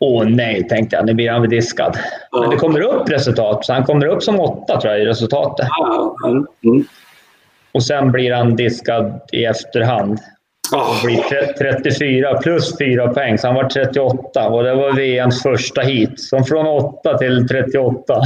Åh 0.00 0.24
nej, 0.28 0.68
tänkte 0.68 0.96
jag. 0.96 1.06
Nu 1.06 1.14
blir 1.14 1.30
han 1.30 1.40
väl 1.40 1.50
diskad. 1.50 1.96
Men 2.40 2.50
det 2.50 2.56
kommer 2.56 2.80
upp 2.80 3.10
resultat. 3.10 3.64
Så 3.64 3.72
han 3.72 3.84
kommer 3.84 4.06
upp 4.06 4.22
som 4.22 4.40
åtta 4.40 4.80
tror 4.80 4.92
jag 4.92 5.02
i 5.02 5.06
resultatet. 5.06 5.66
Mm. 6.64 6.84
Och 7.72 7.82
sen 7.84 8.12
blir 8.12 8.32
han 8.32 8.56
diskad 8.56 9.20
i 9.32 9.44
efterhand. 9.44 10.18
Ah, 10.74 10.94
blir 11.04 11.16
tre- 11.16 11.72
34 11.72 12.38
plus 12.42 12.78
4 12.78 13.08
poäng, 13.14 13.38
så 13.38 13.46
han 13.46 13.56
var 13.56 13.64
38 13.68 14.48
och 14.48 14.64
det 14.64 14.74
var 14.74 14.92
VMs 14.92 15.42
första 15.42 15.80
hit. 15.80 16.20
Så 16.20 16.44
från 16.44 16.66
8 16.66 17.18
till 17.18 17.48
38. 17.48 18.20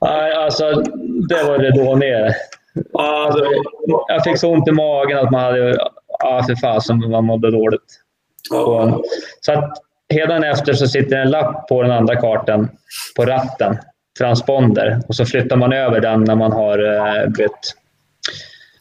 Nej, 0.00 0.32
alltså, 0.32 0.82
det 1.28 1.42
var 1.42 1.58
det 1.58 1.70
då 1.70 1.94
ner. 1.94 2.34
Alltså, 2.94 3.44
jag 4.08 4.24
fick 4.24 4.38
så 4.38 4.50
ont 4.52 4.68
i 4.68 4.72
magen 4.72 5.18
att 5.18 5.30
man 5.30 5.40
hade... 5.40 5.76
Ja, 6.18 6.42
för 6.46 6.54
fasen 6.54 7.10
man 7.10 7.24
mådde 7.24 7.50
dåligt. 7.50 8.00
Och, 8.50 9.04
så 9.40 9.52
att 9.52 9.78
Hedan 10.14 10.44
efter 10.44 10.72
så 10.72 10.86
sitter 10.86 11.16
en 11.16 11.30
lapp 11.30 11.68
på 11.68 11.82
den 11.82 11.90
andra 11.90 12.16
kartan 12.16 12.68
på 13.16 13.24
ratten, 13.24 13.76
transponder, 14.18 15.00
och 15.08 15.16
så 15.16 15.24
flyttar 15.24 15.56
man 15.56 15.72
över 15.72 16.00
den 16.00 16.24
när 16.24 16.36
man 16.36 16.52
har 16.52 16.78
eh, 16.78 17.28
bytt. 17.28 17.74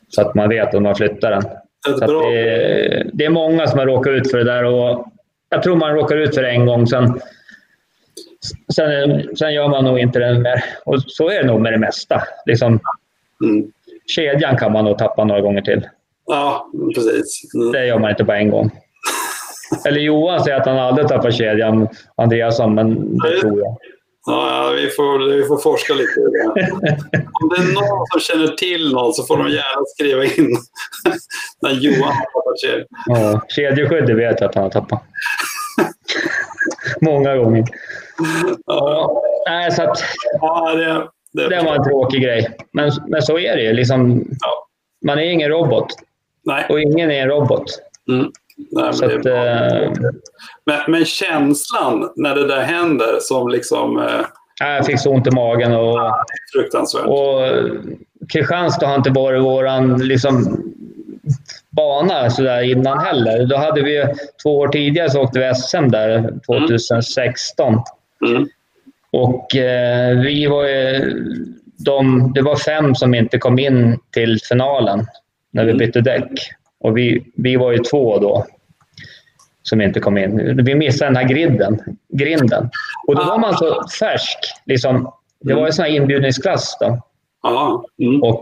Så 0.10 0.22
att 0.22 0.36
man 0.36 0.50
vet 0.50 0.74
om 0.74 0.84
man 0.84 0.96
flyttar 0.96 1.32
den. 1.32 1.42
Så 2.00 2.22
det, 2.22 3.10
det, 3.14 3.26
är 3.26 3.30
många 3.30 3.68
som 3.68 3.80
har 3.80 3.86
råkat 3.86 4.12
ut 4.12 4.32
för 4.32 4.38
det 4.38 4.44
där 4.44 4.64
och 4.64 5.08
jag 5.50 5.64
tror 5.64 5.76
man 5.76 5.94
råkar 5.94 6.18
ut 6.18 6.36
för 6.36 6.42
det 6.42 6.50
en 6.50 6.66
gång. 6.66 6.88
Sen, 6.88 7.20
sen, 8.76 9.36
sen 9.38 9.54
gör 9.54 9.68
man 9.68 9.84
nog 9.84 10.00
inte 10.00 10.20
det 10.20 10.40
mer. 10.40 10.64
Och 10.86 11.02
så 11.02 11.30
är 11.30 11.42
det 11.42 11.48
nog 11.48 11.62
med 11.62 11.74
det 11.74 11.80
mesta. 11.80 12.24
Liksom, 12.46 12.80
mm. 13.44 13.72
Kedjan 14.08 14.58
kan 14.58 14.72
man 14.74 14.86
nog 14.86 14.98
tappa 14.98 15.24
några 15.24 15.42
gånger 15.42 15.62
till. 15.62 15.88
Ja, 16.26 16.72
precis. 16.96 17.54
Mm. 17.56 17.72
Det 17.72 17.86
gör 17.86 18.00
man 18.00 18.10
inte 18.10 18.24
bara 18.24 18.38
en 18.38 18.50
gång. 18.50 18.72
Eller 19.86 20.00
Johan 20.00 20.44
säger 20.44 20.58
att 20.58 20.66
han 20.66 20.80
aldrig 20.80 21.08
tappar 21.08 21.32
kedjan, 21.32 21.88
Andreasson, 22.16 22.76
men 22.76 23.18
det 23.18 23.42
tror 23.42 23.60
jag. 23.60 23.78
Ja, 24.26 24.74
vi 24.76 24.90
får, 24.90 25.36
vi 25.36 25.44
får 25.44 25.58
forska 25.58 25.94
lite 25.94 26.20
Om 27.42 27.50
det 27.50 27.56
är 27.62 27.74
någon 27.74 28.06
som 28.12 28.20
känner 28.20 28.48
till 28.48 28.92
någon 28.92 29.14
så 29.14 29.24
får 29.24 29.38
de 29.38 29.50
gärna 29.50 29.86
skriva 29.96 30.24
in 30.24 30.58
när 31.62 31.72
Johan 31.72 32.08
har 32.08 32.26
tappat 32.26 32.62
kedjan. 32.62 32.88
Ja, 33.06 33.42
kedjeskydd 33.48 34.16
vet 34.16 34.42
jag 34.42 34.50
att 34.50 34.56
han 34.56 34.64
har 34.64 34.72
tappat. 34.72 35.04
Många 37.02 37.36
gånger. 37.36 37.66
Ja, 38.66 39.22
nej, 39.50 39.72
så 39.72 39.84
att, 39.84 40.04
ja, 40.42 40.76
det, 40.76 41.08
det, 41.34 41.50
det 41.50 41.64
var 41.64 41.76
en 41.76 41.84
tråkig 41.84 42.24
grej. 42.24 42.58
Men, 42.74 42.92
men 43.08 43.22
så 43.22 43.40
är 43.40 43.56
det 43.56 43.64
ju. 43.64 43.74
Liksom, 43.74 44.26
ja. 44.40 44.68
Man 45.06 45.20
är 45.20 45.24
ingen 45.24 45.50
robot. 45.50 45.88
Nej. 46.46 46.66
Och 46.70 46.82
ingen 46.82 47.12
är 47.12 47.22
en 47.22 47.28
robot. 47.28 47.66
Mm. 48.10 48.32
Nej, 48.72 48.92
men, 49.02 49.20
att, 49.20 49.26
äh... 49.26 49.92
men, 50.66 50.80
men, 50.88 51.06
känslan 51.06 52.10
när 52.16 52.36
det 52.36 52.48
där 52.48 52.62
händer 52.62 53.18
som 53.22 53.48
liksom... 53.48 54.00
Äh... 54.00 54.26
Jag 54.60 54.86
fick 54.86 55.00
så 55.00 55.12
ont 55.12 55.28
i 55.28 55.32
magen. 55.32 55.74
Och, 55.74 56.00
fruktansvärt. 56.54 57.06
Och 57.06 57.42
Kristianstad 58.34 58.88
har 58.88 58.96
inte 58.96 59.10
varit 59.10 59.44
vår 59.44 60.04
liksom, 60.04 60.64
bana 61.70 62.30
så 62.30 62.42
där 62.42 62.62
innan 62.62 63.00
heller. 63.00 63.46
Då 63.46 63.58
hade 63.58 63.82
vi 63.82 64.06
två 64.44 64.58
år 64.58 64.68
tidigare 64.68 65.10
så 65.10 65.22
åkte 65.22 65.40
vi 65.40 65.56
SM 65.56 65.88
där 65.88 66.40
2016. 66.46 67.76
Mm. 68.26 68.36
Mm. 68.36 68.50
Och 69.12 69.56
eh, 69.56 70.18
vi 70.18 70.48
var 70.48 70.66
de, 71.78 72.34
det 72.34 72.42
var 72.42 72.56
fem 72.56 72.96
som 72.96 73.14
inte 73.14 73.38
kom 73.38 73.60
in 73.60 74.00
till 74.12 74.40
finalen 74.50 75.06
när 75.52 75.64
vi 75.64 75.72
mm. 75.72 75.78
bytte 75.78 76.02
däck. 76.02 76.32
Och 76.80 76.98
vi, 76.98 77.24
vi 77.36 77.56
var 77.56 77.72
ju 77.72 77.78
två 77.78 78.20
då 78.20 78.46
som 79.64 79.82
inte 79.82 80.00
kom 80.00 80.18
in. 80.18 80.64
Vi 80.66 80.76
missade 80.76 81.10
den 81.10 81.16
här 81.16 81.28
griden, 81.28 81.80
grinden. 82.14 82.70
Och 83.08 83.16
då 83.16 83.24
var 83.24 83.38
man 83.38 83.58
så 83.58 83.84
färsk. 84.00 84.38
Liksom, 84.66 85.12
det 85.40 85.54
var 85.54 85.66
en 85.66 85.74
sån 85.74 85.86
här 85.86 85.92
inbjudningsklass. 85.92 86.78
Då. 86.80 86.86
Mm. 88.00 88.24
Och 88.24 88.42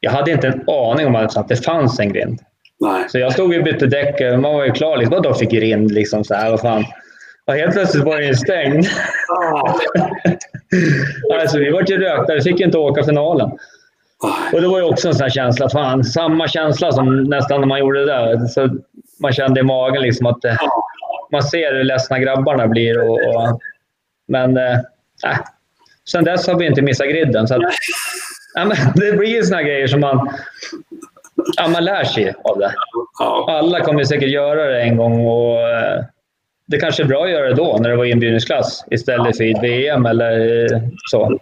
jag 0.00 0.10
hade 0.10 0.30
inte 0.30 0.48
en 0.48 0.68
aning 0.68 1.06
om 1.06 1.16
att 1.16 1.48
det 1.48 1.56
fanns 1.56 2.00
en 2.00 2.12
grind. 2.12 2.40
Nej. 2.80 3.04
Så 3.08 3.18
jag 3.18 3.32
stod 3.32 3.56
och 3.56 3.64
bytte 3.64 3.86
däck. 3.86 4.20
Man 4.20 4.42
var 4.42 4.64
ju 4.64 4.72
klar. 4.72 4.96
Liksom, 4.96 5.16
Vadå 5.16 5.34
fick 5.34 5.50
grind? 5.50 5.90
Liksom, 5.90 6.24
så 6.24 6.34
här, 6.34 6.50
vad 6.50 6.60
fan. 6.60 6.84
Och 7.50 7.56
helt 7.56 7.72
plötsligt 7.72 8.04
var 8.04 8.20
den 8.20 8.36
stängd. 8.36 8.86
Ah. 9.28 9.74
alltså, 11.40 11.58
vi 11.58 11.70
var 11.70 11.84
ju 11.88 11.98
rökta. 11.98 12.34
Vi 12.34 12.40
fick 12.40 12.60
inte 12.60 12.78
åka 12.78 13.04
finalen. 13.04 13.50
Och 14.52 14.60
det 14.60 14.68
var 14.68 14.78
ju 14.78 14.84
också 14.84 15.08
en 15.08 15.14
sån 15.14 15.22
här 15.22 15.30
känsla, 15.30 15.68
fan, 15.68 16.04
samma 16.04 16.48
känsla 16.48 16.92
som 16.92 17.24
nästan 17.24 17.60
när 17.60 17.66
man 17.66 17.78
gjorde 17.78 18.00
det 18.00 18.06
där. 18.06 18.46
Så 18.46 18.68
man 19.20 19.32
kände 19.32 19.60
i 19.60 19.62
magen 19.62 20.02
liksom 20.02 20.26
att 20.26 20.42
det, 20.42 20.58
man 21.32 21.42
ser 21.42 21.74
hur 21.74 21.84
ledsna 21.84 22.18
grabbarna 22.18 22.66
blir. 22.66 23.08
Och, 23.08 23.14
och 23.14 23.60
men 24.28 24.56
äh, 24.56 24.78
sen 26.10 26.24
dess 26.24 26.46
har 26.46 26.58
vi 26.58 26.66
inte 26.66 26.82
missat 26.82 27.06
griden. 27.06 27.48
Så 27.48 27.54
att, 27.54 27.62
äh, 27.62 28.66
men 28.66 28.76
det 28.94 29.12
blir 29.12 29.28
ju 29.28 29.42
såna 29.42 29.62
grejer 29.62 29.86
som 29.86 30.00
man, 30.00 30.30
ja, 31.56 31.68
man 31.68 31.84
lär 31.84 32.04
sig 32.04 32.34
av 32.44 32.58
det. 32.58 32.72
Alla 33.48 33.80
kommer 33.80 34.04
säkert 34.04 34.30
göra 34.30 34.64
det 34.64 34.82
en 34.82 34.96
gång. 34.96 35.26
och 35.26 35.60
äh, 35.60 36.04
Det 36.70 36.78
kanske 36.78 37.02
är 37.02 37.06
bra 37.06 37.24
att 37.24 37.30
göra 37.30 37.48
det 37.48 37.54
då, 37.54 37.78
när 37.80 37.90
det 37.90 37.96
var 37.96 38.04
inbjudningsklass, 38.04 38.84
istället 38.90 39.36
för 39.36 39.44
i 39.44 39.54
VM 39.60 40.06
eller 40.06 40.90
så. 41.10 41.38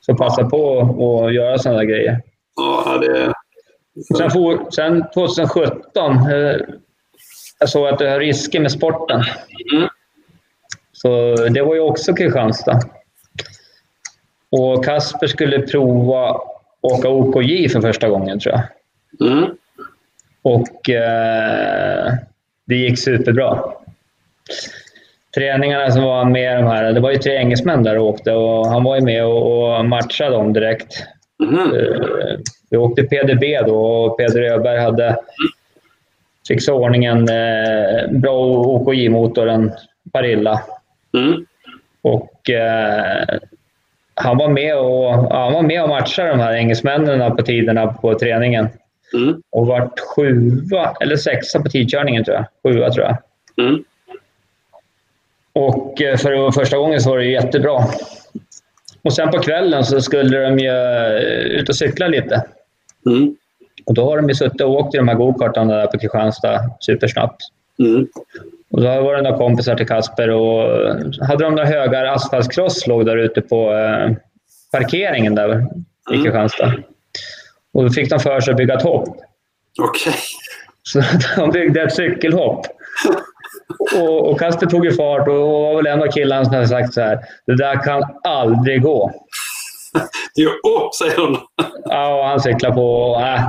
Så 0.00 0.14
passa 0.14 0.44
på 0.44 0.80
att 1.26 1.34
göra 1.34 1.58
sådana 1.58 1.84
grejer. 1.84 2.20
Ja, 2.56 2.98
det... 2.98 3.32
Sen, 4.18 4.30
for, 4.30 4.70
sen 4.70 5.04
2017, 5.14 6.16
eh, 6.16 6.56
jag 7.60 7.68
såg 7.68 7.88
att 7.88 7.98
det 7.98 8.10
har 8.10 8.20
risker 8.20 8.60
med 8.60 8.72
sporten. 8.72 9.22
Mm. 9.72 9.88
Så 10.92 11.36
det 11.36 11.62
var 11.62 11.74
ju 11.74 11.80
också 11.80 12.14
Kristianstad. 12.14 12.80
Och 14.50 14.84
Kasper 14.84 15.26
skulle 15.26 15.58
prova 15.58 16.40
åka 16.80 17.08
OKJ 17.08 17.68
för 17.68 17.80
första 17.80 18.08
gången, 18.08 18.40
tror 18.40 18.54
jag. 18.54 19.32
Mm. 19.32 19.50
Och 20.42 20.90
eh, 20.90 22.12
det 22.66 22.74
gick 22.74 22.98
superbra 22.98 23.72
träningarna 25.34 25.90
som 25.90 26.02
var 26.02 26.24
med 26.24 26.56
de 26.56 26.66
här, 26.66 26.92
det 26.92 27.00
var 27.00 27.10
ju 27.10 27.18
tre 27.18 27.36
engelsmän 27.36 27.82
där 27.82 27.98
och 27.98 28.06
åkte 28.06 28.32
och 28.32 28.66
han 28.66 28.84
var 28.84 28.96
ju 28.96 29.02
med 29.02 29.24
och, 29.24 29.84
matchade 29.84 30.30
dem 30.30 30.52
direkt. 30.52 31.04
Mm. 31.42 31.70
Vi 32.70 32.76
åkte 32.76 33.02
PDB 33.02 33.66
då 33.66 33.76
och 33.76 34.18
Peder 34.18 34.42
Öberg 34.42 34.78
hade 34.80 35.16
fixat 36.48 36.74
ordning 36.74 37.04
en 37.04 37.28
eh, 37.28 38.10
bra 38.10 38.36
OKJ-motor, 38.48 39.70
Parilla. 40.12 40.62
Mm. 41.16 41.46
Och 42.02 42.50
eh, 42.50 43.38
han 44.14 44.38
var 44.38 44.48
med 44.48 44.78
och, 44.78 45.04
ja, 45.30 45.44
han 45.44 45.52
var 45.52 45.62
med 45.62 45.82
och 45.82 45.88
matchade 45.88 46.28
de 46.28 46.40
här 46.40 46.52
engelsmännen 46.52 47.36
på 47.36 47.42
tiderna 47.42 47.86
på 47.86 48.18
träningen. 48.18 48.68
Mm. 49.14 49.42
Och 49.50 49.66
vart 49.66 50.00
sjua, 50.00 50.94
eller 51.00 51.16
sexa 51.16 51.62
på 51.62 51.68
tidkörningen 51.68 52.24
tror 52.24 52.36
jag. 52.36 52.46
Sjua 52.62 52.90
tror 52.90 53.06
jag. 53.06 53.16
Mm. 53.66 53.84
Och 55.52 56.02
eh, 56.02 56.16
för 56.16 56.50
första 56.50 56.76
gången 56.76 57.00
så 57.00 57.10
var 57.10 57.18
det 57.18 57.24
jättebra. 57.24 57.84
Och 59.02 59.12
sen 59.12 59.30
på 59.30 59.38
kvällen 59.38 59.84
så 59.84 60.00
skulle 60.00 60.38
de 60.38 60.58
ju 60.58 60.68
eh, 60.68 61.60
ut 61.60 61.68
och 61.68 61.76
cykla 61.76 62.08
lite. 62.08 62.44
Mm. 63.06 63.36
Och 63.86 63.94
då 63.94 64.04
har 64.04 64.16
de 64.16 64.28
ju 64.28 64.34
suttit 64.34 64.60
och 64.60 64.70
åkt 64.70 64.94
i 64.94 64.98
de 64.98 65.08
här 65.08 65.14
gokartarna 65.14 65.76
där 65.76 65.86
på 65.86 65.98
Kristianstad 65.98 66.60
supersnabbt. 66.80 67.40
Mm. 67.78 68.06
Och 68.70 68.80
då 68.80 69.02
var 69.02 69.16
det 69.16 69.22
några 69.22 69.38
kompisar 69.38 69.74
till 69.76 69.86
Kasper 69.86 70.30
och 70.30 70.68
hade 71.26 71.44
de 71.44 71.54
några 71.54 71.68
högar 71.68 72.04
asfaltskross 72.04 72.86
låg 72.86 73.06
där 73.06 73.16
ute 73.16 73.40
på 73.40 73.72
eh, 73.72 74.10
parkeringen 74.72 75.34
där 75.34 75.48
i 76.10 76.14
mm. 76.14 76.24
Kristianstad. 76.24 76.72
Och 77.72 77.82
då 77.82 77.90
fick 77.90 78.10
de 78.10 78.20
för 78.20 78.40
sig 78.40 78.50
att 78.50 78.56
bygga 78.56 78.74
ett 78.74 78.82
hopp. 78.82 79.08
Okej. 79.80 80.10
Okay. 80.10 80.12
Så 80.82 81.02
de 81.40 81.50
byggde 81.50 81.82
ett 81.82 81.94
cykelhopp. 81.94 82.66
Och, 83.96 84.30
och 84.30 84.38
Kasper 84.38 84.66
tog 84.66 84.84
ju 84.84 84.92
fart 84.92 85.28
och 85.28 85.34
var 85.34 85.76
väl 85.76 85.86
en 85.86 86.02
av 86.02 86.06
killarna 86.06 86.44
som 86.44 86.54
hade 86.54 86.68
sagt 86.68 86.94
så 86.94 87.00
här. 87.00 87.18
Det 87.46 87.56
där 87.56 87.82
kan 87.84 88.02
aldrig 88.22 88.82
gå. 88.82 89.10
Jo, 90.34 90.50
oh, 90.62 90.90
säger 90.98 91.26
hon. 91.26 91.36
Ja, 91.84 92.18
och 92.18 92.24
han 92.24 92.40
cyklade 92.40 92.74
på. 92.74 92.82
Och, 92.82 93.22
äh, 93.22 93.40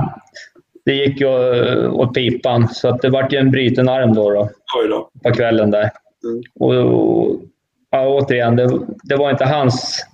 det 0.84 0.92
gick 0.92 1.20
ju 1.20 1.88
åt 1.88 2.14
pipan, 2.14 2.68
så 2.68 2.88
att 2.88 3.02
det 3.02 3.10
vart 3.10 3.32
ju 3.32 3.38
en 3.38 3.50
bruten 3.50 3.88
arm 3.88 4.14
då, 4.14 4.30
då, 4.30 4.48
då. 4.88 5.10
på 5.22 5.34
kvällen 5.34 5.70
där. 5.70 5.90
Mm. 6.24 6.42
Och, 6.60 6.74
och 6.74 7.40
ja, 7.90 8.08
återigen, 8.08 8.56
det, 8.56 8.78
det, 9.02 9.16
var 9.16 9.30
inte 9.30 9.44
hans 9.44 10.06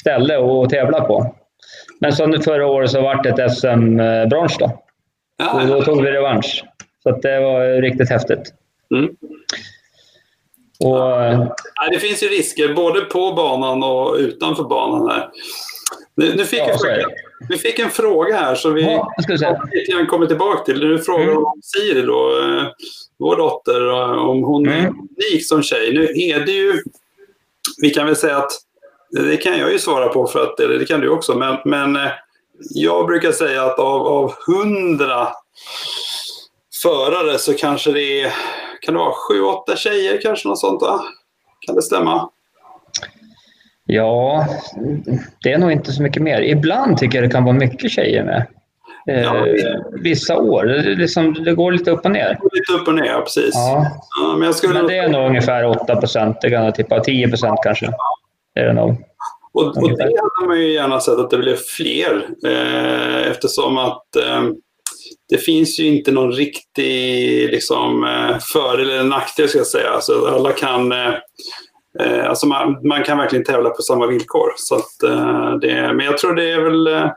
ställe 0.00 0.38
att 0.38 0.70
tävla 0.70 1.00
på. 1.00 1.34
Men 2.00 2.12
som 2.12 2.42
förra 2.44 2.66
året 2.66 2.90
så 2.90 3.00
vart 3.00 3.22
det 3.22 3.28
ett 3.28 3.52
SM-brons 3.52 4.58
då. 4.58 4.82
Ja, 5.38 5.62
och 5.62 5.66
då 5.66 5.82
tog 5.82 6.02
vi 6.02 6.10
revansch. 6.10 6.64
Så 7.02 7.10
det 7.10 7.40
var 7.40 7.82
riktigt 7.82 8.10
häftigt. 8.10 8.54
Mm. 8.94 9.16
Och, 10.84 10.96
ja, 11.74 11.90
det 11.92 11.98
finns 11.98 12.22
ju 12.22 12.28
risker 12.28 12.74
både 12.74 13.00
på 13.00 13.32
banan 13.32 13.82
och 13.82 14.14
utanför 14.14 14.64
banan. 14.64 15.10
Här. 15.10 15.30
Nu, 16.14 16.34
nu 16.34 16.44
fick, 16.44 16.60
ja, 16.60 16.76
jag, 16.82 17.10
vi 17.48 17.58
fick 17.58 17.78
en 17.78 17.90
fråga 17.90 18.36
här 18.36 18.54
som 18.54 18.74
vi 18.74 18.82
ja, 18.82 20.06
kommer 20.10 20.26
tillbaka 20.26 20.64
till. 20.64 20.80
Nu 20.80 20.98
frågar 20.98 21.24
mm. 21.24 21.36
om 21.36 21.60
Siri, 21.62 22.02
då, 22.02 22.38
eh, 22.38 22.66
vår 23.18 23.36
dotter, 23.36 23.90
eh, 23.90 24.28
om 24.28 24.42
hon 24.42 24.66
mm. 24.66 24.84
är 24.84 24.88
unik 24.88 25.46
som 25.46 25.62
tjej. 25.62 25.92
Nu 25.92 26.02
är 26.02 26.46
det 26.46 26.52
ju, 26.52 26.82
vi 27.82 27.90
kan 27.90 28.06
väl 28.06 28.16
säga 28.16 28.36
att, 28.36 28.52
det 29.10 29.36
kan 29.36 29.58
jag 29.58 29.72
ju 29.72 29.78
svara 29.78 30.08
på, 30.08 30.26
för 30.26 30.42
att, 30.42 30.60
eller 30.60 30.78
det 30.78 30.84
kan 30.84 31.00
du 31.00 31.08
också, 31.08 31.34
men, 31.34 31.56
men 31.64 31.96
eh, 31.96 32.12
jag 32.70 33.06
brukar 33.06 33.32
säga 33.32 33.64
att 33.64 33.78
av, 33.78 34.06
av 34.06 34.34
hundra 34.46 35.28
förare 36.82 37.38
så 37.38 37.54
kanske 37.54 37.92
det 37.92 38.20
är 38.20 38.32
kan 38.80 38.94
det 38.94 39.00
vara 39.00 39.12
sju, 39.12 39.42
åtta 39.42 39.76
tjejer 39.76 40.20
kanske 40.22 40.48
något 40.48 40.58
sånt 40.58 40.82
va? 40.82 41.00
Kan 41.66 41.74
det 41.74 41.82
stämma? 41.82 42.30
Ja, 43.84 44.46
det 45.42 45.52
är 45.52 45.58
nog 45.58 45.72
inte 45.72 45.92
så 45.92 46.02
mycket 46.02 46.22
mer. 46.22 46.40
Ibland 46.40 46.98
tycker 46.98 47.18
jag 47.18 47.28
det 47.28 47.32
kan 47.32 47.44
vara 47.44 47.56
mycket 47.56 47.90
tjejer 47.90 48.24
med. 48.24 48.46
Ja, 49.04 49.46
eh, 49.46 49.80
vissa 50.02 50.36
år. 50.38 50.64
Det, 50.64 50.94
liksom, 50.94 51.34
det 51.34 51.54
går 51.54 51.72
lite 51.72 51.90
upp 51.90 52.04
och 52.04 52.10
ner. 52.10 52.38
Lite 52.52 52.82
upp 52.82 52.88
och 52.88 52.94
ner, 52.94 53.20
precis. 53.20 53.54
Ja. 53.54 53.86
ja 54.20 54.36
men, 54.36 54.54
skulle... 54.54 54.74
men 54.74 54.86
det 54.86 54.96
är 54.96 55.08
nog 55.08 55.26
ungefär 55.26 55.66
8 55.66 55.96
procent. 55.96 56.40
Det 56.40 56.50
kan 56.50 56.64
jag 56.64 56.74
tippa. 56.74 57.00
10 57.00 57.28
procent 57.28 57.58
kanske. 57.62 57.86
Det 58.54 58.60
är 58.60 58.66
det 58.66 58.72
nog. 58.72 58.96
Och, 59.52 59.66
och 59.66 59.96
det 59.96 60.02
hade 60.02 60.48
man 60.48 60.60
ju 60.60 60.72
gärna 60.72 61.00
sett 61.00 61.18
att 61.18 61.30
det 61.30 61.38
blev 61.38 61.56
fler. 61.56 62.28
Eh, 62.46 63.30
eftersom 63.30 63.78
att 63.78 64.16
eh, 64.16 64.42
det 65.30 65.38
finns 65.38 65.80
ju 65.80 65.86
inte 65.86 66.12
någon 66.12 66.32
riktig 66.32 67.50
liksom, 67.50 68.04
eh, 68.04 68.38
fördel 68.52 68.90
eller 68.90 69.04
nackdel 69.04 69.48
ska 69.48 69.58
jag 69.58 69.66
säga. 69.66 69.90
Alltså, 69.90 70.26
alla 70.26 70.52
kan, 70.52 70.92
eh, 70.92 71.14
eh, 72.00 72.28
alltså 72.28 72.46
man, 72.46 72.88
man, 72.88 73.02
kan 73.02 73.18
verkligen 73.18 73.44
tävla 73.44 73.70
på 73.70 73.82
samma 73.82 74.06
villkor. 74.06 74.52
Så 74.56 74.74
att, 74.74 75.02
eh, 75.02 75.56
det, 75.56 75.92
men 75.94 76.06
jag 76.06 76.18
tror 76.18 76.34
det 76.34 76.50
är 76.50 76.60
väl 76.60 76.86
eh, 76.86 77.10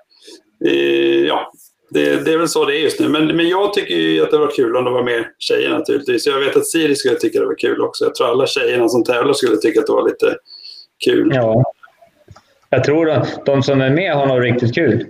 eh 0.65 1.25
ja, 1.27 1.51
det, 1.89 2.25
det, 2.25 2.33
är 2.33 2.37
väl 2.37 2.47
så 2.47 2.65
det 2.65 2.77
är 2.77 2.79
just 2.79 2.99
nu. 2.99 3.07
Men, 3.07 3.27
men 3.27 3.49
jag 3.49 3.73
tycker 3.73 3.95
ju 3.95 4.23
att 4.23 4.31
det 4.31 4.37
var 4.37 4.55
kul 4.55 4.75
om 4.75 4.85
det 4.85 4.91
var 4.91 5.03
mer 5.03 5.27
tjejer 5.39 5.69
naturligtvis. 5.69 6.27
Jag 6.27 6.39
vet 6.39 6.55
att 6.55 6.67
Siri 6.67 6.95
skulle 6.95 7.15
tycka 7.15 7.39
det 7.39 7.45
var 7.45 7.59
kul 7.59 7.81
också. 7.81 8.05
Jag 8.05 8.15
tror 8.15 8.27
alla 8.27 8.47
tjejerna 8.47 8.89
som 8.89 9.03
tävlar 9.03 9.33
skulle 9.33 9.57
tycka 9.57 9.79
att 9.79 9.87
det 9.87 9.93
var 9.93 10.09
lite 10.09 10.37
kul. 11.05 11.31
Ja. 11.33 11.63
Jag 12.69 12.83
tror 12.83 13.09
att 13.09 13.45
de 13.45 13.63
som 13.63 13.81
är 13.81 13.89
med 13.89 14.15
har 14.15 14.25
något 14.25 14.43
riktigt 14.43 14.75
kul. 14.75 15.05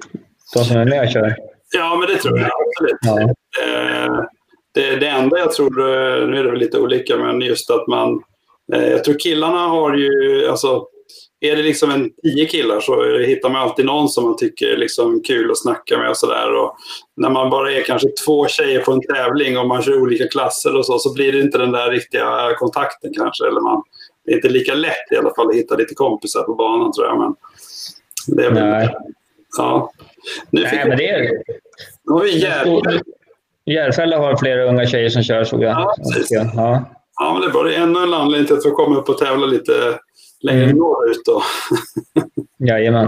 De 0.54 0.64
som 0.64 0.78
är 0.78 0.86
med 0.86 1.02
och 1.02 1.12
kör. 1.12 1.53
Ja, 1.74 1.96
men 1.96 2.08
det 2.08 2.18
tror 2.18 2.40
jag 2.40 2.50
absolut. 2.68 2.98
Ja. 3.02 3.22
Eh, 3.64 4.24
det, 4.74 4.96
det 4.96 5.08
enda 5.08 5.40
jag 5.40 5.52
tror, 5.52 5.80
eh, 5.80 6.28
nu 6.28 6.40
är 6.40 6.44
det 6.44 6.52
väl 6.52 6.60
lite 6.60 6.80
olika, 6.80 7.18
men 7.18 7.42
just 7.42 7.72
att 7.72 7.88
man... 7.88 8.24
Eh, 8.74 8.88
jag 8.88 9.04
tror 9.04 9.20
killarna 9.20 9.60
har 9.60 9.96
ju, 9.96 10.48
alltså 10.48 10.88
är 11.40 11.56
det 11.56 11.64
liksom 11.64 11.92
en 11.92 12.10
tio 12.24 12.46
killar 12.46 12.80
så 12.80 13.18
hittar 13.18 13.50
man 13.50 13.62
alltid 13.62 13.86
någon 13.86 14.10
som 14.10 14.24
man 14.24 14.38
tycker 14.38 14.68
är 14.68 14.78
liksom 14.78 15.22
kul 15.22 15.52
att 15.52 15.58
snacka 15.58 15.98
med 15.98 16.10
och 16.10 16.18
sådär. 16.18 16.50
När 17.18 17.30
man 17.30 17.50
bara 17.50 17.72
är 17.72 17.82
kanske 17.82 18.08
två 18.26 18.48
tjejer 18.48 18.80
på 18.80 18.92
en 18.92 19.02
tävling 19.02 19.58
och 19.58 19.68
man 19.68 19.82
kör 19.82 20.02
olika 20.02 20.28
klasser 20.28 20.76
och 20.76 20.86
så, 20.86 21.00
så 21.00 21.14
blir 21.14 21.32
det 21.32 21.40
inte 21.40 21.58
den 21.58 21.72
där 21.72 21.92
riktiga 21.92 22.56
kontakten 22.58 23.14
kanske. 23.14 23.48
Eller 23.48 23.62
man, 23.62 23.84
det 24.26 24.32
är 24.32 24.36
inte 24.36 24.50
lika 24.50 24.74
lätt 24.74 25.12
i 25.12 25.16
alla 25.16 25.34
fall 25.36 25.50
att 25.50 25.56
hitta 25.56 25.76
lite 25.76 25.96
kompisar 25.96 26.44
på 26.44 26.56
banan 26.56 26.94
tror 26.94 27.08
jag. 27.08 27.20
Men 27.20 27.36
det 28.28 28.46
är 28.46 28.52
väl, 28.52 28.70
Nej. 28.70 28.96
Ja. 29.58 29.92
Nu 30.50 30.62
Nej, 30.62 30.86
men 30.88 30.98
det 30.98 31.10
är... 31.10 31.44
Nu 32.06 32.14
har 32.14 32.24
vi 32.24 32.40
Järfälla. 32.40 33.02
Järfälla 33.66 34.18
har 34.18 34.38
flera 34.38 34.70
unga 34.70 34.88
tjejer 34.88 35.10
som 35.10 35.24
kör 35.24 35.44
såg 35.44 35.64
jag. 35.64 35.72
Ja, 35.72 35.96
precis. 35.98 36.32
Ja. 36.32 36.86
ja, 37.20 37.34
men 37.34 37.42
det 37.42 37.48
är 37.48 37.52
bara 37.52 37.74
ännu 37.74 38.00
en 38.00 38.14
anledning 38.14 38.48
till 38.48 38.58
att 38.58 38.64
få 38.64 38.72
komma 38.72 38.98
upp 38.98 39.10
och 39.10 39.18
tävla 39.18 39.46
lite 39.46 40.00
längre 40.42 40.64
mm. 40.64 40.78
norrut. 40.78 41.22
Då. 41.26 41.44
Jajamän. 42.68 43.08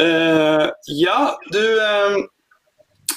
uh, 0.00 0.68
ja, 0.86 1.38
du. 1.50 1.76
Uh, 1.76 2.24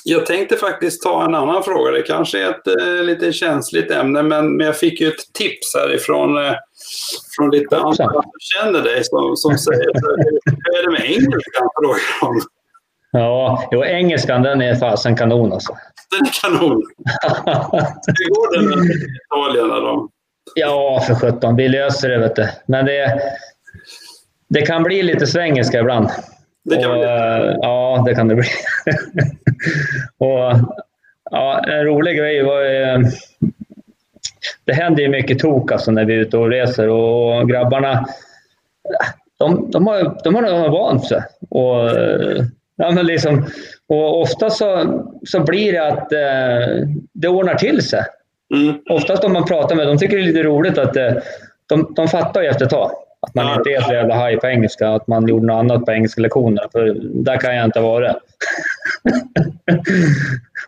jag 0.08 0.26
tänkte 0.26 0.56
faktiskt 0.56 1.04
ta 1.04 1.26
en 1.26 1.36
annan 1.36 1.64
fråga. 1.64 1.92
Det 1.92 2.02
kanske 2.02 2.44
är 2.44 2.50
ett 2.50 2.82
uh, 2.82 3.04
lite 3.04 3.34
känsligt 3.34 3.92
ämne, 3.92 4.24
men, 4.24 4.58
men 4.58 4.66
jag 4.66 4.78
fick 4.78 5.02
ju 5.02 5.08
ett 5.08 5.34
tips 5.34 5.76
härifrån 5.76 6.38
uh, 6.38 6.52
från 7.36 7.52
lite 7.52 7.78
andra 7.78 7.94
som 7.96 8.32
känner 8.40 8.82
dig 8.82 9.04
som, 9.04 9.36
som 9.36 9.58
säger 9.58 9.92
hur 9.94 10.80
är 10.80 10.84
det 10.84 10.92
med 10.92 11.06
engelskan? 11.06 11.70
Frågar 11.80 12.00
Ja, 13.18 13.70
jo, 13.72 13.84
engelskan 13.84 14.42
den 14.42 14.62
är 14.62 14.76
fasen 14.76 15.16
kanon 15.16 15.54
alltså. 15.54 15.78
Den 16.12 16.26
är 16.28 16.32
kanon. 16.42 16.84
Hur 18.20 18.30
går 18.30 18.60
det 18.60 18.76
med 18.76 18.96
Italien? 19.26 19.84
De... 19.84 20.10
Ja, 20.56 21.04
för 21.08 21.16
sjutton. 21.16 21.56
Vi 21.56 21.68
löser 21.68 22.10
det, 22.10 22.18
vet 22.18 22.36
du. 22.36 22.48
Men 22.66 22.86
det, 22.86 23.22
det 24.48 24.62
kan 24.62 24.84
bli 24.84 25.04
lite 25.04 25.28
svengelska 25.28 25.80
ibland. 25.80 26.10
Det 26.64 26.76
kan 26.76 26.92
och, 26.92 26.98
bli. 26.98 27.06
Eh, 27.06 27.56
ja, 27.62 28.04
det 28.08 28.16
kan 28.16 28.28
det 28.28 28.36
bli. 28.36 28.48
och, 30.18 30.60
ja, 31.32 31.64
en 31.68 31.84
rolig 31.84 32.18
grej 32.18 32.44
var 32.44 32.62
ju... 32.62 33.06
Det 34.66 34.74
händer 34.74 35.04
ju 35.04 35.10
mycket 35.10 35.40
tok 35.40 35.72
alltså 35.72 35.92
när 35.92 36.06
vi 36.06 36.14
är 36.14 36.20
ute 36.20 36.38
och 36.38 36.50
reser 36.50 36.90
och 36.90 37.50
grabbarna 37.50 38.06
de, 39.38 39.72
de, 39.72 39.88
har, 39.88 40.24
de 40.24 40.36
har 40.36 40.70
vant 40.70 41.08
sig. 41.08 41.24
Och, 41.50 41.90
ja, 42.76 42.92
men 42.92 43.06
liksom, 43.06 43.46
och 43.88 44.22
ofta 44.22 44.50
så, 44.50 45.02
så 45.26 45.40
blir 45.40 45.74
det 45.74 45.88
att 45.88 46.12
eh, 46.12 46.88
det 47.14 47.28
ordnar 47.28 47.56
till 47.56 47.82
sig. 47.82 48.04
Mm. 48.54 48.76
Oftast 48.90 49.24
om 49.24 49.34
man 49.34 49.46
pratar 49.46 49.76
med 49.76 49.88
de 49.88 49.98
tycker 49.98 50.18
det 50.18 50.24
är 50.24 50.28
lite 50.28 50.44
roligt 50.44 50.78
att 50.78 50.96
eh, 50.96 51.14
de, 51.66 51.94
de 51.96 52.08
fattar 52.08 52.42
ju 52.42 52.48
efter 52.48 52.66
ett 52.66 52.72
tag 52.72 52.92
att 53.28 53.36
man 53.36 53.58
inte 53.58 53.70
är 53.70 53.82
så 53.82 53.94
jävla 53.94 54.16
haj 54.16 54.38
på 54.38 54.48
engelska, 54.48 54.90
att 54.90 55.08
man 55.08 55.28
gjorde 55.28 55.46
något 55.46 55.60
annat 55.60 55.86
på 55.86 55.92
engelska 55.92 56.22
lektionerna. 56.22 56.68
För 56.72 56.98
där 57.00 57.38
kan 57.38 57.56
jag 57.56 57.66
inte 57.66 57.80
vara. 57.80 58.12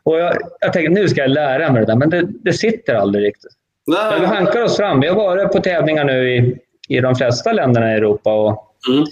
och 0.04 0.20
jag, 0.20 0.38
jag 0.60 0.74
tänkte 0.74 1.02
nu 1.02 1.08
ska 1.08 1.22
jag 1.22 1.30
lära 1.30 1.72
mig 1.72 1.82
det 1.82 1.92
där, 1.92 1.96
men 1.96 2.10
det, 2.10 2.28
det 2.28 2.54
sitter 2.54 2.96
aldrig 2.96 3.26
riktigt. 3.26 3.52
Nej. 3.88 4.20
vi 4.20 4.26
hankar 4.26 4.64
oss 4.64 4.78
fram. 4.78 5.00
Vi 5.00 5.08
har 5.08 5.16
varit 5.16 5.52
på 5.52 5.60
tävlingar 5.60 6.04
nu 6.04 6.36
i, 6.36 6.58
i 6.88 7.00
de 7.00 7.16
flesta 7.16 7.52
länderna 7.52 7.94
i 7.94 7.96
Europa 7.96 8.34
och 8.34 8.74
mm. 8.90 9.06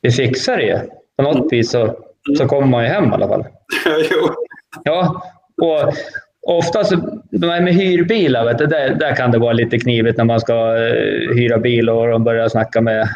vi 0.00 0.10
fixar 0.10 0.56
det 0.56 0.62
ju. 0.62 0.78
På 1.18 1.22
något 1.22 1.36
mm. 1.36 1.48
vis 1.50 1.70
så, 1.70 1.96
så 2.38 2.46
kommer 2.46 2.66
man 2.66 2.84
ju 2.84 2.88
hem 2.88 3.10
i 3.10 3.12
alla 3.12 3.28
fall. 3.28 3.44
ja, 4.84 5.22
och 5.62 5.92
Oftast 6.50 6.92
med 7.30 7.74
hyrbilar, 7.74 8.44
vet 8.44 8.58
du, 8.58 8.66
där, 8.66 8.94
där 8.94 9.16
kan 9.16 9.30
det 9.30 9.38
vara 9.38 9.52
lite 9.52 9.78
knivigt 9.78 10.18
när 10.18 10.24
man 10.24 10.40
ska 10.40 10.54
uh, 10.54 11.34
hyra 11.34 11.58
bil 11.58 11.90
och 11.90 12.08
de 12.08 12.24
börjar 12.24 12.48
snacka 12.48 12.80
med 12.80 13.08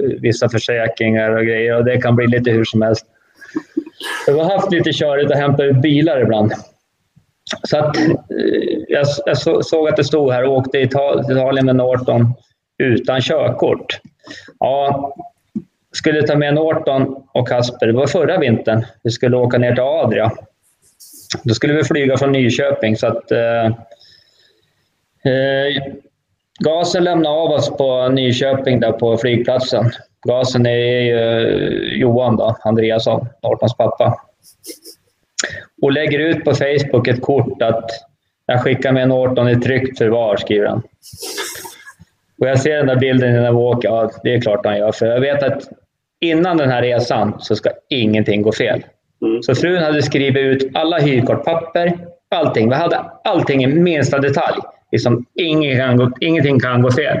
uh, 0.00 0.20
vissa 0.20 0.48
försäkringar 0.48 1.30
och 1.30 1.44
grejer. 1.44 1.76
Och 1.76 1.84
det 1.84 2.00
kan 2.00 2.16
bli 2.16 2.26
lite 2.26 2.50
hur 2.50 2.64
som 2.64 2.82
helst. 2.82 3.06
Vi 4.26 4.32
har 4.32 4.44
haft 4.44 4.72
lite 4.72 4.92
körigt 4.92 5.30
att 5.30 5.38
hämta 5.38 5.64
ut 5.64 5.82
bilar 5.82 6.20
ibland. 6.20 6.52
Så 7.62 7.78
att, 7.78 7.96
uh, 7.96 8.14
jag, 8.88 9.06
jag 9.26 9.38
så, 9.38 9.62
såg 9.62 9.88
att 9.88 9.96
det 9.96 10.04
stod 10.04 10.32
här 10.32 10.44
och 10.44 10.56
åkte 10.56 10.70
till 10.70 10.82
Italien 11.30 11.66
med 11.66 11.76
Norton 11.76 12.34
utan 12.78 13.20
körkort. 13.20 14.00
Ja, 14.58 15.14
skulle 15.96 16.22
ta 16.22 16.36
med 16.36 16.54
Norton 16.54 17.22
och 17.32 17.48
Kasper. 17.48 17.86
Det 17.86 17.92
var 17.92 18.06
förra 18.06 18.38
vintern. 18.38 18.84
Vi 19.02 19.10
skulle 19.10 19.36
åka 19.36 19.58
ner 19.58 19.72
till 19.72 19.82
Adria. 19.82 20.32
Då 21.42 21.54
skulle 21.54 21.74
vi 21.74 21.84
flyga 21.84 22.16
från 22.16 22.32
Nyköping 22.32 22.96
så 22.96 23.06
att 23.06 23.32
eh, 23.32 23.66
eh, 25.32 25.82
Gasen 26.58 27.04
lämnade 27.04 27.36
av 27.36 27.50
oss 27.50 27.76
på 27.76 28.08
Nyköping 28.08 28.80
där 28.80 28.92
på 28.92 29.16
flygplatsen. 29.16 29.90
Gasen 30.28 30.66
är 30.66 30.76
ju 30.76 31.18
eh, 31.18 31.98
Johan 31.98 32.36
då, 32.36 32.56
Andreasson, 32.64 33.28
Nortons 33.42 33.76
pappa. 33.76 34.20
Och 35.82 35.92
lägger 35.92 36.18
ut 36.18 36.44
på 36.44 36.54
Facebook 36.54 37.08
ett 37.08 37.22
kort 37.22 37.62
att 37.62 37.90
jag 38.46 38.62
skickar 38.62 38.92
med 38.92 39.08
Norton 39.08 39.48
i 39.48 39.56
tryggt 39.56 39.98
förvar, 39.98 40.36
skriver 40.36 40.66
han. 40.66 40.82
Och 42.38 42.48
jag 42.48 42.60
ser 42.60 42.76
den 42.76 42.86
där 42.86 42.96
bilden 42.96 43.32
när 43.32 43.50
vi 43.50 43.56
åker. 43.56 43.88
Ja, 43.88 44.10
det 44.22 44.34
är 44.34 44.40
klart 44.40 44.66
han 44.66 44.78
gör. 44.78 44.92
För 44.92 45.06
jag 45.06 45.20
vet 45.20 45.42
att 45.42 45.62
innan 46.20 46.56
den 46.56 46.70
här 46.70 46.82
resan 46.82 47.36
så 47.38 47.56
ska 47.56 47.70
ingenting 47.88 48.42
gå 48.42 48.52
fel. 48.52 48.84
Mm. 49.22 49.42
Så 49.42 49.54
frun 49.54 49.82
hade 49.82 50.02
skrivit 50.02 50.36
ut 50.36 50.70
alla 50.74 50.98
hyrkortpapper, 50.98 51.98
allting. 52.30 52.68
Vi 52.68 52.74
hade 52.74 52.96
allting 53.24 53.64
i 53.64 53.66
minsta 53.66 54.18
detalj. 54.18 54.58
Liksom, 54.92 55.26
ingenting, 55.34 55.78
kan 55.78 55.96
gå, 55.96 56.12
ingenting 56.20 56.60
kan 56.60 56.82
gå 56.82 56.90
fel. 56.90 57.18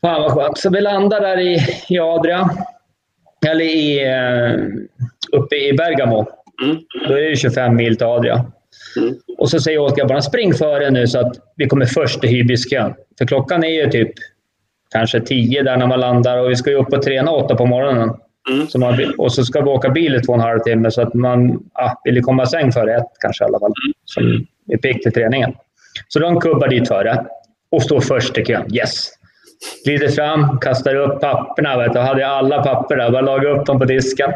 Fan 0.00 0.22
vad 0.22 0.32
skönt. 0.32 0.58
Så 0.58 0.70
vi 0.70 0.80
landar 0.80 1.20
där 1.20 1.38
i, 1.38 1.58
i 1.88 1.98
Adria, 1.98 2.50
eller 3.46 3.64
i, 3.64 4.04
uh, 4.04 4.66
uppe 5.32 5.56
i 5.56 5.72
Bergamo. 5.72 6.26
Mm. 6.62 6.76
Då 7.08 7.14
är 7.14 7.30
det 7.30 7.36
25 7.36 7.76
mil 7.76 7.96
till 7.96 8.06
Adria. 8.06 8.44
Mm. 8.96 9.14
Och 9.38 9.50
så 9.50 9.60
säger 9.60 9.78
jag 9.78 9.84
åt 9.84 9.96
grabbarna, 9.96 10.22
spring 10.22 10.54
före 10.54 10.90
nu 10.90 11.06
så 11.06 11.18
att 11.18 11.32
vi 11.56 11.66
kommer 11.66 11.86
först 11.86 12.20
till 12.20 12.30
hybriskön. 12.30 12.94
För 13.18 13.26
klockan 13.26 13.64
är 13.64 13.68
ju 13.68 13.90
typ 13.90 14.12
kanske 14.92 15.20
10 15.20 15.62
där 15.62 15.76
när 15.76 15.86
man 15.86 16.00
landar 16.00 16.38
och 16.38 16.50
vi 16.50 16.56
ska 16.56 16.70
ju 16.70 16.76
upp 16.76 16.92
och 16.92 17.02
träna 17.02 17.30
8 17.30 17.54
på 17.56 17.66
morgonen. 17.66 18.10
Mm. 18.50 18.66
Så 18.66 18.78
man, 18.78 19.14
och 19.18 19.32
så 19.32 19.44
ska 19.44 19.60
vi 19.60 19.70
åka 19.70 19.90
bil 19.90 20.14
i 20.14 20.20
två 20.20 20.32
och 20.32 20.38
en 20.38 20.44
halv 20.44 20.60
timme 20.60 20.90
så 20.90 21.02
att 21.02 21.14
man 21.14 21.70
ah, 21.72 21.94
vill 22.04 22.22
komma 22.22 22.42
i 22.42 22.46
säng 22.46 22.72
före 22.72 22.96
ett 22.96 23.08
kanske 23.20 23.44
i 23.44 23.46
alla 23.46 23.58
fall. 23.58 23.72
Som 24.04 24.46
är 24.68 24.76
pigg 24.76 25.02
till 25.02 25.12
träningen. 25.12 25.54
Så 26.08 26.18
de 26.18 26.40
kubbar 26.40 26.68
dit 26.68 26.88
före 26.88 27.26
och 27.70 27.82
står 27.82 28.00
först 28.00 28.38
i 28.38 28.44
kön. 28.44 28.74
Yes! 28.74 29.08
Glider 29.84 30.08
fram, 30.08 30.58
kastar 30.60 30.94
upp 30.94 31.20
papperna. 31.20 31.78
Vet 31.78 31.92
du. 31.92 31.98
Hade 31.98 32.20
jag 32.20 32.30
alla 32.30 32.62
papper 32.62 32.96
där, 32.96 33.10
bara 33.10 33.20
laga 33.20 33.48
upp 33.48 33.66
dem 33.66 33.78
på 33.78 33.84
disken. 33.84 34.32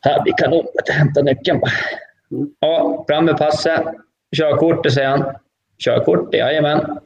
Här 0.00 0.22
blir 0.22 0.34
kanon. 0.36 0.66
Hämta 0.90 1.22
nyckeln. 1.22 1.60
Ja, 2.60 3.04
fram 3.08 3.24
med 3.24 3.38
passet. 3.38 3.82
Körkortet, 4.36 4.92
säger 4.92 5.08
han. 5.08 5.24
Körkort, 5.84 6.34
jajamän. 6.34 6.98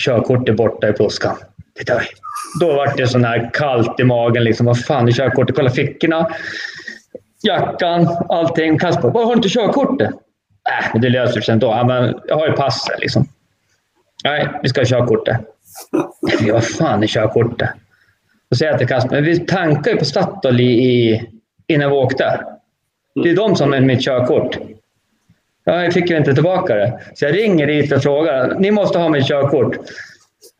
Körkort 0.00 0.48
är 0.48 0.52
borta 0.52 0.88
i 0.88 0.92
påskan. 0.92 1.36
Titta, 1.78 2.00
då 2.60 2.66
var 2.66 2.96
det 2.96 3.06
sån 3.06 3.24
här 3.24 3.50
kallt 3.52 4.00
i 4.00 4.04
magen. 4.04 4.44
Liksom, 4.44 4.66
vad 4.66 4.84
fan 4.84 5.08
är 5.08 5.12
körkortet? 5.12 5.56
Kolla 5.56 5.70
fickorna, 5.70 6.30
jackan, 7.42 8.08
allting. 8.28 8.78
Kasper, 8.78 9.08
var 9.08 9.24
har 9.24 9.30
du 9.30 9.36
inte 9.36 9.48
körkortet? 9.48 10.10
Äh, 10.70 11.00
det 11.00 11.08
löser 11.08 11.40
sig 11.40 11.52
ändå. 11.52 11.66
Ja, 11.66 11.84
men 11.84 12.14
jag 12.26 12.36
har 12.36 12.46
ju 12.46 12.52
passet. 12.52 13.00
Liksom. 13.00 13.28
Nej, 14.24 14.48
vi 14.62 14.68
ska 14.68 14.80
ha 14.80 14.86
körkortet. 14.86 15.36
Vi 16.40 16.50
vad 16.50 16.64
fan 16.64 17.02
är 17.02 17.06
körkortet? 17.06 17.70
Då 18.50 18.56
säger 18.56 18.72
jag 18.72 18.78
till 18.78 18.88
Kasper, 18.88 19.14
men 19.14 19.24
vi 19.24 19.38
tankade 19.38 19.90
ju 19.90 19.96
på 19.96 20.04
Statoil 20.04 20.60
i, 20.60 20.64
i, 20.64 21.22
innan 21.66 21.90
vi 21.90 21.96
åkte. 21.96 22.40
Det 23.14 23.30
är 23.30 23.36
de 23.36 23.56
som 23.56 23.72
är 23.72 23.80
mitt 23.80 24.04
körkort. 24.04 24.58
Ja, 25.64 25.84
jag 25.84 25.92
fick 25.92 26.10
ju 26.10 26.16
inte 26.16 26.34
tillbaka 26.34 26.74
det. 26.74 27.00
Så 27.14 27.24
jag 27.24 27.34
ringer 27.34 27.66
dit 27.66 27.92
och 27.92 28.02
frågar. 28.02 28.54
Ni 28.58 28.70
måste 28.70 28.98
ha 28.98 29.08
mitt 29.08 29.28
körkort. 29.28 29.76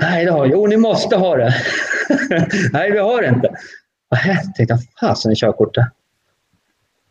Nej, 0.00 0.24
det 0.24 0.30
har. 0.30 0.46
Jo, 0.46 0.66
ni 0.66 0.76
måste 0.76 1.16
ha 1.16 1.36
det. 1.36 1.54
Nej, 2.72 2.90
vi 2.90 2.98
har 2.98 3.22
det 3.22 3.28
inte. 3.28 3.50
Jag 4.10 4.54
tänkte, 4.54 4.78
fasen 5.00 5.30
är 5.30 5.34
körkortet? 5.34 5.84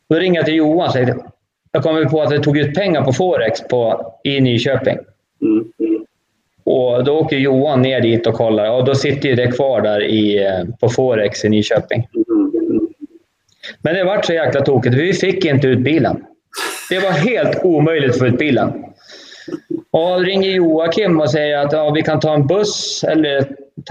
Då 0.10 0.16
ringer 0.16 0.40
jag 0.40 0.46
till 0.46 0.56
Johan 0.56 0.88
och 0.88 0.94
säger 0.94 1.18
jag 1.72 1.84
kommer 1.84 2.06
på 2.06 2.22
att 2.22 2.30
det 2.30 2.40
tog 2.40 2.58
ut 2.58 2.76
pengar 2.76 3.02
på 3.02 3.14
Forex 3.14 3.62
på, 3.68 4.12
i 4.24 4.42
Nyköping. 4.42 4.98
Mm. 5.42 5.72
Och 6.64 7.04
då 7.04 7.20
åker 7.20 7.38
Johan 7.38 7.82
ner 7.82 8.02
dit 8.02 8.28
och 8.28 8.34
kollar 8.34 8.72
och 8.72 8.86
då 8.86 8.96
sitter 8.96 9.30
ju 9.30 9.36
det 9.36 9.52
kvar 9.52 9.82
där 9.82 10.04
i, 10.04 10.46
eh, 10.46 10.76
på 10.80 10.90
Forex 10.90 11.46
i 11.46 11.50
Nyköping. 11.50 12.08
Men 13.82 13.96
det 13.96 14.04
vart 14.04 14.26
så 14.26 14.34
jäkla 14.34 14.62
tokigt. 14.62 14.96
Vi 14.96 15.14
fick 15.14 15.46
inte 15.46 15.68
ut 15.68 15.80
bilen. 15.80 16.26
Det 16.90 17.00
var 17.00 17.12
helt 17.12 17.64
omöjligt 17.64 18.12
att 18.12 18.20
få 18.20 18.28
ut 18.28 18.38
bilen. 18.38 18.84
Och 19.92 20.22
ringer 20.22 20.50
Joakim 20.50 21.20
och 21.20 21.32
säger 21.32 21.58
att 21.58 21.72
ja, 21.72 21.92
vi 21.92 22.02
kan 22.02 22.20
ta 22.20 22.34
en 22.34 22.48
buss 22.48 23.04
eller, 23.08 23.48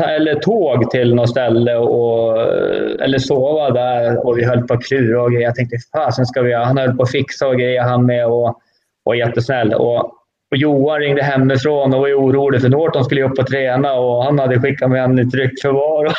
eller 0.09 0.35
tåg 0.35 0.91
till 0.91 1.15
något 1.15 1.31
ställe 1.31 1.77
och, 1.77 2.41
eller 3.01 3.19
sova 3.19 3.71
där. 3.71 4.27
Och 4.27 4.39
vi 4.39 4.45
höll 4.45 4.67
på 4.67 4.75
att 4.75 4.85
klura 4.85 5.23
och 5.23 5.33
grejer. 5.33 5.47
Jag 5.47 5.55
tänkte, 5.55 5.77
fasen 5.95 6.27
ska 6.27 6.43
vi 6.43 6.51
göra? 6.51 6.65
Han 6.65 6.79
höll 6.79 6.97
på 6.97 7.03
att 7.03 7.11
fixa 7.11 7.49
och 7.49 7.59
grejer 7.59 7.83
han 7.83 8.07
med 8.07 8.27
och 8.27 8.61
var 9.03 9.15
jättesnäll. 9.15 9.75
Och, 9.75 9.99
och 10.51 10.57
Johan 10.57 11.01
ringde 11.01 11.23
hemifrån 11.23 11.95
och 11.95 12.01
var 12.01 12.09
orolig 12.09 12.61
för 12.61 12.69
Norton 12.69 13.05
skulle 13.05 13.23
upp 13.23 13.39
och 13.39 13.47
träna 13.47 13.95
och 13.95 14.25
han 14.25 14.39
hade 14.39 14.61
skickat 14.61 14.91
med 14.91 15.03
honom 15.03 15.19
i 15.19 15.31
tryggt 15.31 15.63
förvar. 15.63 16.05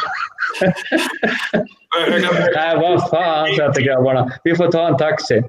Nej, 2.55 2.77
vad 2.77 3.09
fan, 3.09 3.47
sa 3.47 3.63
jag 3.63 3.73
till 3.73 3.83
grabbarna. 3.83 4.31
Vi 4.43 4.55
får 4.55 4.67
ta 4.67 4.87
en 4.87 4.97
taxi. 4.97 5.43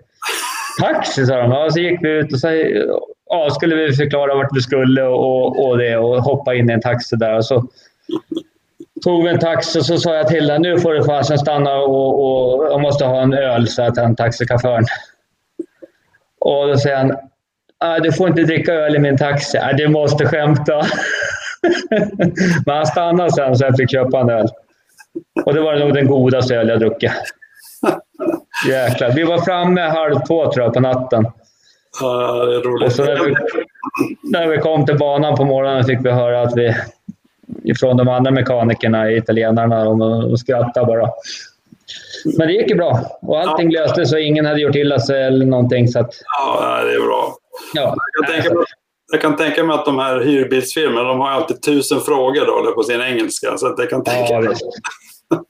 Taxi, 0.80 1.26
sa 1.26 1.36
de. 1.36 1.52
Och 1.52 1.72
så 1.72 1.80
gick 1.80 2.04
vi 2.04 2.08
ut 2.08 2.32
och 2.32 2.38
så 2.38 2.48
ja, 3.32 3.50
skulle 3.50 3.74
vi 3.76 3.92
förklara 3.92 4.34
vart 4.34 4.56
vi 4.56 4.60
skulle 4.60 5.02
och, 5.02 5.66
och 5.66 5.78
det 5.78 5.96
och 5.96 6.22
hoppa 6.22 6.54
in 6.54 6.70
i 6.70 6.72
en 6.72 6.80
taxi 6.80 7.16
där. 7.16 7.36
Och 7.36 7.44
så 7.44 7.64
tog 9.04 9.24
vi 9.24 9.30
en 9.30 9.38
taxi 9.38 9.78
och 9.78 9.86
så 9.86 9.98
sa 9.98 10.14
jag 10.14 10.28
till 10.28 10.50
honom 10.50 10.62
nu 10.62 10.80
får 10.80 10.94
du 10.94 11.04
fasen 11.04 11.38
stanna 11.38 11.74
och, 11.74 12.24
och 12.24 12.64
jag 12.64 12.80
måste 12.80 13.04
ha 13.04 13.22
en 13.22 13.34
öl, 13.34 13.68
sa 13.68 13.82
jag 13.82 13.94
till 13.94 14.16
taxichauffören. 14.16 14.84
Och 16.40 16.68
då 16.68 16.76
säger 16.76 16.96
han 16.96 17.16
ah, 17.82 17.98
du 17.98 18.12
får 18.12 18.28
inte 18.28 18.42
dricka 18.42 18.72
öl 18.72 18.96
i 18.96 18.98
min 18.98 19.18
taxi. 19.18 19.58
Ah, 19.58 19.72
du 19.72 19.88
måste 19.88 20.26
skämta. 20.26 20.82
Men 22.66 22.76
han 22.76 22.86
stannade 22.86 23.32
sen 23.32 23.56
så 23.56 23.64
jag 23.64 23.76
fick 23.76 23.90
köpa 23.90 24.20
en 24.20 24.30
öl. 24.30 24.48
Och 25.44 25.54
det 25.54 25.60
var 25.60 25.76
nog 25.76 25.94
den 25.94 26.06
godaste 26.06 26.56
öl 26.56 26.68
jag 26.68 26.80
druckit. 26.80 27.12
Jäklar. 28.68 29.12
Vi 29.12 29.22
var 29.22 29.38
framme 29.38 29.80
halv 29.80 30.20
två 30.26 30.52
tror 30.52 30.64
jag 30.64 30.74
på 30.74 30.80
natten. 30.80 31.26
Och 32.00 32.92
så 32.92 33.04
när, 33.04 33.24
vi, 33.24 33.34
när 34.22 34.48
vi 34.48 34.58
kom 34.58 34.86
till 34.86 34.98
banan 34.98 35.36
på 35.36 35.44
morgonen 35.44 35.84
fick 35.84 35.98
vi 36.02 36.10
höra 36.10 36.42
att 36.42 36.56
vi 36.56 36.74
ifrån 37.64 37.96
de 37.96 38.08
andra 38.08 38.30
mekanikerna, 38.30 39.12
italienarna, 39.12 39.84
de 39.84 40.36
skrattade 40.36 40.86
bara. 40.86 41.10
Men 42.24 42.46
det 42.46 42.52
gick 42.52 42.70
ju 42.70 42.76
bra 42.76 43.00
och 43.22 43.40
allting 43.40 43.70
ja. 43.70 43.80
löste 43.80 44.06
sig. 44.06 44.22
Ingen 44.22 44.46
hade 44.46 44.60
gjort 44.60 44.74
illa 44.74 44.98
sig 44.98 45.22
eller 45.22 45.46
någonting. 45.46 45.88
Så 45.88 45.98
att... 45.98 46.14
Ja, 46.38 46.82
det 46.84 46.94
är 46.94 47.06
bra. 47.06 47.34
Ja. 47.74 47.94
Jag, 48.18 48.26
kan 48.26 48.34
tänka 48.34 48.54
mig, 48.54 48.64
jag 49.12 49.20
kan 49.20 49.36
tänka 49.36 49.64
mig 49.64 49.74
att 49.74 49.84
de 49.84 49.98
här 49.98 50.20
hyrbilsfirmorna 50.20 51.08
de 51.08 51.20
har 51.20 51.30
alltid 51.30 51.62
tusen 51.62 52.00
frågor 52.00 52.46
då, 52.46 52.74
på 52.74 52.82
sin 52.82 53.00
engelska. 53.00 53.56
Så 53.56 53.66
att 53.66 53.78
jag 53.78 53.90
kan 53.90 54.04
tänka 54.04 54.32
ja, 54.32 54.40
mig. 54.40 54.54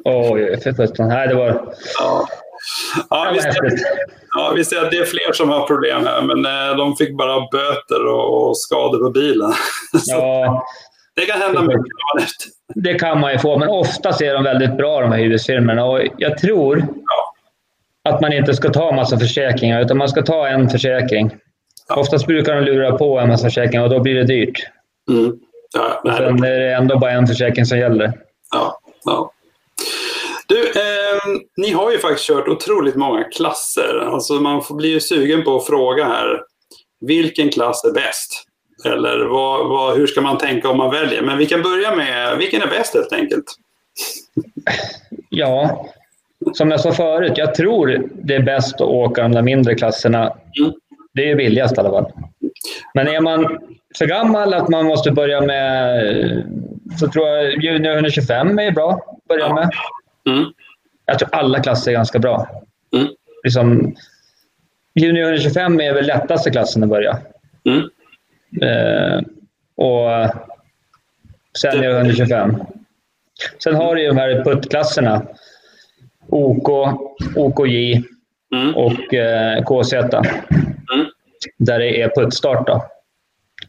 Oj, 0.05 0.61
för 0.61 0.73
sjutton. 0.73 1.09
det 1.09 1.35
var... 1.35 1.75
Ja. 1.99 2.27
Ja, 3.11 3.31
vi, 3.35 3.41
ser, 3.41 3.53
ja, 4.35 4.53
vi 4.57 4.65
ser 4.65 4.85
att 4.85 4.91
det 4.91 4.97
är 4.97 5.05
fler 5.05 5.33
som 5.33 5.49
har 5.49 5.67
problem 5.67 6.07
här, 6.07 6.23
men 6.23 6.47
eh, 6.47 6.77
de 6.77 6.97
fick 6.97 7.17
bara 7.17 7.41
böter 7.53 8.07
och, 8.07 8.59
skador 8.59 8.99
på 8.99 9.11
bilen. 9.11 9.53
Ja, 10.07 10.65
det 11.17 11.27
kan 11.27 11.41
hända 11.41 11.63
mycket. 11.63 11.85
Det 12.75 12.95
kan 12.95 13.21
man 13.21 13.33
ju 13.33 13.39
få, 13.39 13.59
men 13.59 13.69
oftast 13.69 14.21
är 14.21 14.35
de 14.35 14.45
väldigt 14.45 14.77
bra 14.77 15.01
de 15.01 15.13
här 15.13 15.19
hyresfirmorna. 15.19 15.85
Och 15.85 16.01
jag 16.19 16.39
tror 16.39 16.79
ja. 16.79 17.35
att 18.11 18.21
man 18.21 18.33
inte 18.33 18.55
ska 18.55 18.69
ta 18.69 18.93
massa 18.93 19.19
försäkringar, 19.19 19.81
utan 19.81 19.99
man 19.99 20.09
ska 20.09 20.23
ta 20.23 20.49
en 20.49 20.71
försäkring. 20.71 21.31
Ja. 21.89 21.97
Oftast 21.97 22.27
brukar 22.27 22.55
de 22.55 22.61
lura 22.61 22.99
på 22.99 23.19
en 23.19 23.29
massa 23.29 23.45
försäkringar 23.45 23.85
och 23.85 23.91
då 23.91 24.01
blir 24.01 24.15
det 24.15 24.25
dyrt. 24.25 24.67
Mm. 25.11 25.33
Ja, 25.75 26.01
och 26.05 26.17
sen 26.17 26.45
är 26.45 26.61
det 26.61 26.75
ändå 26.75 26.99
bara 26.99 27.11
en 27.11 27.27
försäkring 27.27 27.67
som 27.67 27.79
gäller. 27.79 28.13
Ja, 28.53 28.81
ja. 29.05 29.33
Du, 30.53 30.69
eh, 30.69 31.41
ni 31.57 31.73
har 31.73 31.93
ju 31.93 31.99
faktiskt 31.99 32.27
kört 32.27 32.49
otroligt 32.49 32.95
många 32.95 33.25
klasser. 33.25 34.09
Alltså 34.13 34.33
man 34.33 34.63
får 34.63 34.75
bli 34.75 34.89
ju 34.89 35.01
sugen 35.01 35.45
på 35.45 35.57
att 35.57 35.67
fråga 35.67 36.05
här. 36.05 36.43
Vilken 37.01 37.51
klass 37.51 37.85
är 37.85 37.93
bäst? 37.93 38.45
Eller 38.85 39.25
vad, 39.25 39.69
vad, 39.69 39.97
hur 39.97 40.07
ska 40.07 40.21
man 40.21 40.39
tänka 40.39 40.69
om 40.69 40.77
man 40.77 40.91
väljer? 40.91 41.23
Men 41.23 41.39
vi 41.39 41.47
kan 41.47 41.63
börja 41.63 41.97
med, 41.97 42.39
vilken 42.39 42.63
är 42.63 42.67
bäst 42.67 42.95
helt 42.95 43.13
enkelt? 43.13 43.45
Ja, 45.29 45.87
som 46.53 46.71
jag 46.71 46.81
sa 46.81 46.93
förut, 46.93 47.33
jag 47.37 47.55
tror 47.55 48.09
det 48.15 48.35
är 48.35 48.43
bäst 48.43 48.75
att 48.75 48.81
åka 48.81 49.23
de 49.23 49.33
där 49.33 49.43
mindre 49.43 49.75
klasserna. 49.75 50.23
Mm. 50.61 50.73
Det 51.15 51.23
är 51.23 51.27
ju 51.27 51.35
billigast 51.35 51.77
i 51.77 51.81
alla 51.81 51.91
fall. 51.91 52.13
Men 52.95 53.09
är 53.09 53.21
man 53.21 53.59
för 53.99 54.07
gammal 54.07 54.55
att 54.55 54.69
man 54.69 54.87
måste 54.87 55.11
börja 55.11 55.41
med, 55.41 56.45
så 57.01 57.09
tror 57.09 57.29
jag 57.29 57.65
Junior 57.65 57.93
125 57.93 58.59
är 58.59 58.71
bra 58.71 58.91
att 58.91 59.29
börja 59.29 59.55
med. 59.55 59.71
Mm. 60.29 60.53
Jag 61.07 61.19
tror 61.19 61.29
alla 61.33 61.61
klasser 61.61 61.91
är 61.91 61.95
ganska 61.95 62.19
bra. 62.19 62.63
Mm. 62.97 63.09
Liksom, 63.45 63.95
junior 64.95 65.23
125 65.23 65.81
är 65.81 65.95
väl 65.95 66.07
lättaste 66.07 66.51
klassen 66.51 66.83
att 66.83 66.89
börja. 66.89 67.19
Mm. 67.65 67.91
Eh, 68.63 69.21
och 69.77 70.31
sen 71.59 71.79
är 71.79 71.89
det 71.89 71.97
125. 71.97 72.57
Sen 73.63 73.75
har 73.75 73.95
du 73.95 74.07
de 74.07 74.17
här 74.17 74.45
puttklasserna. 74.45 75.23
OK, 76.29 76.69
OKJ 77.37 78.03
mm. 78.55 78.75
och 78.75 79.15
eh, 79.15 79.65
KZ. 79.65 79.93
Mm. 79.93 81.07
Där 81.59 81.79
det 81.79 82.03
är 82.03 82.09
puttstart. 82.09 82.67
Då. 82.67 82.87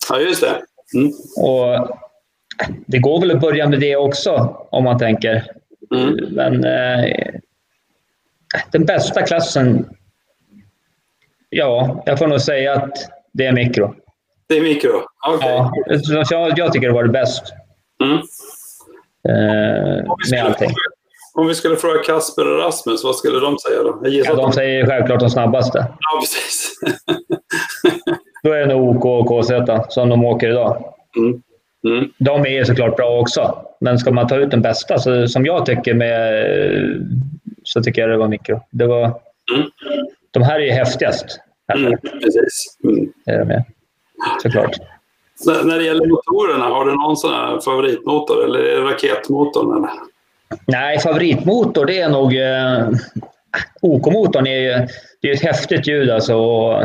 Ja, 0.09 0.19
just 0.19 0.41
det. 0.41 0.61
Mm. 0.99 1.11
Och 1.37 1.99
det 2.85 2.99
går 2.99 3.19
väl 3.19 3.31
att 3.31 3.41
börja 3.41 3.69
med 3.69 3.79
det 3.79 3.95
också 3.95 4.57
om 4.71 4.83
man 4.83 4.99
tänker. 4.99 5.43
Mm. 5.93 6.33
Men 6.33 6.63
eh, 6.63 7.39
den 8.71 8.85
bästa 8.85 9.21
klassen, 9.21 9.89
ja, 11.49 12.03
jag 12.05 12.19
får 12.19 12.27
nog 12.27 12.41
säga 12.41 12.73
att 12.73 12.97
det 13.31 13.45
är 13.45 13.51
mikro. 13.51 13.95
Det 14.47 14.57
är 14.57 14.61
mikro? 14.61 15.01
Okay. 15.35 15.49
Ja, 15.49 15.71
jag, 16.29 16.59
jag 16.59 16.73
tycker 16.73 16.87
det 16.87 16.93
var 16.93 17.03
det 17.03 17.09
bäst. 17.09 17.53
Mm. 18.03 18.17
Eh, 19.29 20.03
med 20.31 20.45
allting. 20.45 20.71
Om 21.33 21.47
vi 21.47 21.55
skulle 21.55 21.75
fråga 21.75 22.03
Kasper 22.03 22.51
och 22.51 22.59
Rasmus, 22.59 23.03
vad 23.03 23.15
skulle 23.15 23.39
de 23.39 23.57
säga 23.59 23.83
då? 23.83 24.01
Ja, 24.03 24.35
de 24.35 24.51
säger 24.51 24.85
självklart 24.85 25.19
de 25.19 25.29
snabbaste. 25.29 25.87
Ja, 25.99 26.19
precis. 26.19 26.73
då 28.43 28.51
är 28.51 28.59
det 28.59 28.65
nog 28.65 29.05
OK 29.05 29.05
och 29.05 29.43
KZ 29.43 29.51
som 29.89 30.09
de 30.09 30.25
åker 30.25 30.49
idag. 30.49 30.93
Mm. 31.17 31.41
Mm. 31.87 32.11
De 32.17 32.45
är 32.45 32.63
såklart 32.63 32.95
bra 32.95 33.19
också, 33.19 33.65
men 33.79 33.97
ska 33.99 34.11
man 34.11 34.27
ta 34.27 34.35
ut 34.35 34.51
den 34.51 34.61
bästa, 34.61 34.99
så, 34.99 35.27
som 35.27 35.45
jag 35.45 35.65
tycker, 35.65 35.93
med, 35.93 36.45
så 37.63 37.83
tycker 37.83 38.01
jag 38.01 38.09
det 38.09 38.17
var 38.17 38.27
mikro. 38.27 38.61
Det 38.69 38.87
var, 38.87 39.03
mm. 39.55 39.69
De 40.31 40.43
här 40.43 40.59
är 40.59 40.63
ju 40.65 40.71
häftigast. 40.71 41.39
Mm, 41.73 41.97
precis. 42.21 42.77
Mm. 42.83 43.61
Såklart. 44.41 44.77
När 45.45 45.77
det 45.77 45.83
gäller 45.83 46.07
motorerna, 46.07 46.65
har 46.65 46.85
du 46.85 46.95
någon 46.95 47.17
sån 47.17 47.33
här 47.33 47.59
favoritmotor 47.59 48.45
eller 48.45 48.59
är 48.59 48.81
det 48.81 48.91
raketmotorn? 48.91 49.77
Eller? 49.77 49.89
Nej, 50.67 50.99
favoritmotor 50.99 51.85
det 51.85 51.99
är 51.99 52.09
nog... 52.09 52.35
Eh, 52.37 52.89
OK-motorn 53.81 54.47
är 54.47 54.59
ju 54.59 54.87
det 55.21 55.29
är 55.29 55.33
ett 55.33 55.41
häftigt 55.41 55.87
ljud 55.87 56.09
alltså. 56.09 56.35
Och, 56.35 56.81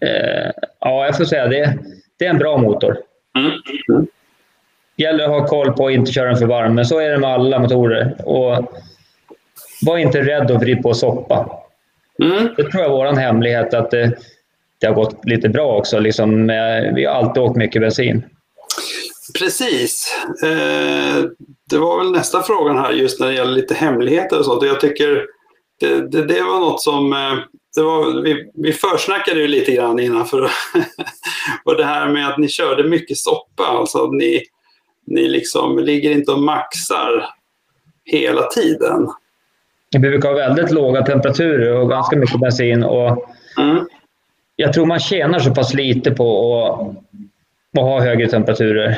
eh, 0.00 0.50
ja, 0.80 1.06
jag 1.06 1.16
får 1.16 1.24
säga 1.24 1.46
det. 1.46 1.78
Det 2.18 2.26
är 2.26 2.30
en 2.30 2.38
bra 2.38 2.58
motor. 2.58 2.98
Mm. 3.38 4.06
Gäller 4.96 5.24
att 5.24 5.30
ha 5.30 5.46
koll 5.46 5.72
på 5.72 5.86
att 5.86 5.92
inte 5.92 6.12
köra 6.12 6.28
den 6.28 6.36
för 6.36 6.46
varm, 6.46 6.74
men 6.74 6.86
så 6.86 6.98
är 6.98 7.10
det 7.10 7.18
med 7.18 7.30
alla 7.30 7.58
motorer. 7.58 8.14
Och 8.24 8.72
var 9.82 9.98
inte 9.98 10.22
rädd 10.22 10.50
att 10.50 10.60
vrida 10.60 10.82
på 10.82 10.94
soppa. 10.94 11.50
Mm. 12.22 12.48
Det 12.56 12.62
tror 12.62 12.82
jag 12.82 12.84
är 12.84 12.96
vår 12.96 13.16
hemlighet, 13.16 13.74
att 13.74 13.90
det, 13.90 14.18
det, 14.80 14.86
har 14.86 14.94
gått 14.94 15.24
lite 15.24 15.48
bra 15.48 15.76
också. 15.76 15.98
Liksom, 15.98 16.46
vi 16.94 17.04
har 17.04 17.14
alltid 17.14 17.42
åkt 17.42 17.56
mycket 17.56 17.82
bensin. 17.82 18.22
Precis. 19.38 20.18
Eh, 20.42 21.24
det 21.70 21.78
var 21.78 21.98
väl 21.98 22.12
nästa 22.12 22.42
frågan 22.42 22.78
här 22.78 22.92
just 22.92 23.20
när 23.20 23.26
det 23.26 23.34
gäller 23.34 23.52
lite 23.52 23.74
hemligheter 23.74 24.38
och 24.38 24.44
sånt. 24.44 24.62
jag 24.62 24.80
tycker 24.80 25.26
det, 25.80 26.10
det, 26.10 26.24
det 26.24 26.42
var 26.42 26.60
något 26.60 26.82
som 26.82 27.12
eh, 27.12 27.38
det 27.76 27.82
var, 27.82 28.22
vi, 28.22 28.50
vi 28.54 28.72
försnackade 28.72 29.40
ju 29.40 29.48
lite 29.48 29.72
grann 29.72 29.98
innan 29.98 30.26
för 30.26 30.42
och 31.64 31.76
det 31.76 31.84
här 31.84 32.08
med 32.08 32.28
att 32.28 32.38
ni 32.38 32.48
körde 32.48 32.84
mycket 32.84 33.16
soppa. 33.18 33.62
Alltså 33.64 34.06
ni, 34.06 34.42
ni 35.06 35.28
liksom 35.28 35.78
ligger 35.78 36.10
inte 36.10 36.32
och 36.32 36.38
maxar 36.42 37.26
hela 38.04 38.42
tiden. 38.42 39.08
Vi 39.92 39.98
brukar 39.98 40.28
ha 40.28 40.36
väldigt 40.36 40.70
låga 40.70 41.02
temperaturer 41.02 41.72
och 41.76 41.88
ganska 41.90 42.16
mycket 42.16 42.40
bensin. 42.40 42.84
Och 42.84 43.26
Mm. 43.58 43.86
jag 44.56 44.72
tror 44.72 44.86
man 44.86 44.98
tjänar 44.98 45.38
så 45.38 45.54
pass 45.54 45.74
lite 45.74 46.10
på 46.10 46.56
att, 46.64 46.80
att 47.80 47.84
ha 47.84 48.00
högre 48.00 48.28
temperaturer. 48.28 48.96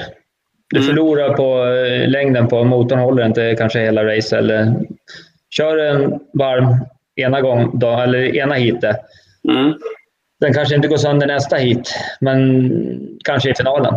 Du 0.68 0.76
Mm. 0.76 0.88
förlorar 0.88 1.34
på 1.34 1.64
eh, 1.64 2.08
längden 2.08 2.48
på 2.48 2.64
motorn, 2.64 2.98
håller 2.98 3.26
inte 3.26 3.54
kanske 3.58 3.78
hela 3.80 4.16
race 4.16 4.38
eller 4.38 4.74
kör 5.50 5.78
en 5.78 6.20
varm 6.32 6.66
ena 7.16 7.40
gång, 7.40 7.78
då, 7.78 7.90
eller 7.90 8.36
ena 8.36 8.54
heatet. 8.54 8.96
Mm. 9.48 9.74
Den 10.40 10.54
kanske 10.54 10.74
inte 10.74 10.88
går 10.88 10.96
sönder 10.96 11.26
nästa 11.26 11.56
hit, 11.56 11.94
men 12.20 13.18
kanske 13.24 13.50
i 13.50 13.54
finalen. 13.54 13.94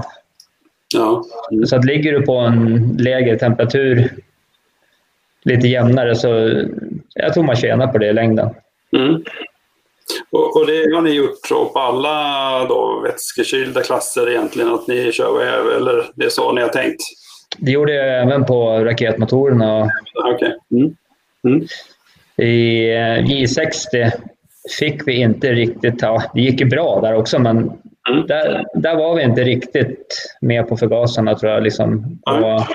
Ja. 0.93 1.23
Mm. 1.51 1.65
Så 1.65 1.75
att 1.75 1.85
ligger 1.85 2.11
du 2.11 2.21
på 2.21 2.37
en 2.37 2.97
lägre 2.99 3.39
temperatur, 3.39 4.11
lite 5.43 5.67
jämnare, 5.67 6.15
så 6.15 6.27
jag 7.13 7.33
tror 7.33 7.43
man 7.43 7.55
tjänar 7.55 7.87
på 7.87 7.97
det 7.97 8.07
i 8.07 8.13
längden. 8.13 8.49
Mm. 8.97 9.23
Och, 10.31 10.57
och 10.57 10.67
det 10.67 10.95
har 10.95 11.01
ni 11.01 11.11
gjort 11.11 11.39
så 11.47 11.65
på 11.65 11.79
alla 11.79 12.65
då, 12.67 13.01
vätskekylda 13.03 13.81
klasser 13.81 14.29
egentligen, 14.29 14.73
att 14.73 14.87
ni 14.87 15.11
kör 15.11 15.37
väv, 15.37 15.77
eller 15.77 16.05
det 16.15 16.25
är 16.25 16.29
så 16.29 16.51
ni 16.51 16.61
har 16.61 16.69
tänkt? 16.69 17.01
Det 17.57 17.71
gjorde 17.71 17.93
jag 17.93 18.21
även 18.21 18.45
på 18.45 18.85
raketmotorerna. 18.85 19.89
Okej. 20.33 20.57
Mm. 20.71 20.95
Mm. 21.47 21.67
I 22.37 22.89
eh, 22.91 22.97
J60 23.25 24.11
fick 24.79 25.07
vi 25.07 25.13
inte 25.13 25.51
riktigt... 25.53 26.01
Ja, 26.01 26.23
det 26.33 26.41
gick 26.41 26.59
ju 26.59 26.65
bra 26.65 27.01
där 27.01 27.13
också, 27.15 27.39
men 27.39 27.71
Mm. 28.09 28.27
där, 28.27 28.65
där 28.75 28.95
var 28.95 29.15
vi 29.15 29.23
inte 29.23 29.43
riktigt 29.43 30.27
med 30.41 30.69
på 30.69 30.77
förgasarna 30.77 31.35
tror 31.35 31.51
jag. 31.51 31.63
Liksom. 31.63 32.19
Och 32.25 32.65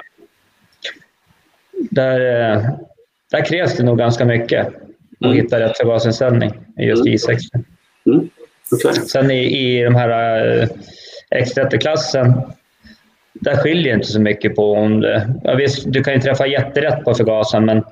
där, 1.91 2.51
eh, 2.51 2.63
där 3.31 3.45
krävs 3.45 3.77
det 3.77 3.83
nog 3.83 3.99
ganska 3.99 4.25
mycket 4.25 4.67
att 4.67 4.75
Mm. 5.25 5.37
hitta 5.37 5.61
rätt 5.61 5.77
förgasinställning 5.77 6.53
i 6.79 6.85
just 6.85 7.07
Mm. 7.07 7.15
J60. 7.15 7.65
Mm. 8.07 8.29
Okej. 8.73 8.93
Sen 9.09 9.31
i, 9.31 9.39
i 9.79 9.83
de 9.85 9.95
här 9.95 10.49
eh, 10.63 10.69
X30-klassen, 11.45 12.33
där 13.33 13.57
skiljer 13.57 13.85
det 13.93 13.95
inte 13.95 14.07
så 14.07 14.21
mycket 14.21 14.57
på 14.57 14.73
om 14.73 15.01
det... 15.01 15.29
Ja, 15.45 15.55
visst, 15.55 15.93
du 15.93 16.03
kan 16.05 16.15
ju 16.15 16.21
träffa 16.21 16.47
jätterätt 16.47 17.05
på 17.05 17.15
förgasaren, 17.15 17.65
men 17.65 17.85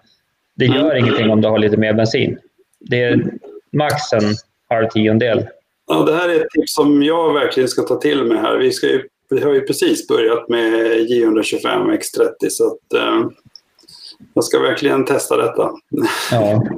det 0.58 0.64
gör 0.66 0.90
Mm. 0.90 0.96
ingenting 1.04 1.30
om 1.30 1.40
du 1.40 1.48
har 1.48 1.58
lite 1.58 1.76
mer 1.76 1.92
bensin. 1.92 2.38
Det 2.80 3.02
är 3.02 3.32
max 3.72 4.12
en 4.12 4.34
halv 4.68 4.88
tiondel. 4.88 5.46
Ja, 5.86 6.02
det 6.02 6.14
här 6.16 6.28
är 6.28 6.40
ett 6.40 6.50
tips 6.50 6.74
som 6.74 7.02
jag 7.02 7.32
verkligen 7.34 7.68
ska 7.68 7.82
ta 7.82 7.96
till 7.96 8.24
mig 8.24 8.38
här. 8.38 8.56
Vi, 8.56 8.72
ska 8.72 8.86
ju, 8.86 9.08
vi 9.30 9.40
har 9.42 9.52
ju 9.52 9.60
precis 9.60 10.08
börjat 10.08 10.48
med 10.48 10.72
J125 11.10 11.98
X30 11.98 12.48
så 12.48 12.66
att, 12.66 12.92
eh, 12.92 13.26
jag 14.34 14.44
ska 14.44 14.58
verkligen 14.58 15.04
testa 15.04 15.36
detta. 15.36 15.70
Ja. 16.30 16.62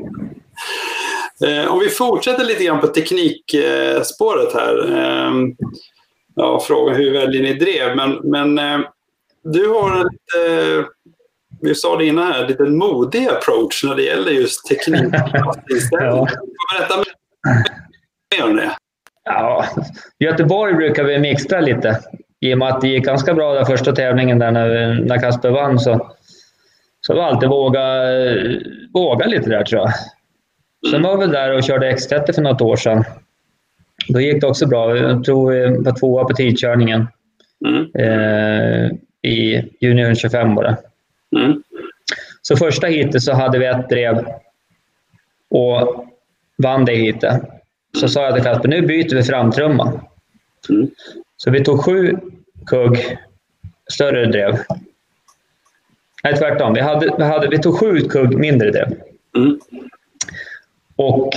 Eh, 1.46 1.72
om 1.72 1.78
vi 1.78 1.88
fortsätter 1.88 2.44
lite 2.44 2.64
grann 2.64 2.80
på 2.80 2.86
teknikspåret 2.86 4.52
här. 4.54 4.92
Eh, 4.92 5.32
ja, 6.36 6.60
fråga 6.60 6.94
hur 6.94 7.12
väljer 7.12 7.42
ni 7.42 7.54
drev? 7.54 7.96
Men, 7.96 8.10
men 8.24 8.58
eh, 8.58 8.80
du 9.42 9.68
har 9.68 10.04
lite, 10.04 10.88
vi 11.62 11.74
sa 11.74 11.96
det 11.96 12.06
innan 12.06 12.32
här, 12.32 12.48
lite 12.48 12.62
modig 12.62 13.28
approach 13.28 13.84
när 13.84 13.94
det 13.94 14.02
gäller 14.02 14.30
just 14.30 14.66
teknik. 14.68 15.14
Ja. 15.90 16.28
Berätta 16.76 16.96
mer 18.36 18.50
om 18.50 18.56
det. 18.56 18.70
ja. 19.24 19.64
Göteborg 20.18 20.74
brukar 20.74 21.04
vi 21.04 21.18
mixtra 21.18 21.60
lite. 21.60 21.98
I 22.40 22.54
och 22.54 22.58
med 22.58 22.68
att 22.68 22.80
det 22.80 22.88
gick 22.88 23.04
ganska 23.04 23.34
bra 23.34 23.54
den 23.54 23.66
första 23.66 23.92
tävlingen 23.92 24.38
där 24.38 24.50
när, 24.50 24.94
när 25.04 25.20
Kasper 25.20 25.50
vann 25.50 25.78
så, 25.78 26.10
så 27.00 27.14
var 27.14 27.22
alltid 27.22 27.48
våga, 27.48 27.82
våga 28.94 29.26
lite 29.26 29.50
där 29.50 29.64
tror 29.64 29.80
jag. 29.80 29.90
Sen 30.90 31.02
var 31.02 31.16
vi 31.16 31.26
där 31.26 31.56
och 31.56 31.62
körde 31.62 31.92
X30 31.92 32.32
för 32.32 32.42
något 32.42 32.60
år 32.60 32.76
sedan. 32.76 33.04
Då 34.08 34.20
gick 34.20 34.40
det 34.40 34.46
också 34.46 34.66
bra. 34.66 34.96
Jag 34.96 35.24
tror 35.24 35.50
vi 35.52 35.82
var 35.82 35.98
tvåa 35.98 36.24
på 36.24 36.34
tidkörningen. 36.34 37.06
Mm. 37.66 37.86
Eh, 37.94 38.90
I 39.30 39.64
Junior 39.80 40.14
25 40.14 40.54
var 40.54 40.62
det. 40.64 40.76
Mm. 41.36 41.62
Så 42.42 42.56
första 42.56 42.86
heatet 42.86 43.22
så 43.22 43.32
hade 43.32 43.58
vi 43.58 43.66
ett 43.66 43.88
drev 43.88 44.24
och 45.50 46.06
vann 46.62 46.84
det 46.84 46.94
heatet. 46.94 47.42
Så 48.00 48.08
sa 48.08 48.24
jag 48.24 48.34
till 48.34 48.44
Kasper, 48.44 48.68
nu 48.68 48.82
byter 48.82 49.14
vi 49.14 49.22
framtrumma. 49.22 50.00
Mm. 50.68 50.90
Så 51.36 51.50
vi 51.50 51.64
tog 51.64 51.84
sju 51.84 52.18
kugg 52.66 53.18
större 53.90 54.26
drev. 54.26 54.58
Nej, 56.24 56.36
tvärtom. 56.36 56.74
Vi, 56.74 56.80
hade, 56.80 57.14
vi, 57.18 57.24
hade, 57.24 57.48
vi 57.48 57.58
tog 57.58 57.78
sju 57.78 58.00
kugg 58.00 58.38
mindre 58.38 58.70
drev. 58.70 58.94
Mm. 59.36 59.60
Och 60.96 61.30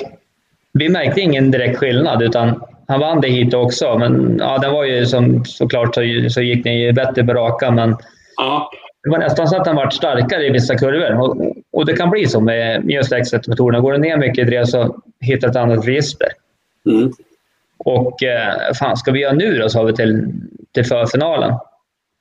vi 0.74 0.90
märkte 0.90 1.22
ingen 1.22 1.52
direkt 1.52 1.80
skillnad, 1.80 2.22
utan 2.22 2.64
han 2.88 3.00
vann 3.00 3.22
det 3.22 3.28
hit 3.28 3.54
också. 3.54 3.98
Men 3.98 4.38
ja, 4.40 4.58
den 4.58 4.72
var 4.74 4.84
ju 4.84 5.06
som, 5.06 5.46
såklart 5.46 5.96
så, 5.96 6.02
så 6.30 6.42
gick 6.42 6.64
den 6.64 6.80
ju 6.80 6.92
bättre 6.92 7.24
på 7.24 7.34
raka, 7.34 7.72
men 7.72 7.96
Ja. 8.36 8.72
Det 9.04 9.10
var 9.10 9.18
nästan 9.18 9.48
så 9.48 9.58
att 9.58 9.66
den 9.66 9.76
var 9.76 9.90
starkare 9.90 10.48
i 10.48 10.50
vissa 10.50 10.78
kurvor. 10.78 11.20
Och, 11.20 11.54
och 11.72 11.86
det 11.86 11.94
kan 11.94 12.10
bli 12.10 12.28
så 12.28 12.42
med 12.42 12.86
med 12.86 12.96
just 12.96 13.12
X1-motorerna. 13.12 13.80
Går 13.80 13.92
det 13.92 13.98
ner 13.98 14.18
mycket 14.18 14.48
i 14.48 14.50
drev 14.50 14.66
så 14.66 14.96
hittar 15.20 15.50
ett 15.50 15.56
annat 15.56 15.88
register. 15.88 16.28
Mm. 16.86 17.12
Och 17.78 18.24
eh, 18.24 18.74
fan, 18.80 18.98
ska 18.98 19.12
vi 19.12 19.20
göra 19.20 19.34
nu 19.34 19.58
då, 19.58 19.70
sa 19.70 19.84
vi 19.84 19.94
till, 19.94 20.34
till 20.74 20.86
förfinalen. 20.86 21.54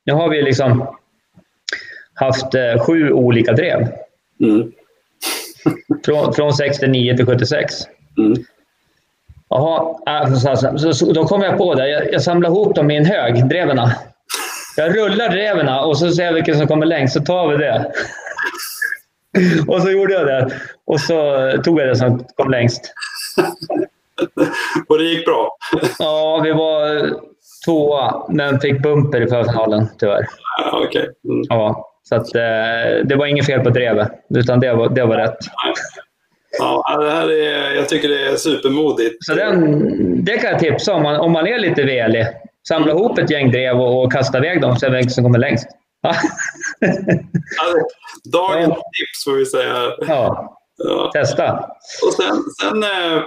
Nu 0.05 0.13
har 0.13 0.29
vi 0.29 0.43
liksom 0.43 0.87
haft 2.15 2.55
eh, 2.55 2.87
sju 2.87 3.13
olika 3.13 3.53
drev. 3.53 3.89
Mm. 4.41 4.73
Från, 6.05 6.35
från 6.35 6.53
69 6.53 7.17
till 7.17 7.27
76. 7.27 7.75
Mm. 8.19 8.45
Jaha, 9.49 9.97
äh, 10.07 10.35
så, 10.35 10.57
så, 10.79 10.93
så, 10.93 11.13
då 11.13 11.25
kom 11.25 11.43
jag 11.43 11.59
på 11.59 11.75
det. 11.75 11.89
Jag, 11.89 12.13
jag 12.13 12.23
samlar 12.23 12.49
ihop 12.49 12.75
dem 12.75 12.91
i 12.91 12.97
en 12.97 13.05
hög, 13.05 13.49
dreven. 13.49 13.81
Jag 14.77 14.99
rullar 14.99 15.29
dreven 15.29 15.69
och 15.69 15.99
så 15.99 16.11
ser 16.11 16.25
jag 16.25 16.33
vilken 16.33 16.59
som 16.59 16.67
kommer 16.67 16.87
längst, 16.87 17.15
så 17.15 17.21
tar 17.21 17.49
vi 17.49 17.57
det. 17.57 17.93
och 19.69 19.83
så 19.83 19.91
gjorde 19.91 20.13
jag 20.13 20.27
det. 20.27 20.51
Och 20.87 21.01
så 21.01 21.51
tog 21.65 21.81
jag 21.81 21.89
det 21.89 21.97
som 21.97 22.25
kom 22.37 22.51
längst. 22.51 22.93
Och 24.89 24.99
det 24.99 25.05
gick 25.05 25.27
bra? 25.27 25.57
Ja, 25.99 26.41
vi 26.45 26.53
var 26.53 27.11
tvåa, 27.65 28.27
men 28.29 28.61
fick 28.61 28.83
bumper 28.83 29.21
i 29.21 29.29
förfinalen 29.29 29.87
tyvärr. 29.99 30.27
Okej. 30.73 31.11
Mm. 31.29 31.43
Ja, 31.49 31.89
så 32.03 32.15
att, 32.15 32.35
eh, 32.35 33.05
det 33.05 33.17
var 33.17 33.27
inget 33.27 33.47
fel 33.47 33.61
på 33.61 33.71
drevet, 33.71 34.11
utan 34.35 34.61
det 34.61 34.75
var, 34.75 34.89
det 34.89 35.05
var 35.05 35.17
rätt. 35.17 35.39
Ja, 36.59 36.99
det 37.01 37.11
här 37.11 37.31
är, 37.31 37.75
jag 37.75 37.89
tycker 37.89 38.09
det 38.09 38.27
är 38.27 38.37
supermodigt. 38.37 39.25
Så 39.25 39.35
den, 39.35 40.25
det 40.25 40.39
kan 40.39 40.51
jag 40.51 40.61
tipsa 40.61 40.95
om, 40.95 41.03
man, 41.03 41.17
om 41.17 41.33
man 41.33 41.47
är 41.47 41.59
lite 41.59 41.83
velig. 41.83 42.27
Samla 42.69 42.91
ihop 42.93 43.19
ett 43.19 43.31
gäng 43.31 43.51
drev 43.51 43.81
och, 43.81 44.05
och 44.05 44.13
kasta 44.13 44.39
iväg 44.39 44.61
dem, 44.61 44.77
så 44.77 44.87
är 44.87 44.91
det 44.91 44.97
vem 44.97 45.09
som 45.09 45.25
kommer 45.25 45.39
längst. 45.39 45.67
Alltså, 47.61 47.87
dagens 48.33 48.75
tips 48.75 49.25
får 49.25 49.33
vi 49.37 49.47
säga. 49.47 49.93
ja, 50.09 50.59
Ja. 50.77 51.11
testa. 51.13 51.71
Och 52.07 52.13
sen, 52.13 52.43
sen 52.61 52.83
eh, 52.83 53.23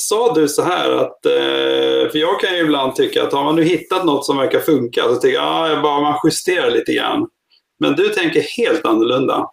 sa 0.00 0.34
du 0.34 0.48
så 0.48 0.62
här 0.62 0.90
att, 0.90 1.26
eh, 1.26 2.10
för 2.10 2.16
jag 2.16 2.40
kan 2.40 2.54
ju 2.54 2.60
ibland 2.60 2.96
tycka 2.96 3.22
att 3.22 3.32
har 3.32 3.44
man 3.44 3.56
nu 3.56 3.62
hittat 3.62 4.04
något 4.04 4.26
som 4.26 4.36
verkar 4.36 4.58
funka 4.58 5.02
så 5.02 5.16
tycker 5.16 5.38
jag 5.38 5.46
ah, 5.46 5.82
bara 5.82 6.00
man 6.00 6.18
justerar 6.24 6.70
lite 6.70 6.92
grann. 6.92 7.26
Men 7.78 7.92
du 7.92 8.08
tänker 8.08 8.40
helt 8.56 8.84
annorlunda. 8.86 9.50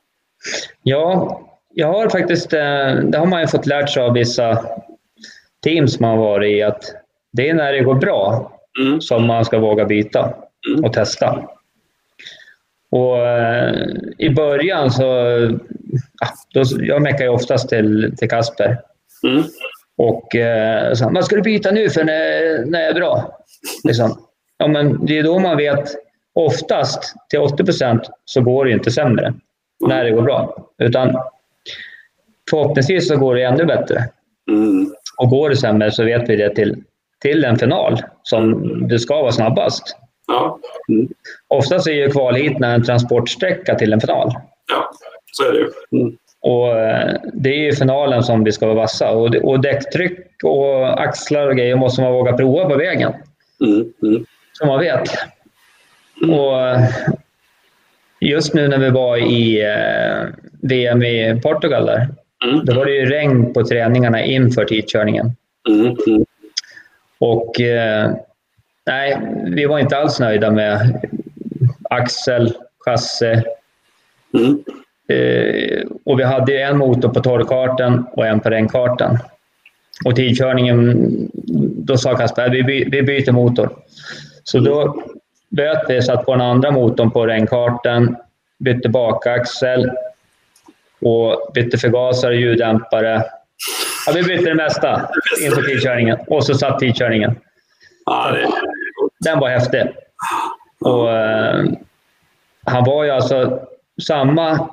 Ja, 0.84 1.42
jag 1.74 1.88
har 1.88 2.10
faktiskt, 2.10 2.54
eh, 2.54 2.94
det 3.04 3.18
har 3.18 3.26
man 3.26 3.42
ju 3.42 3.48
fått 3.48 3.66
lärt 3.66 3.90
sig 3.90 4.04
av 4.04 4.14
vissa 4.14 4.66
teams 5.64 6.00
man 6.00 6.10
har 6.10 6.18
varit 6.18 6.52
i, 6.58 6.62
att 6.64 6.84
det 7.34 7.50
är 7.50 7.54
när 7.54 7.74
det 7.74 7.84
går 7.84 7.96
bra 7.96 8.52
Mm. 8.80 9.02
som 9.02 9.28
man 9.28 9.46
ska 9.46 9.60
våga 9.60 9.86
byta 9.86 10.34
Mm. 10.70 10.84
och 10.86 10.94
testa. 10.94 11.50
Och 12.92 13.18
eh, 13.18 13.88
I 14.18 14.30
början 14.30 14.92
så... 14.92 15.04
Ja, 16.20 16.28
då, 16.54 16.64
jag 16.80 17.02
meckar 17.02 17.24
ju 17.24 17.30
oftast 17.30 17.70
till, 17.70 18.16
till 18.18 18.30
Kasper. 18.30 18.82
Mm. 19.28 19.44
Och 19.98 20.36
eh, 20.36 20.94
så, 20.94 21.10
vad 21.10 21.26
ska 21.26 21.36
du 21.36 21.42
byta 21.42 21.72
nu 21.72 21.90
för 21.90 22.04
när, 22.04 22.66
när 22.66 22.80
jag 22.80 22.90
är 22.90 22.94
bra? 22.94 23.38
Liksom. 23.84 24.18
Ja, 24.58 24.68
men 24.68 25.06
det 25.06 25.18
är 25.18 25.24
då 25.24 25.40
man 25.40 25.58
vet, 25.58 25.90
oftast 26.34 27.14
till 27.30 27.40
80 27.40 27.64
procent 27.64 28.02
så 28.26 28.42
går 28.42 28.66
det 28.66 28.72
inte 28.72 28.92
sämre 28.92 29.34
när 29.88 30.04
det 30.04 30.12
går 30.12 30.22
bra. 30.22 30.68
Utan 30.78 31.16
förhoppningsvis 32.50 33.08
så 33.08 33.18
går 33.18 33.36
det 33.36 33.44
ännu 33.44 33.66
bättre. 33.66 34.10
Mm. 34.52 34.94
Och 35.18 35.30
går 35.30 35.50
det 35.50 35.58
sämre 35.58 35.92
så 35.92 36.04
vet 36.04 36.30
vi 36.30 36.36
det 36.36 36.56
till, 36.56 36.84
till 37.22 37.44
en 37.44 37.58
final 37.58 38.02
som 38.24 38.64
du 38.88 39.00
ska 39.00 39.22
vara 39.22 39.32
snabbast. 39.32 39.98
Ja. 40.28 40.60
Mm. 40.90 41.08
Oftast 41.48 41.88
är 41.88 41.92
ju 41.92 42.12
kvalheaten 42.12 42.64
en 42.64 42.84
transportsträcka 42.84 43.76
till 43.76 43.94
en 43.94 44.02
final. 44.02 44.32
ja, 44.72 44.92
så 45.32 45.44
är 45.44 45.52
det 45.52 45.60
ju. 45.60 46.00
Mm. 46.02 46.18
Och 46.42 46.80
eh, 46.80 47.16
det 47.34 47.50
är 47.50 47.64
ju 47.64 47.74
finalen 47.74 48.24
som 48.24 48.44
vi 48.44 48.52
ska 48.52 48.66
vara 48.66 48.76
vassa. 48.76 49.12
Och, 49.12 49.36
och 49.36 49.62
däcktryck 49.62 50.44
och 50.44 51.02
axlar 51.02 51.48
och 51.48 51.56
grejer 51.56 51.76
måste 51.76 52.02
man 52.02 52.14
våga 52.14 52.34
prova 52.34 52.70
på 52.70 52.76
vägen. 52.76 53.14
Mm. 53.66 53.94
Mm. 54.04 54.26
Så 54.54 54.66
man 54.66 54.80
vet. 54.80 55.10
Och 56.22 56.68
eh, 56.68 56.90
just 58.20 58.54
nu 58.54 58.68
när 58.68 58.78
vi 58.78 58.90
var 58.90 59.18
i 59.18 59.62
eh, 59.62 60.30
VM 60.62 61.04
i 61.04 61.42
Portugal 61.44 61.86
där, 61.86 62.08
mm. 62.46 62.66
då 62.66 62.74
var 62.74 62.86
det 62.86 62.96
ju 62.96 63.06
regn 63.06 63.54
på 63.54 63.66
träningarna 63.66 64.24
inför 64.24 64.66
tidkörningen. 64.66 65.32
Mm. 65.70 65.96
Och 67.22 67.62
eh, 67.62 68.12
nej, 68.86 69.18
vi 69.46 69.66
var 69.66 69.80
inte 69.80 69.98
alls 69.98 70.20
nöjda 70.20 70.52
med 70.52 71.00
axel, 71.90 72.54
chassi. 72.86 73.44
Mm. 74.34 74.64
Eh, 75.08 75.84
och 76.06 76.20
vi 76.20 76.24
hade 76.24 76.62
en 76.62 76.78
motor 76.78 77.10
på 77.10 77.20
torrkartan 77.20 78.06
och 78.12 78.26
en 78.26 78.40
på 78.40 78.50
regnkartan. 78.50 79.18
Och 80.06 80.16
tidkörningen, 80.16 80.96
då 81.86 81.98
sa 81.98 82.18
Kasper 82.18 82.50
vi, 82.50 82.64
by, 82.64 82.90
vi 82.92 83.02
byter 83.02 83.32
motor. 83.32 83.70
Så 84.44 84.60
då 84.60 85.04
böt 85.50 85.86
vi, 85.88 86.02
satt 86.02 86.26
på 86.26 86.32
den 86.32 86.42
andra 86.42 86.72
motorn 86.72 87.12
på 87.12 87.28
regnkartan, 87.28 88.16
bytte 88.60 88.90
bakaxel 88.90 89.92
och 91.02 91.52
bytte 91.54 91.78
förgasare, 91.78 92.36
ljuddämpare. 92.36 93.24
Ja, 94.08 94.14
vi 94.16 94.24
bytte 94.24 94.50
det 94.50 94.56
mesta 94.56 95.10
inför 95.42 95.62
tidkörningen 95.62 96.18
och 96.28 96.46
så 96.46 96.54
satt 96.54 96.80
tidkörningen. 96.80 97.36
Ja, 98.06 98.32
det... 98.32 98.48
Den 99.20 99.40
var 99.40 99.50
häftig. 99.50 99.82
Och, 100.80 101.12
eh, 101.12 101.66
han 102.66 102.84
var 102.84 103.04
ju 103.04 103.10
alltså 103.10 103.60
samma, 104.08 104.70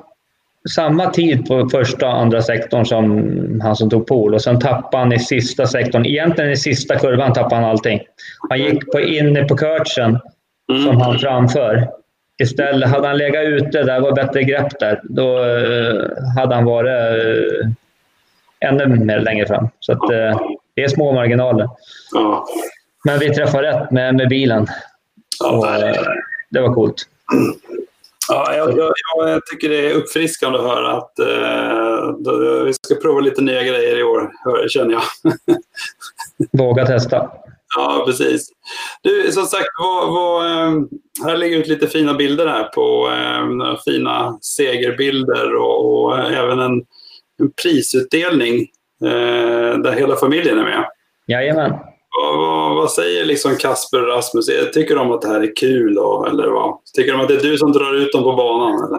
samma 0.74 1.10
tid 1.10 1.46
på 1.46 1.68
första 1.68 2.06
och 2.06 2.20
andra 2.20 2.42
sektorn 2.42 2.86
som 2.86 3.60
han 3.64 3.76
som 3.76 3.90
tog 3.90 4.06
pool 4.06 4.34
och 4.34 4.42
sen 4.42 4.60
tappade 4.60 5.02
han 5.02 5.12
i 5.12 5.18
sista 5.18 5.66
sektorn. 5.66 6.06
Egentligen 6.06 6.50
i 6.50 6.56
sista 6.56 6.98
kurvan 6.98 7.32
tappade 7.32 7.54
han 7.54 7.70
allting. 7.70 8.00
Han 8.48 8.58
gick 8.58 8.92
på 8.92 9.00
inne 9.00 9.44
på 9.44 9.56
coachen 9.56 10.18
som 10.84 11.00
han 11.00 11.18
framför. 11.18 11.88
Istället 12.42 12.90
hade 12.90 13.06
han 13.06 13.18
legat 13.18 13.44
ute, 13.44 13.82
där 13.82 14.00
var 14.00 14.12
bättre 14.12 14.42
grepp 14.42 14.78
där, 14.80 15.00
då 15.04 15.44
uh, 15.44 16.06
hade 16.36 16.54
han 16.54 16.64
varit 16.64 17.16
uh, 17.16 17.70
ännu 18.60 18.86
mer 18.86 19.20
längre 19.20 19.46
fram. 19.46 19.68
Så 19.80 19.92
att, 19.92 20.10
uh, 20.10 20.40
det 20.74 20.84
är 20.84 20.88
små 20.88 21.12
marginaler. 21.12 21.68
Men 23.04 23.18
vi 23.18 23.34
träffade 23.34 23.68
rätt 23.68 23.90
med, 23.90 24.14
med 24.14 24.28
bilen. 24.28 24.66
Och, 25.44 25.66
det 26.50 26.60
var 26.60 26.74
coolt. 26.74 27.06
Ja, 28.28 28.54
jag, 28.54 28.78
jag, 28.78 28.92
jag, 29.16 29.46
tycker 29.46 29.68
det 29.68 29.90
är 29.90 29.94
uppfriskande 29.94 30.58
att 30.58 30.64
höra 30.64 30.96
att 30.96 31.18
eh, 31.18 32.64
vi 32.64 32.72
ska 32.72 32.94
prova 32.94 33.20
lite 33.20 33.42
nya 33.42 33.62
grejer 33.62 33.98
i 33.98 34.02
år, 34.02 34.30
känner 34.68 34.92
jag. 34.92 35.02
Våga 36.52 36.86
testa. 36.86 37.30
Ja, 37.76 38.02
precis. 38.06 38.48
Du, 39.02 39.32
som 39.32 39.46
sagt, 39.46 39.68
vad, 39.78 40.12
vad, 40.12 40.46
eh, 40.46 40.72
här 41.24 41.36
ligger 41.36 41.58
ut 41.58 41.66
lite 41.66 41.86
fina 41.86 42.14
bilder 42.14 42.46
här 42.46 42.64
på 42.64 43.10
eh, 43.10 43.78
fina 43.84 44.38
segerbilder 44.40 45.54
och, 45.54 46.04
och 46.04 46.18
även 46.18 46.58
en, 46.58 46.82
en 47.38 47.50
prisutdelning 47.62 48.60
eh, 49.04 49.78
där 49.78 49.92
hela 49.92 50.16
familjen 50.16 50.58
är 50.58 50.64
med. 50.64 50.84
Jajamän. 51.26 51.70
Vad, 52.20 52.38
vad, 52.38 52.76
vad 52.76 52.90
säger 52.90 53.24
liksom 53.24 53.56
Kasper 53.56 54.02
och 54.02 54.08
Rasmus? 54.08 54.46
Tycker 54.74 54.96
de 54.96 55.12
att 55.12 55.22
det 55.22 55.28
här 55.28 55.40
är 55.40 55.56
kul? 55.56 55.94
Då, 55.94 56.26
eller 56.30 56.48
vad? 56.48 56.78
Tycker 56.96 57.12
de 57.12 57.20
att 57.20 57.28
det 57.28 57.34
är 57.34 57.42
du 57.42 57.58
som 57.58 57.72
drar 57.72 57.94
ut 57.96 58.12
dem 58.12 58.22
på 58.22 58.32
banan? 58.32 58.84
Eller? 58.84 58.98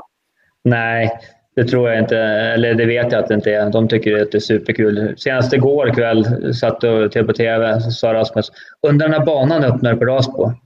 Nej, 0.64 1.10
det 1.56 1.64
tror 1.64 1.90
jag 1.90 2.00
inte. 2.00 2.18
Eller 2.18 2.74
det 2.74 2.86
vet 2.86 3.12
jag 3.12 3.22
att 3.22 3.28
det 3.28 3.34
inte 3.34 3.52
är. 3.52 3.70
De 3.70 3.88
tycker 3.88 4.22
att 4.22 4.32
det 4.32 4.38
är 4.38 4.40
superkul. 4.40 5.14
Senast 5.18 5.54
igår 5.54 5.94
kväll 5.96 6.54
satt 6.54 6.84
och 6.84 7.12
tittade 7.12 7.26
på 7.26 7.34
TV 7.34 7.82
så 7.82 7.92
sa 7.92 8.14
Rasmus 8.14 8.52
undrar 8.88 9.08
när 9.08 9.26
banan 9.26 9.64
öppnar 9.64 9.96
på 9.96 10.06
Rasbo? 10.06 10.52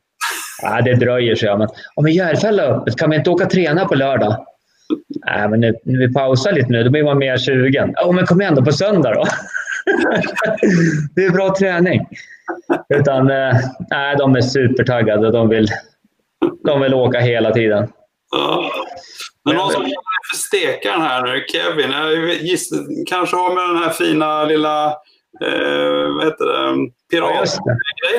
Ja, 0.61 0.81
det 0.81 0.95
dröjer, 0.95 1.35
så 1.35 1.45
jag. 1.45 1.59
Men 1.59 1.67
om 1.95 2.07
Järfälla 2.07 2.63
öppet, 2.63 2.97
kan 2.97 3.09
vi 3.09 3.15
inte 3.15 3.29
åka 3.29 3.45
träna 3.45 3.85
på 3.85 3.95
lördag? 3.95 4.45
Nej, 5.25 5.49
men 5.49 5.59
nu, 5.59 5.75
nu 5.83 5.99
vi 5.99 6.13
pausar 6.13 6.51
lite 6.51 6.69
nu, 6.69 6.83
då 6.83 6.89
blir 6.89 7.03
man 7.03 7.17
mer 7.17 7.37
sugen. 7.37 7.93
Ja, 7.95 8.11
men 8.11 8.25
kom 8.25 8.41
igen 8.41 8.55
då 8.55 8.65
på 8.65 8.71
söndag 8.71 9.13
då. 9.13 9.25
det 11.15 11.25
är 11.25 11.31
bra 11.31 11.55
träning. 11.55 12.07
Utan, 12.89 13.31
eh, 13.31 13.55
nej, 13.89 14.15
de 14.17 14.35
är 14.35 14.41
supertaggade. 14.41 15.31
De 15.31 15.49
vill, 15.49 15.67
de 16.65 16.81
vill 16.81 16.93
åka 16.93 17.19
hela 17.19 17.51
tiden. 17.51 17.87
Ja. 18.31 18.71
Men 19.45 19.55
någon 19.55 19.71
som 19.71 19.81
kallar 19.81 20.29
för 20.31 20.37
stekaren 20.37 21.01
här 21.01 21.21
nu, 21.21 21.45
Kevin. 21.47 21.91
Jag 21.91 22.33
gissar, 22.33 22.77
kanske 23.09 23.35
har 23.35 23.55
med 23.55 23.75
den 23.75 23.83
här 23.83 23.89
fina 23.89 24.43
lilla 24.43 24.85
eh, 25.41 26.13
vad 26.15 26.25
heter 26.25 26.45
det? 26.45 26.91
Pirat 27.11 27.59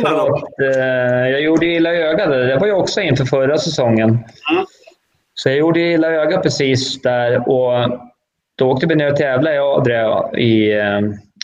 ja, 0.03 0.43
eh, 0.63 1.31
Jag 1.31 1.41
gjorde 1.41 1.67
illa 1.67 1.91
ögat. 1.91 2.31
Det 2.31 2.59
var 2.61 2.67
ju 2.67 2.73
också 2.73 3.01
inför 3.01 3.25
förra 3.25 3.59
säsongen. 3.59 4.09
Mm. 4.09 4.65
Så 5.35 5.49
jag 5.49 5.59
gjorde 5.59 5.81
illa 5.81 6.09
öga 6.09 6.41
precis 6.41 7.03
där 7.03 7.49
och 7.49 8.01
då 8.57 8.71
åkte 8.71 8.87
vi 8.87 8.95
ner 8.95 9.11
och 9.11 9.17
tävlade 9.17 9.57
i 9.57 9.59
Adria 9.59 10.31
i, 10.39 10.73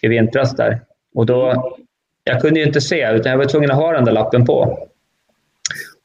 i 0.03 0.09
vintras 0.09 0.57
där. 0.57 0.81
Och 1.15 1.27
då, 1.27 1.71
jag 2.25 2.41
kunde 2.41 2.61
ju 2.61 2.67
inte 2.67 2.81
se 2.81 3.13
utan 3.13 3.33
jag 3.33 3.39
var 3.39 3.45
tvungen 3.45 3.71
att 3.71 3.77
ha 3.77 3.93
den 3.93 4.05
där 4.05 4.13
lappen 4.13 4.45
på. 4.45 4.79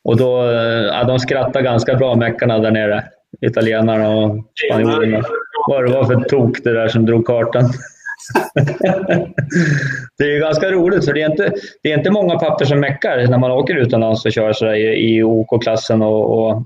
Och 0.03 0.17
då, 0.17 0.51
eh, 0.51 0.85
ja, 0.85 1.03
de 1.03 1.19
skrattade 1.19 1.65
ganska 1.65 1.95
bra, 1.95 2.15
meckarna 2.15 2.59
där 2.59 2.71
nere 2.71 3.03
italienarna 3.41 4.09
och 4.09 4.45
spanjorerna. 4.67 5.23
Vad 5.67 5.85
det 5.85 5.91
var 5.91 6.03
för 6.03 6.21
tok 6.21 6.63
det 6.63 6.73
där 6.73 6.87
som 6.87 7.05
drog 7.05 7.27
kartan. 7.27 7.63
det 10.17 10.23
är 10.23 10.39
ganska 10.39 10.71
roligt 10.71 11.05
för 11.05 11.13
det 11.13 11.21
är, 11.21 11.29
inte, 11.29 11.53
det 11.83 11.91
är 11.91 11.97
inte 11.97 12.11
många 12.11 12.39
papper 12.39 12.65
som 12.65 12.79
meckar 12.79 13.27
när 13.27 13.37
man 13.37 13.51
åker 13.51 13.75
utomlands 13.75 14.25
och 14.25 14.31
kör 14.31 14.53
sådär 14.53 14.73
i, 14.73 15.15
i 15.15 15.23
OK-klassen 15.23 16.01
och, 16.01 16.39
och, 16.39 16.63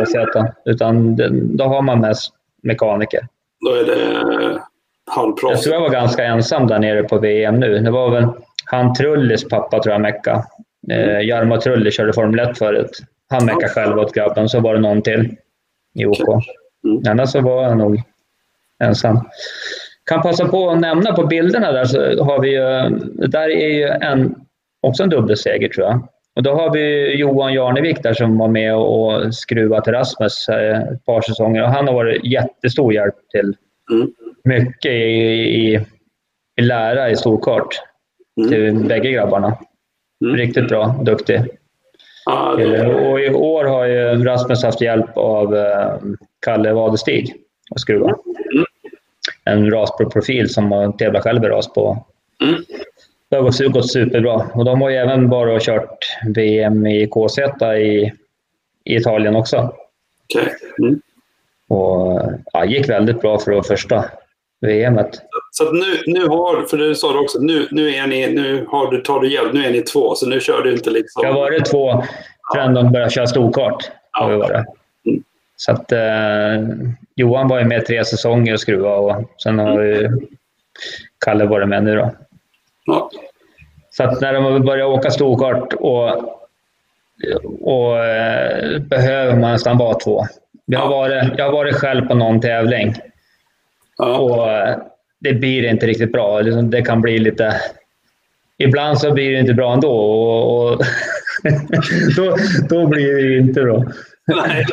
och 0.00 0.08
Z. 0.08 0.54
Utan 0.64 1.16
det, 1.16 1.30
då 1.32 1.64
har 1.64 1.82
man 1.82 2.00
mest 2.00 2.32
mekaniker. 2.62 3.26
Då 3.60 3.74
är 3.74 3.84
det 3.84 4.62
halvproffs. 5.10 5.52
Jag 5.52 5.62
tror 5.62 5.74
jag 5.74 5.80
var 5.80 5.90
ganska 5.90 6.24
ensam 6.24 6.66
där 6.66 6.78
nere 6.78 7.02
på 7.02 7.18
VM 7.18 7.60
nu. 7.60 7.78
Det 7.78 7.90
var 7.90 8.10
väl 8.10 8.28
han 8.64 8.94
Trullis 8.94 9.48
pappa 9.48 9.82
tror 9.82 9.92
jag 9.92 10.00
mecka. 10.00 10.44
Eh, 10.90 11.20
Jarmo 11.20 11.60
Trulli 11.60 11.90
körde 11.90 12.12
Formel 12.12 12.50
1 12.50 12.58
förut. 12.58 12.98
Han 13.28 13.46
meckade 13.46 13.68
själv 13.68 13.98
åt 13.98 14.14
grabben, 14.14 14.48
så 14.48 14.60
var 14.60 14.74
det 14.74 14.80
någon 14.80 15.02
till 15.02 15.36
i 15.94 16.06
OK. 16.06 16.44
Mm. 16.84 17.02
Annars 17.08 17.30
så 17.30 17.40
var 17.40 17.62
jag 17.62 17.78
nog 17.78 18.02
ensam. 18.84 19.20
Kan 20.04 20.22
passa 20.22 20.48
på 20.48 20.70
att 20.70 20.80
nämna 20.80 21.12
på 21.12 21.26
bilderna 21.26 21.72
där 21.72 21.84
så 21.84 22.24
har 22.24 22.40
vi 22.40 22.50
ju, 22.50 22.88
där 23.28 23.50
är 23.50 23.68
ju 23.68 23.88
en, 23.88 24.34
också 24.80 25.02
en 25.02 25.08
dubbelseger 25.08 25.68
tror 25.68 25.86
jag. 25.86 26.08
Och 26.36 26.42
då 26.42 26.54
har 26.54 26.72
vi 26.72 27.14
Johan 27.16 27.54
Jarnevik 27.54 28.02
där 28.02 28.14
som 28.14 28.38
var 28.38 28.48
med 28.48 28.76
och 28.76 29.34
skruvade 29.34 29.84
till 29.84 29.92
Rasmus 29.92 30.48
eh, 30.48 30.80
ett 30.80 31.04
par 31.04 31.20
säsonger 31.20 31.62
och 31.62 31.68
han 31.68 31.86
har 31.86 31.94
varit 31.94 32.24
jättestor 32.24 32.94
hjälp 32.94 33.14
till 33.30 33.56
mm. 33.92 34.12
mycket 34.44 34.92
i, 34.92 34.96
i, 34.96 35.86
i 36.60 36.62
lära 36.62 37.10
i 37.10 37.16
storkart 37.16 37.82
mm. 38.40 38.50
till 38.50 38.88
bägge 38.88 39.10
grabbarna. 39.10 39.58
Mm. 40.24 40.36
Riktigt 40.36 40.68
bra, 40.68 41.00
duktig. 41.02 41.40
Ah, 42.26 42.52
och 42.52 43.20
i 43.20 43.30
år 43.30 43.64
har 43.64 43.86
ju 43.86 44.24
Rasmus 44.24 44.62
haft 44.62 44.80
hjälp 44.80 45.16
av 45.16 45.56
eh, 45.56 45.96
Kalle 46.44 46.72
Wadestig 46.72 47.34
att 47.74 47.80
skruva. 47.80 48.14
Mm. 48.52 48.64
En 49.44 49.70
RasPro-profil 49.70 50.48
som 50.48 50.72
har 50.72 50.92
tävlat 50.92 51.22
själv 51.22 51.44
i 51.44 51.48
ras 51.48 51.72
på. 51.72 52.06
Det 53.32 53.36
har 53.36 53.68
gått, 53.68 53.90
superbra. 53.90 54.50
Och 54.54 54.64
de 54.64 54.80
har 54.80 54.90
ju 54.90 54.96
även 54.96 55.28
bara 55.28 55.60
kört 55.60 56.06
VM 56.34 56.86
i 56.86 57.06
KZ 57.06 57.38
i, 57.64 58.12
i 58.84 58.96
Italien 58.96 59.36
också. 59.36 59.74
Okay. 60.34 60.48
Mm. 60.78 61.00
Och 61.68 62.22
ja, 62.52 62.64
gick 62.64 62.88
väldigt 62.88 63.20
bra 63.20 63.38
för 63.38 63.52
det 63.52 63.62
första 63.62 64.04
VMet. 64.60 65.08
Så 65.50 65.72
nu, 65.72 66.02
nu 66.06 66.26
har, 66.26 66.66
för 66.66 66.76
du 66.76 66.94
sa 66.94 67.12
det 67.12 67.18
också, 67.18 67.38
nu, 67.38 67.68
nu, 67.70 67.94
är 67.94 68.06
ni, 68.06 68.34
nu 68.34 68.66
har 68.68 68.90
du, 68.90 69.00
tar 69.00 69.20
du 69.20 69.32
hjälp, 69.32 69.52
nu 69.52 69.64
är 69.64 69.70
ni 69.70 69.82
två, 69.82 70.14
så 70.14 70.26
nu 70.26 70.40
kör 70.40 70.62
du 70.62 70.72
inte 70.72 70.90
liksom... 70.90 71.22
Jag 71.24 71.32
har 71.32 71.40
varit 71.40 71.64
två 71.64 72.04
förrän 72.54 72.74
de 72.74 72.92
började 72.92 73.12
köra 73.12 73.26
storkart. 73.26 73.90
Har 74.10 74.30
vi 74.30 74.36
varit. 74.36 74.66
Mm. 75.06 75.22
Så 75.56 75.72
att, 75.72 75.92
eh, 75.92 76.76
Johan 77.14 77.48
var 77.48 77.58
ju 77.58 77.64
med 77.64 77.86
tre 77.86 78.04
säsonger 78.04 78.52
och 78.52 78.60
skruva 78.60 78.94
och 78.96 79.30
sen 79.42 79.58
har 79.58 79.82
ju 79.82 80.10
Kalle 81.24 81.44
varit 81.44 81.68
med 81.68 81.84
nu 81.84 81.96
då. 81.96 82.10
Ja. 82.84 83.10
Så 83.90 84.04
att 84.04 84.20
när 84.20 84.32
de 84.32 84.64
börjar 84.64 84.86
åka 84.86 85.10
storkart 85.10 85.72
och, 85.72 86.08
och 87.60 88.04
eh, 88.04 88.78
behöver 88.78 89.36
man 89.36 89.52
nästan 89.52 89.78
vara 89.78 89.94
två. 89.94 90.26
Jag 90.64 90.80
har, 90.80 90.88
varit, 90.88 91.38
jag 91.38 91.44
har 91.44 91.52
varit 91.52 91.76
själv 91.76 92.08
på 92.08 92.14
någon 92.14 92.40
tävling 92.40 92.94
Ja. 93.98 94.18
Och 94.18 94.50
eh, 94.50 94.78
det 95.20 95.34
blir 95.34 95.64
inte 95.64 95.86
riktigt 95.86 96.12
bra. 96.12 96.40
Liksom, 96.40 96.70
det 96.70 96.82
kan 96.82 97.00
bli 97.00 97.18
lite... 97.18 97.60
Ibland 98.58 98.98
så 98.98 99.12
blir 99.12 99.32
det 99.32 99.38
inte 99.38 99.54
bra 99.54 99.72
ändå. 99.72 99.92
Och, 99.92 100.72
och 100.72 100.82
då, 102.16 102.36
då 102.68 102.86
blir 102.86 103.14
det 103.14 103.38
inte 103.38 103.62
bra. 103.62 103.84
Nej. 104.26 104.66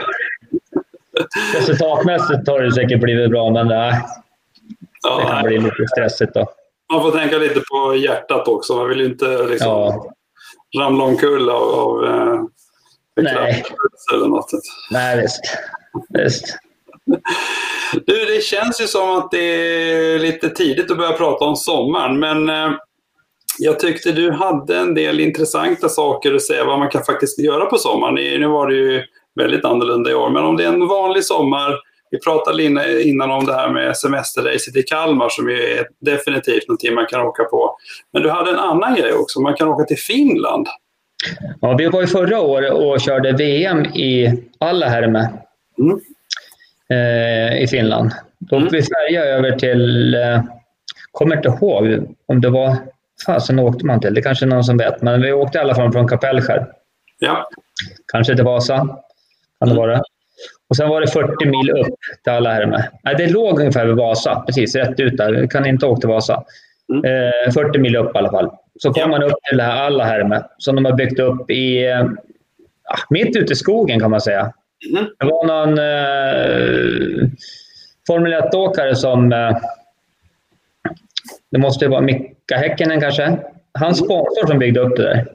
Resultatmässigt 1.55 2.47
har 2.47 2.61
det 2.61 2.71
säkert 2.71 3.01
blivit 3.01 3.29
bra, 3.29 3.49
men 3.49 3.67
nej, 3.67 3.93
det 5.17 5.27
kan 5.27 5.43
bli 5.43 5.57
lite 5.57 5.87
stressigt. 5.87 6.33
Då. 6.33 6.47
Man 6.91 7.01
får 7.01 7.11
tänka 7.11 7.37
lite 7.37 7.61
på 7.71 7.95
hjärtat 7.95 8.47
också. 8.47 8.75
Man 8.75 8.89
vill 8.89 8.99
ju 8.99 9.05
inte 9.05 9.43
liksom 9.43 9.67
ja. 9.67 10.13
ramla 10.79 11.03
omkull 11.03 11.49
av, 11.49 11.63
av 11.63 12.05
eh, 12.05 12.43
Nej. 13.21 13.63
Eller 14.13 14.27
något. 14.27 14.51
Nej, 14.91 15.21
visst. 15.21 15.41
visst. 16.09 16.57
Du, 18.05 18.25
det 18.25 18.43
känns 18.43 18.81
ju 18.81 18.87
som 18.87 19.17
att 19.17 19.31
det 19.31 19.39
är 19.39 20.19
lite 20.19 20.49
tidigt 20.49 20.91
att 20.91 20.97
börja 20.97 21.17
prata 21.17 21.45
om 21.45 21.55
sommaren, 21.55 22.19
men 22.19 22.49
eh, 22.49 22.71
jag 23.59 23.79
tyckte 23.79 24.11
du 24.11 24.31
hade 24.31 24.77
en 24.77 24.95
del 24.95 25.19
intressanta 25.19 25.89
saker 25.89 26.33
att 26.33 26.41
säga 26.41 26.65
vad 26.65 26.79
man 26.79 26.89
kan 26.89 27.03
faktiskt 27.03 27.39
göra 27.39 27.65
på 27.65 27.77
sommaren. 27.77 28.15
Nu 28.15 28.47
var 28.47 28.67
det 28.67 28.75
ju 28.75 29.03
väldigt 29.35 29.65
annorlunda 29.65 30.11
i 30.11 30.13
år, 30.13 30.29
men 30.29 30.43
om 30.43 30.57
det 30.57 30.63
är 30.63 30.67
en 30.67 30.87
vanlig 30.87 31.25
sommar, 31.25 31.75
vi 32.11 32.19
pratade 32.19 32.63
innan 33.03 33.31
om 33.31 33.45
det 33.45 33.53
här 33.53 33.69
med 33.69 33.97
semesterracet 33.97 34.75
i 34.75 34.83
Kalmar 34.83 35.29
som 35.29 35.49
är 35.49 35.87
definitivt 36.01 36.67
någonting 36.67 36.95
man 36.95 37.05
kan 37.05 37.21
åka 37.21 37.43
på. 37.43 37.77
Men 38.13 38.23
du 38.23 38.29
hade 38.29 38.51
en 38.51 38.59
annan 38.59 38.95
grej 38.95 39.13
också, 39.13 39.41
man 39.41 39.55
kan 39.55 39.67
åka 39.67 39.83
till 39.83 39.97
Finland. 39.97 40.67
Ja, 41.61 41.75
vi 41.77 41.87
var 41.87 42.01
ju 42.01 42.07
förra 42.07 42.39
året 42.39 42.73
och 42.73 43.01
körde 43.01 43.31
VM 43.31 43.85
i 43.85 44.43
Allaherme 44.59 45.29
mm. 45.79 45.99
eh, 46.89 47.63
i 47.63 47.67
Finland. 47.67 48.11
Då 48.39 48.55
mm. 48.55 48.69
vi 48.71 48.81
färja 48.83 49.25
över 49.25 49.51
till, 49.51 50.15
eh, 50.15 50.43
kommer 51.11 51.35
inte 51.35 51.47
ihåg 51.49 52.15
om 52.25 52.41
det 52.41 52.49
var, 52.49 52.77
fasen 53.25 53.59
åkte 53.59 53.85
man 53.85 54.01
till, 54.01 54.13
det 54.13 54.21
kanske 54.21 54.45
är 54.45 54.47
någon 54.47 54.63
som 54.63 54.77
vet, 54.77 55.01
men 55.01 55.21
vi 55.21 55.31
åkte 55.31 55.57
i 55.57 55.61
alla 55.61 55.75
fall 55.75 55.91
från 55.91 56.07
Kapellskär. 56.07 56.67
Ja. 57.19 57.49
Kanske 58.11 58.35
till 58.35 58.45
Vasa, 58.45 58.77
kan 59.59 59.69
det 59.69 59.75
vara. 59.75 60.01
Och 60.69 60.75
sen 60.75 60.89
var 60.89 61.01
det 61.01 61.07
40 61.07 61.45
mil 61.45 61.71
upp 61.71 61.95
till 62.23 62.33
Allaherme. 62.33 62.89
Nej, 63.03 63.15
det 63.17 63.27
låg 63.27 63.59
ungefär 63.59 63.85
vid 63.85 63.95
Vasa, 63.95 64.43
precis 64.45 64.75
rätt 64.75 64.99
ut 64.99 65.17
där. 65.17 65.47
Kan 65.47 65.65
inte 65.65 65.85
åka 65.85 65.99
till 65.99 66.09
Vasa. 66.09 66.43
Mm. 66.93 67.05
Eh, 67.47 67.53
40 67.53 67.79
mil 67.79 67.95
upp 67.95 68.15
i 68.15 68.17
alla 68.17 68.31
fall. 68.31 68.51
Så 68.79 68.93
kom 68.93 69.11
man 69.11 69.23
upp 69.23 69.33
till 69.49 69.57
det 69.57 69.63
här 69.63 69.85
Allaherme 69.85 70.43
som 70.57 70.75
de 70.75 70.85
har 70.85 70.93
byggt 70.93 71.19
upp 71.19 71.51
i, 71.51 71.87
eh, 71.87 72.05
mitt 73.09 73.35
ute 73.35 73.53
i 73.53 73.55
skogen 73.55 73.99
kan 73.99 74.11
man 74.11 74.21
säga. 74.21 74.53
Mm. 74.91 75.05
Det 75.19 75.25
var 75.25 75.47
någon 75.47 75.77
eh, 75.79 77.29
Formel 78.07 78.33
1-åkare 78.33 78.95
som... 78.95 79.33
Eh, 79.33 79.57
det 81.51 81.57
måste 81.57 81.87
vara 81.87 82.01
Mika 82.01 82.57
Häkkinen 82.57 83.01
kanske. 83.01 83.37
Hans 83.79 83.97
sponsor 83.97 84.47
som 84.47 84.59
byggde 84.59 84.79
upp 84.79 84.95
det 84.95 85.03
där. 85.03 85.25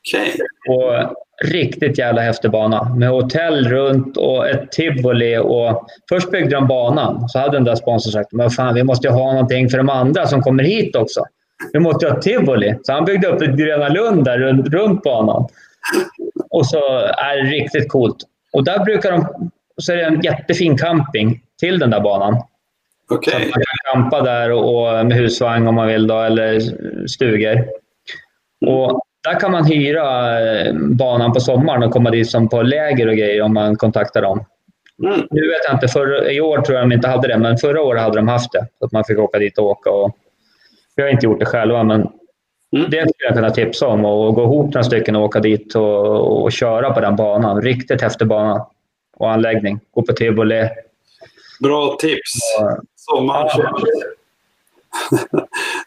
Okay. 0.00 0.30
Och 0.68 1.23
riktigt 1.44 1.98
jävla 1.98 2.22
häftig 2.22 2.50
bana 2.50 2.94
med 2.94 3.08
hotell 3.08 3.68
runt 3.68 4.16
och 4.16 4.48
ett 4.48 4.72
tivoli. 4.72 5.38
Och 5.38 5.86
först 6.08 6.30
byggde 6.30 6.54
de 6.54 6.66
banan, 6.66 7.28
så 7.28 7.38
hade 7.38 7.56
den 7.56 7.64
där 7.64 7.74
sponsorn 7.74 8.12
sagt 8.12 8.32
men 8.32 8.50
fan, 8.50 8.74
vi 8.74 8.84
måste 8.84 9.08
ha 9.08 9.32
någonting 9.32 9.68
för 9.68 9.78
de 9.78 9.88
andra 9.88 10.26
som 10.26 10.42
kommer 10.42 10.64
hit 10.64 10.96
också. 10.96 11.24
Vi 11.72 11.78
måste 11.78 12.08
ha 12.08 12.16
ett 12.16 12.22
tivoli. 12.22 12.74
Så 12.82 12.92
han 12.92 13.04
byggde 13.04 13.28
upp 13.28 13.42
ett 13.42 13.56
Gröna 13.56 13.88
Lund 13.88 14.24
där 14.24 14.38
runt, 14.38 14.68
runt 14.68 15.02
banan. 15.02 15.48
Och 16.50 16.66
så 16.66 16.98
är 16.98 17.36
det 17.36 17.50
riktigt 17.50 17.88
coolt. 17.88 18.16
Och 18.52 18.64
där 18.64 18.84
brukar 18.84 19.12
de... 19.12 19.50
Så 19.76 19.92
är 19.92 19.96
det 19.96 20.04
en 20.04 20.20
jättefin 20.20 20.78
camping 20.78 21.40
till 21.60 21.78
den 21.78 21.90
där 21.90 22.00
banan. 22.00 22.42
Okay. 23.10 23.32
Så 23.32 23.38
man 23.38 23.52
kan 23.52 23.92
campa 23.92 24.22
där 24.22 24.52
och, 24.52 24.98
och, 24.98 25.06
med 25.06 25.16
husvagn 25.16 25.68
om 25.68 25.74
man 25.74 25.88
vill, 25.88 26.06
då, 26.06 26.20
eller 26.20 26.60
stugor. 27.06 27.64
Och 28.66 29.02
där 29.24 29.40
kan 29.40 29.52
man 29.52 29.64
hyra 29.64 30.40
eh, 30.40 30.74
banan 30.74 31.32
på 31.32 31.40
sommaren 31.40 31.82
och 31.82 31.90
komma 31.90 32.10
dit 32.10 32.30
som 32.30 32.48
på 32.48 32.62
läger 32.62 33.08
och 33.08 33.16
grejer 33.16 33.42
om 33.42 33.54
man 33.54 33.76
kontaktar 33.76 34.22
dem. 34.22 34.44
Mm. 35.02 35.26
Nu 35.30 35.48
vet 35.48 35.64
jag 35.66 35.76
inte, 35.76 35.88
för, 35.88 36.30
i 36.30 36.40
år 36.40 36.60
tror 36.60 36.78
jag 36.78 36.88
de 36.88 36.94
inte 36.94 37.08
hade 37.08 37.28
det, 37.28 37.38
men 37.38 37.56
förra 37.56 37.82
året 37.82 38.02
hade 38.02 38.16
de 38.16 38.28
haft 38.28 38.52
det. 38.52 38.66
Så 38.78 38.84
att 38.84 38.92
man 38.92 39.04
fick 39.04 39.18
åka 39.18 39.38
dit 39.38 39.58
och 39.58 39.64
åka. 39.64 39.90
Och, 39.90 40.16
vi 40.96 41.02
har 41.02 41.10
inte 41.10 41.26
gjort 41.26 41.38
det 41.40 41.46
själva, 41.46 41.82
men 41.82 42.00
mm. 42.76 42.90
det 42.90 43.00
skulle 43.00 43.26
jag 43.28 43.34
kunna 43.34 43.50
tipsa 43.50 43.86
om. 43.86 44.04
Och 44.04 44.34
gå 44.34 44.42
ihop 44.42 44.74
några 44.74 44.84
stycken 44.84 45.16
och 45.16 45.22
åka 45.22 45.40
dit 45.40 45.74
och, 45.74 46.42
och 46.42 46.52
köra 46.52 46.92
på 46.92 47.00
den 47.00 47.16
banan. 47.16 47.62
Riktigt 47.62 48.02
häftig 48.02 48.26
bana 48.26 48.66
och 49.16 49.32
anläggning. 49.32 49.80
Gå 49.90 50.02
på 50.02 50.12
tivoli. 50.12 50.68
Bra 51.62 51.96
tips. 52.00 52.32
Sommar. 52.96 53.50
Ja. 53.56 53.78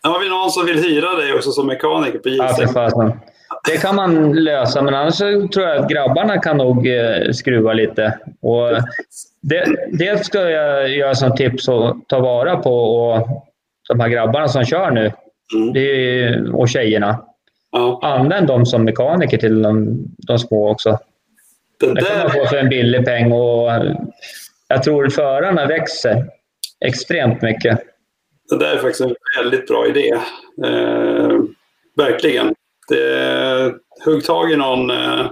Nu 0.04 0.10
har 0.10 0.20
vi 0.20 0.30
någon 0.30 0.52
som 0.52 0.66
vill 0.66 0.84
hyra 0.84 1.16
dig 1.16 1.34
också 1.34 1.52
som 1.52 1.68
mekaniker 1.68 2.20
på 2.20 2.30
JC. 2.30 2.74
Ja, 2.76 3.22
det 3.66 3.78
kan 3.78 3.96
man 3.96 4.34
lösa, 4.34 4.82
men 4.82 4.96
annars 4.96 5.18
tror 5.18 5.62
jag 5.66 5.78
att 5.78 5.90
grabbarna 5.90 6.38
kan 6.38 6.58
nog 6.58 6.88
eh, 6.88 7.32
skruva 7.32 7.74
lite. 7.74 8.20
Och 8.42 8.70
det, 9.42 9.66
det 9.92 10.26
ska 10.26 10.50
jag 10.50 10.90
göra 10.90 11.16
som 11.16 11.36
tips 11.36 11.70
att 11.70 12.08
ta 12.08 12.20
vara 12.20 12.58
på. 12.58 12.74
Och 12.74 13.28
de 13.90 14.00
här 14.00 14.10
grabbarna 14.10 14.48
som 14.48 14.66
kör 14.66 14.92
nu, 14.92 15.12
mm. 15.56 15.74
det 15.74 15.80
är, 15.80 16.56
och 16.56 16.70
tjejerna. 16.70 17.24
Ja. 17.72 18.00
Använd 18.04 18.48
dem 18.48 18.66
som 18.66 18.84
mekaniker 18.84 19.38
till 19.38 19.62
de, 19.62 20.06
de 20.18 20.40
små 20.40 20.72
också. 20.72 20.98
Det, 21.80 21.94
det 21.94 22.02
kan 22.02 22.18
man 22.18 22.32
få 22.32 22.46
för 22.46 22.58
en 22.58 22.70
billig 22.70 23.06
peng. 23.06 23.32
Och 23.32 23.72
jag 24.68 24.84
tror 24.84 25.10
förarna 25.10 25.66
växer 25.66 26.26
extremt 26.86 27.42
mycket. 27.42 27.80
Det 28.50 28.58
där 28.58 28.76
är 28.76 28.78
faktiskt 28.78 29.02
en 29.02 29.16
väldigt 29.38 29.68
bra 29.68 29.88
idé. 29.88 30.12
Eh, 30.66 31.40
verkligen. 31.96 32.56
Det, 32.88 33.76
hugg 34.06 34.26
tag 34.26 34.52
i 34.52 34.56
någon, 34.56 34.90
eh, 34.90 35.26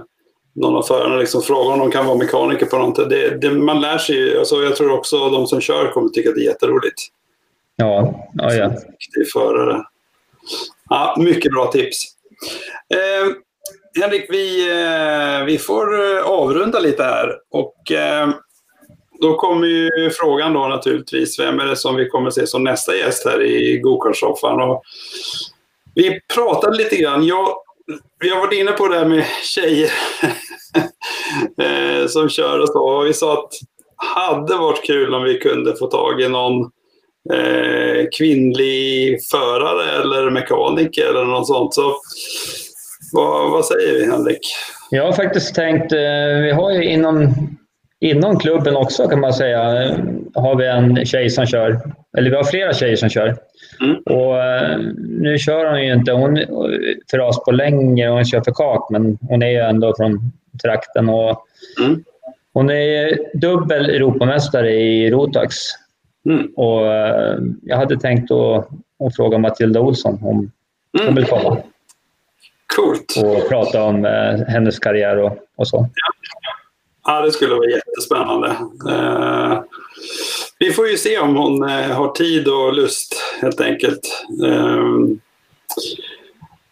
någon 0.54 0.76
av 0.76 0.82
förarna, 0.82 1.16
liksom, 1.16 1.42
fråga 1.42 1.72
om 1.72 1.78
de 1.78 1.90
kan 1.90 2.06
vara 2.06 2.18
mekaniker 2.18 2.66
på 2.66 2.78
någonting. 2.78 3.08
Det, 3.08 3.40
det, 3.40 3.50
man 3.50 3.80
lär 3.80 3.98
sig 3.98 4.38
alltså, 4.38 4.62
Jag 4.62 4.76
tror 4.76 4.92
också 4.92 5.30
de 5.30 5.46
som 5.46 5.60
kör 5.60 5.90
kommer 5.92 6.08
tycka 6.08 6.28
att 6.28 6.34
det 6.34 6.40
är 6.40 6.48
jätteroligt. 6.48 7.02
Ja, 7.76 8.26
ja, 8.34 8.54
ja. 8.54 8.68
Riktig 8.68 9.32
förare. 9.32 9.84
Ja, 10.88 11.16
mycket 11.18 11.52
bra 11.52 11.66
tips. 11.66 11.96
Eh, 12.94 13.32
Henrik, 14.02 14.26
vi, 14.28 14.70
eh, 14.70 15.44
vi 15.44 15.58
får 15.58 16.16
eh, 16.16 16.22
avrunda 16.22 16.80
lite 16.80 17.02
här. 17.02 17.32
Och, 17.50 17.92
eh, 17.92 18.28
då 19.20 19.34
kommer 19.34 19.66
ju 19.66 20.10
frågan 20.10 20.52
då 20.52 20.68
naturligtvis, 20.68 21.38
vem 21.38 21.60
är 21.60 21.66
det 21.66 21.76
som 21.76 21.96
vi 21.96 22.08
kommer 22.08 22.30
se 22.30 22.46
som 22.46 22.64
nästa 22.64 22.96
gäst 22.96 23.24
här 23.24 23.42
i 23.42 23.78
gokartsoffan? 23.78 24.80
Vi 25.94 26.20
pratade 26.34 26.76
lite 26.76 26.96
grann, 26.96 27.26
jag, 27.26 27.48
vi 28.20 28.28
har 28.28 28.40
varit 28.40 28.58
inne 28.58 28.72
på 28.72 28.88
det 28.88 28.98
här 28.98 29.04
med 29.04 29.24
tjejer 29.42 29.90
eh, 31.62 32.06
som 32.06 32.28
kör 32.28 32.60
och 32.60 32.68
så. 32.68 32.78
Och 32.78 33.06
vi 33.06 33.12
sa 33.12 33.32
att 33.32 33.50
det 33.50 34.06
hade 34.06 34.56
varit 34.56 34.86
kul 34.86 35.14
om 35.14 35.22
vi 35.22 35.38
kunde 35.38 35.76
få 35.76 35.86
tag 35.86 36.20
i 36.20 36.28
någon 36.28 36.60
eh, 37.32 38.06
kvinnlig 38.18 39.18
förare 39.30 40.02
eller 40.02 40.30
mekaniker 40.30 41.06
eller 41.06 41.24
något 41.24 41.46
sånt. 41.46 41.74
Så 41.74 41.96
vad, 43.12 43.50
vad 43.50 43.64
säger 43.64 43.94
vi 43.94 44.06
Henrik? 44.06 44.40
Jag 44.90 45.04
har 45.04 45.12
faktiskt 45.12 45.54
tänkt, 45.54 45.92
eh, 45.92 46.42
vi 46.42 46.50
har 46.50 46.72
ju 46.72 46.84
inom 46.84 47.34
Inom 48.00 48.38
klubben 48.38 48.76
också 48.76 49.08
kan 49.08 49.20
man 49.20 49.32
säga 49.32 49.60
har 50.34 50.56
vi 50.56 50.66
en 50.66 51.06
tjej 51.06 51.30
som 51.30 51.46
kör. 51.46 51.80
Eller 52.18 52.30
vi 52.30 52.36
har 52.36 52.44
flera 52.44 52.72
tjejer 52.72 52.96
som 52.96 53.08
kör. 53.08 53.36
Mm. 53.80 53.96
Och 53.96 54.44
eh, 54.44 54.78
nu 54.98 55.38
kör 55.38 55.70
hon 55.70 55.84
ju 55.84 55.92
inte 55.92 56.12
hon 56.12 56.38
för 57.10 57.20
oss 57.20 57.44
på 57.44 57.50
längre, 57.50 58.08
hon 58.08 58.24
kör 58.24 58.40
för 58.40 58.52
kak, 58.52 58.90
men 58.90 59.18
hon 59.20 59.42
är 59.42 59.50
ju 59.50 59.58
ändå 59.58 59.94
från 59.96 60.32
trakten. 60.62 61.08
Och 61.08 61.46
mm. 61.80 62.04
Hon 62.56 62.70
är 62.70 63.18
dubbel 63.34 63.90
Europamästare 63.90 64.72
i 64.72 65.10
Rotax. 65.10 65.56
Mm. 66.28 66.46
Och 66.56 66.86
eh, 66.86 67.38
jag 67.62 67.76
hade 67.76 67.96
tänkt 67.96 68.30
att, 68.30 68.68
att 69.04 69.16
fråga 69.16 69.38
Matilda 69.38 69.80
Olsson 69.80 70.18
om 70.22 70.52
hon 71.06 71.14
vill 71.14 71.24
komma. 71.24 71.58
Coolt. 72.76 73.14
Och 73.24 73.48
prata 73.48 73.82
om 73.82 74.04
eh, 74.04 74.46
hennes 74.48 74.78
karriär 74.78 75.16
och, 75.16 75.38
och 75.56 75.68
så. 75.68 75.76
Ja. 75.76 76.55
Ja, 77.06 77.20
det 77.20 77.32
skulle 77.32 77.54
vara 77.54 77.70
jättespännande. 77.70 78.56
Eh, 78.90 79.62
vi 80.58 80.72
får 80.72 80.88
ju 80.88 80.96
se 80.96 81.18
om 81.18 81.36
hon 81.36 81.62
eh, 81.62 81.90
har 81.90 82.12
tid 82.12 82.48
och 82.48 82.74
lust 82.74 83.22
helt 83.40 83.60
enkelt. 83.60 84.24
Eh, 84.46 84.84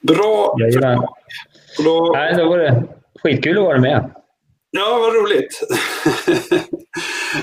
bra. 0.00 0.56
Jajamän. 0.60 1.02
Då... 1.84 2.12
Nej, 2.12 2.34
då 2.36 2.48
var 2.48 2.58
det 2.58 2.84
skitkul 3.22 3.58
att 3.58 3.64
vara 3.64 3.80
med. 3.80 4.10
Ja, 4.70 4.98
vad 5.00 5.14
roligt. 5.14 5.60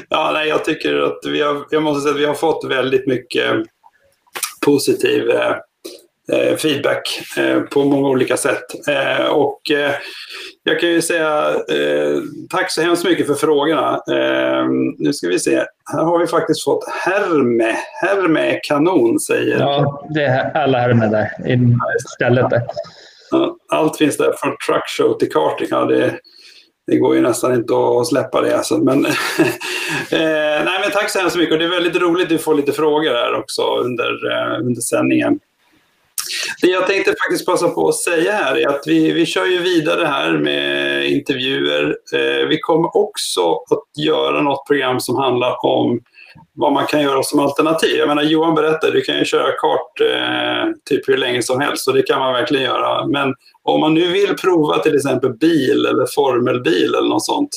ja, 0.09 0.31
nej, 0.33 0.49
jag 0.49 0.65
tycker 0.65 0.95
att 0.95 1.19
vi 1.25 1.41
har, 1.41 1.65
jag 1.69 1.83
måste 1.83 2.01
säga 2.01 2.13
att 2.13 2.21
vi 2.21 2.25
har 2.25 2.33
fått 2.33 2.65
väldigt 2.65 3.07
mycket 3.07 3.65
positiv 4.65 5.29
eh, 5.29 5.55
feedback 6.57 7.21
eh, 7.37 7.59
på 7.61 7.83
många 7.83 8.09
olika 8.09 8.37
sätt. 8.37 8.87
Eh, 8.87 9.25
och 9.25 9.61
jag 10.63 10.79
kan 10.79 10.89
ju 10.89 11.01
säga 11.01 11.49
eh, 11.49 12.21
tack 12.49 12.71
så 12.71 12.81
hemskt 12.81 13.05
mycket 13.05 13.27
för 13.27 13.33
frågorna. 13.33 14.01
Eh, 14.11 14.65
nu 14.97 15.13
ska 15.13 15.27
vi 15.27 15.39
se. 15.39 15.55
Här 15.93 16.03
har 16.03 16.19
vi 16.19 16.27
faktiskt 16.27 16.63
fått 16.63 16.89
Herme. 16.89 17.75
Herme 18.01 18.39
är 18.39 18.59
kanon, 18.63 19.19
säger... 19.19 19.59
Ja, 19.59 20.07
det 20.13 20.23
är 20.23 20.57
alla 20.57 20.79
Herme 20.79 21.07
där 21.07 21.49
i 21.55 21.77
stället. 22.15 22.49
Där. 22.49 22.61
allt 23.69 23.97
finns 23.97 24.17
där, 24.17 24.33
från 24.37 24.55
truckshow 24.67 25.17
till 25.19 25.31
karting. 25.31 25.67
Ja, 25.71 25.85
det, 25.85 26.13
det 26.87 26.97
går 26.97 27.15
ju 27.15 27.21
nästan 27.21 27.53
inte 27.53 27.73
att 27.73 28.07
släppa 28.07 28.41
det. 28.41 28.57
Alltså. 28.57 28.77
Men, 28.77 29.05
eh, 29.05 29.11
nej, 30.65 30.79
men 30.81 30.91
tack 30.91 31.09
så 31.09 31.19
hemskt 31.19 31.37
mycket. 31.37 31.53
Och 31.53 31.59
det 31.59 31.65
är 31.65 31.69
väldigt 31.69 32.01
roligt 32.01 32.31
att 32.31 32.41
få 32.41 32.53
lite 32.53 32.71
frågor 32.71 33.09
här 33.09 33.35
också 33.35 33.61
under, 33.61 34.31
eh, 34.31 34.59
under 34.59 34.81
sändningen. 34.81 35.39
Det 36.61 36.67
jag 36.67 36.87
tänkte 36.87 37.15
faktiskt 37.25 37.45
passa 37.45 37.69
på 37.69 37.89
att 37.89 37.95
säga 37.95 38.31
här 38.31 38.57
är 38.57 38.67
att 38.67 38.83
vi, 38.85 39.11
vi 39.11 39.25
kör 39.25 39.45
ju 39.45 39.57
vidare 39.57 40.05
här 40.05 40.37
med 40.37 41.05
intervjuer. 41.11 41.97
Eh, 42.13 42.47
vi 42.47 42.59
kommer 42.59 42.97
också 42.97 43.51
att 43.51 44.03
göra 44.03 44.41
något 44.41 44.67
program 44.67 44.99
som 44.99 45.15
handlar 45.15 45.65
om 45.65 45.99
vad 46.53 46.73
man 46.73 46.85
kan 46.85 47.01
göra 47.01 47.23
som 47.23 47.39
alternativ. 47.39 47.97
Jag 47.97 48.07
menar, 48.07 48.23
Johan 48.23 48.55
berättade, 48.55 48.93
du 48.93 49.01
kan 49.01 49.17
ju 49.17 49.25
köra 49.25 49.51
kart 49.51 50.01
eh, 50.01 50.71
typ 50.89 51.09
hur 51.09 51.17
länge 51.17 51.43
som 51.43 51.61
helst 51.61 51.87
och 51.87 51.93
det 51.93 52.03
kan 52.03 52.19
man 52.19 52.33
verkligen 52.33 52.63
göra. 52.63 53.07
Men 53.07 53.33
om 53.63 53.79
man 53.79 53.93
nu 53.93 54.07
vill 54.07 54.35
prova 54.35 54.79
till 54.79 54.95
exempel 54.95 55.33
bil 55.33 55.85
eller 55.85 56.05
formelbil 56.15 56.95
eller 56.95 57.09
något 57.09 57.25
sånt, 57.25 57.49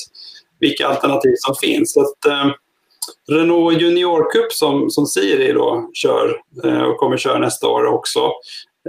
vilka 0.59 0.87
alternativ 0.87 1.33
som 1.37 1.55
finns. 1.55 1.93
Så 1.93 2.01
att, 2.01 2.25
eh, 2.25 2.51
Renault 3.31 3.81
Junior 3.81 4.31
Cup 4.31 4.51
som, 4.51 4.89
som 4.89 5.05
Siri 5.05 5.53
då 5.53 5.89
kör 5.93 6.41
eh, 6.63 6.81
och 6.81 6.97
kommer 6.97 7.17
köra 7.17 7.39
nästa 7.39 7.67
år 7.67 7.85
också. 7.85 8.19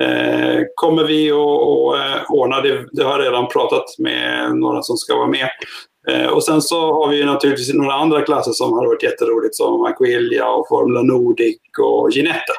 Eh, 0.01 0.63
kommer 0.75 1.05
vi 1.05 1.31
att 1.31 2.17
eh, 2.17 2.31
ordna, 2.31 2.61
det, 2.61 2.87
det 2.93 3.05
har 3.05 3.19
jag 3.19 3.27
redan 3.27 3.49
pratat 3.49 3.85
med 3.99 4.57
några 4.57 4.83
som 4.83 4.97
ska 4.97 5.17
vara 5.17 5.29
med. 5.29 5.49
Eh, 6.09 6.27
och 6.27 6.45
sen 6.45 6.63
så 6.63 6.95
har 6.95 7.09
vi 7.09 7.25
naturligtvis 7.25 7.75
några 7.75 7.95
andra 7.95 8.23
klasser 8.23 8.53
som 8.53 8.73
har 8.73 8.87
varit 8.87 9.03
jätteroligt 9.03 9.57
som 9.57 9.85
Aquilia 9.85 10.49
och 10.49 10.69
Formula 10.69 11.03
Nordic 11.03 11.57
och 11.79 12.11
Ginetta. 12.11 12.53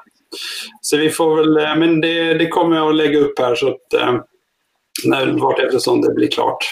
Så 0.82 0.98
vi 0.98 1.10
får 1.10 1.36
väl, 1.36 1.58
eh, 1.58 1.76
men 1.76 2.02
det, 2.02 2.34
det 2.34 2.48
kommer 2.48 2.76
jag 2.76 2.90
att 2.90 2.96
lägga 2.96 3.20
upp 3.20 3.40
här 3.40 3.56
så 3.56 3.68
att 3.68 3.94
eh, 3.94 4.16
när, 5.06 5.28
vart 5.28 5.60
eftersom 5.60 6.02
det 6.02 6.14
blir 6.14 6.28
klart. 6.28 6.72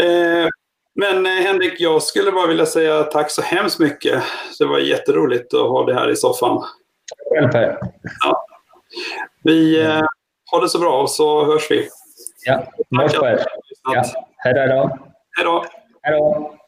Eh, 0.00 0.48
men 0.94 1.26
eh, 1.26 1.32
Henrik, 1.32 1.80
jag 1.80 2.02
skulle 2.02 2.32
bara 2.32 2.46
vilja 2.46 2.66
säga 2.66 3.02
tack 3.02 3.30
så 3.30 3.42
hemskt 3.42 3.78
mycket. 3.78 4.22
Det 4.58 4.66
var 4.66 4.78
jätteroligt 4.78 5.54
att 5.54 5.68
ha 5.68 5.86
dig 5.86 5.94
här 5.94 6.10
i 6.10 6.16
soffan. 6.16 6.64
Själv 7.34 7.48
Per. 7.48 7.78
Ja. 8.24 8.46
Vi 9.42 9.80
eh, 9.84 10.00
har 10.50 10.60
det 10.60 10.68
så 10.68 10.78
bra 10.78 11.06
så 11.06 11.44
hörs 11.44 11.70
vi. 11.70 11.88
Ja, 12.46 12.64
mors 12.90 13.14
på 13.14 13.26
er. 13.26 13.44
Ja, 13.92 14.04
hej 14.36 14.54
då. 14.54 14.98
Hej 15.36 15.44
då. 15.44 15.64
Hej 16.02 16.18
då. 16.18 16.59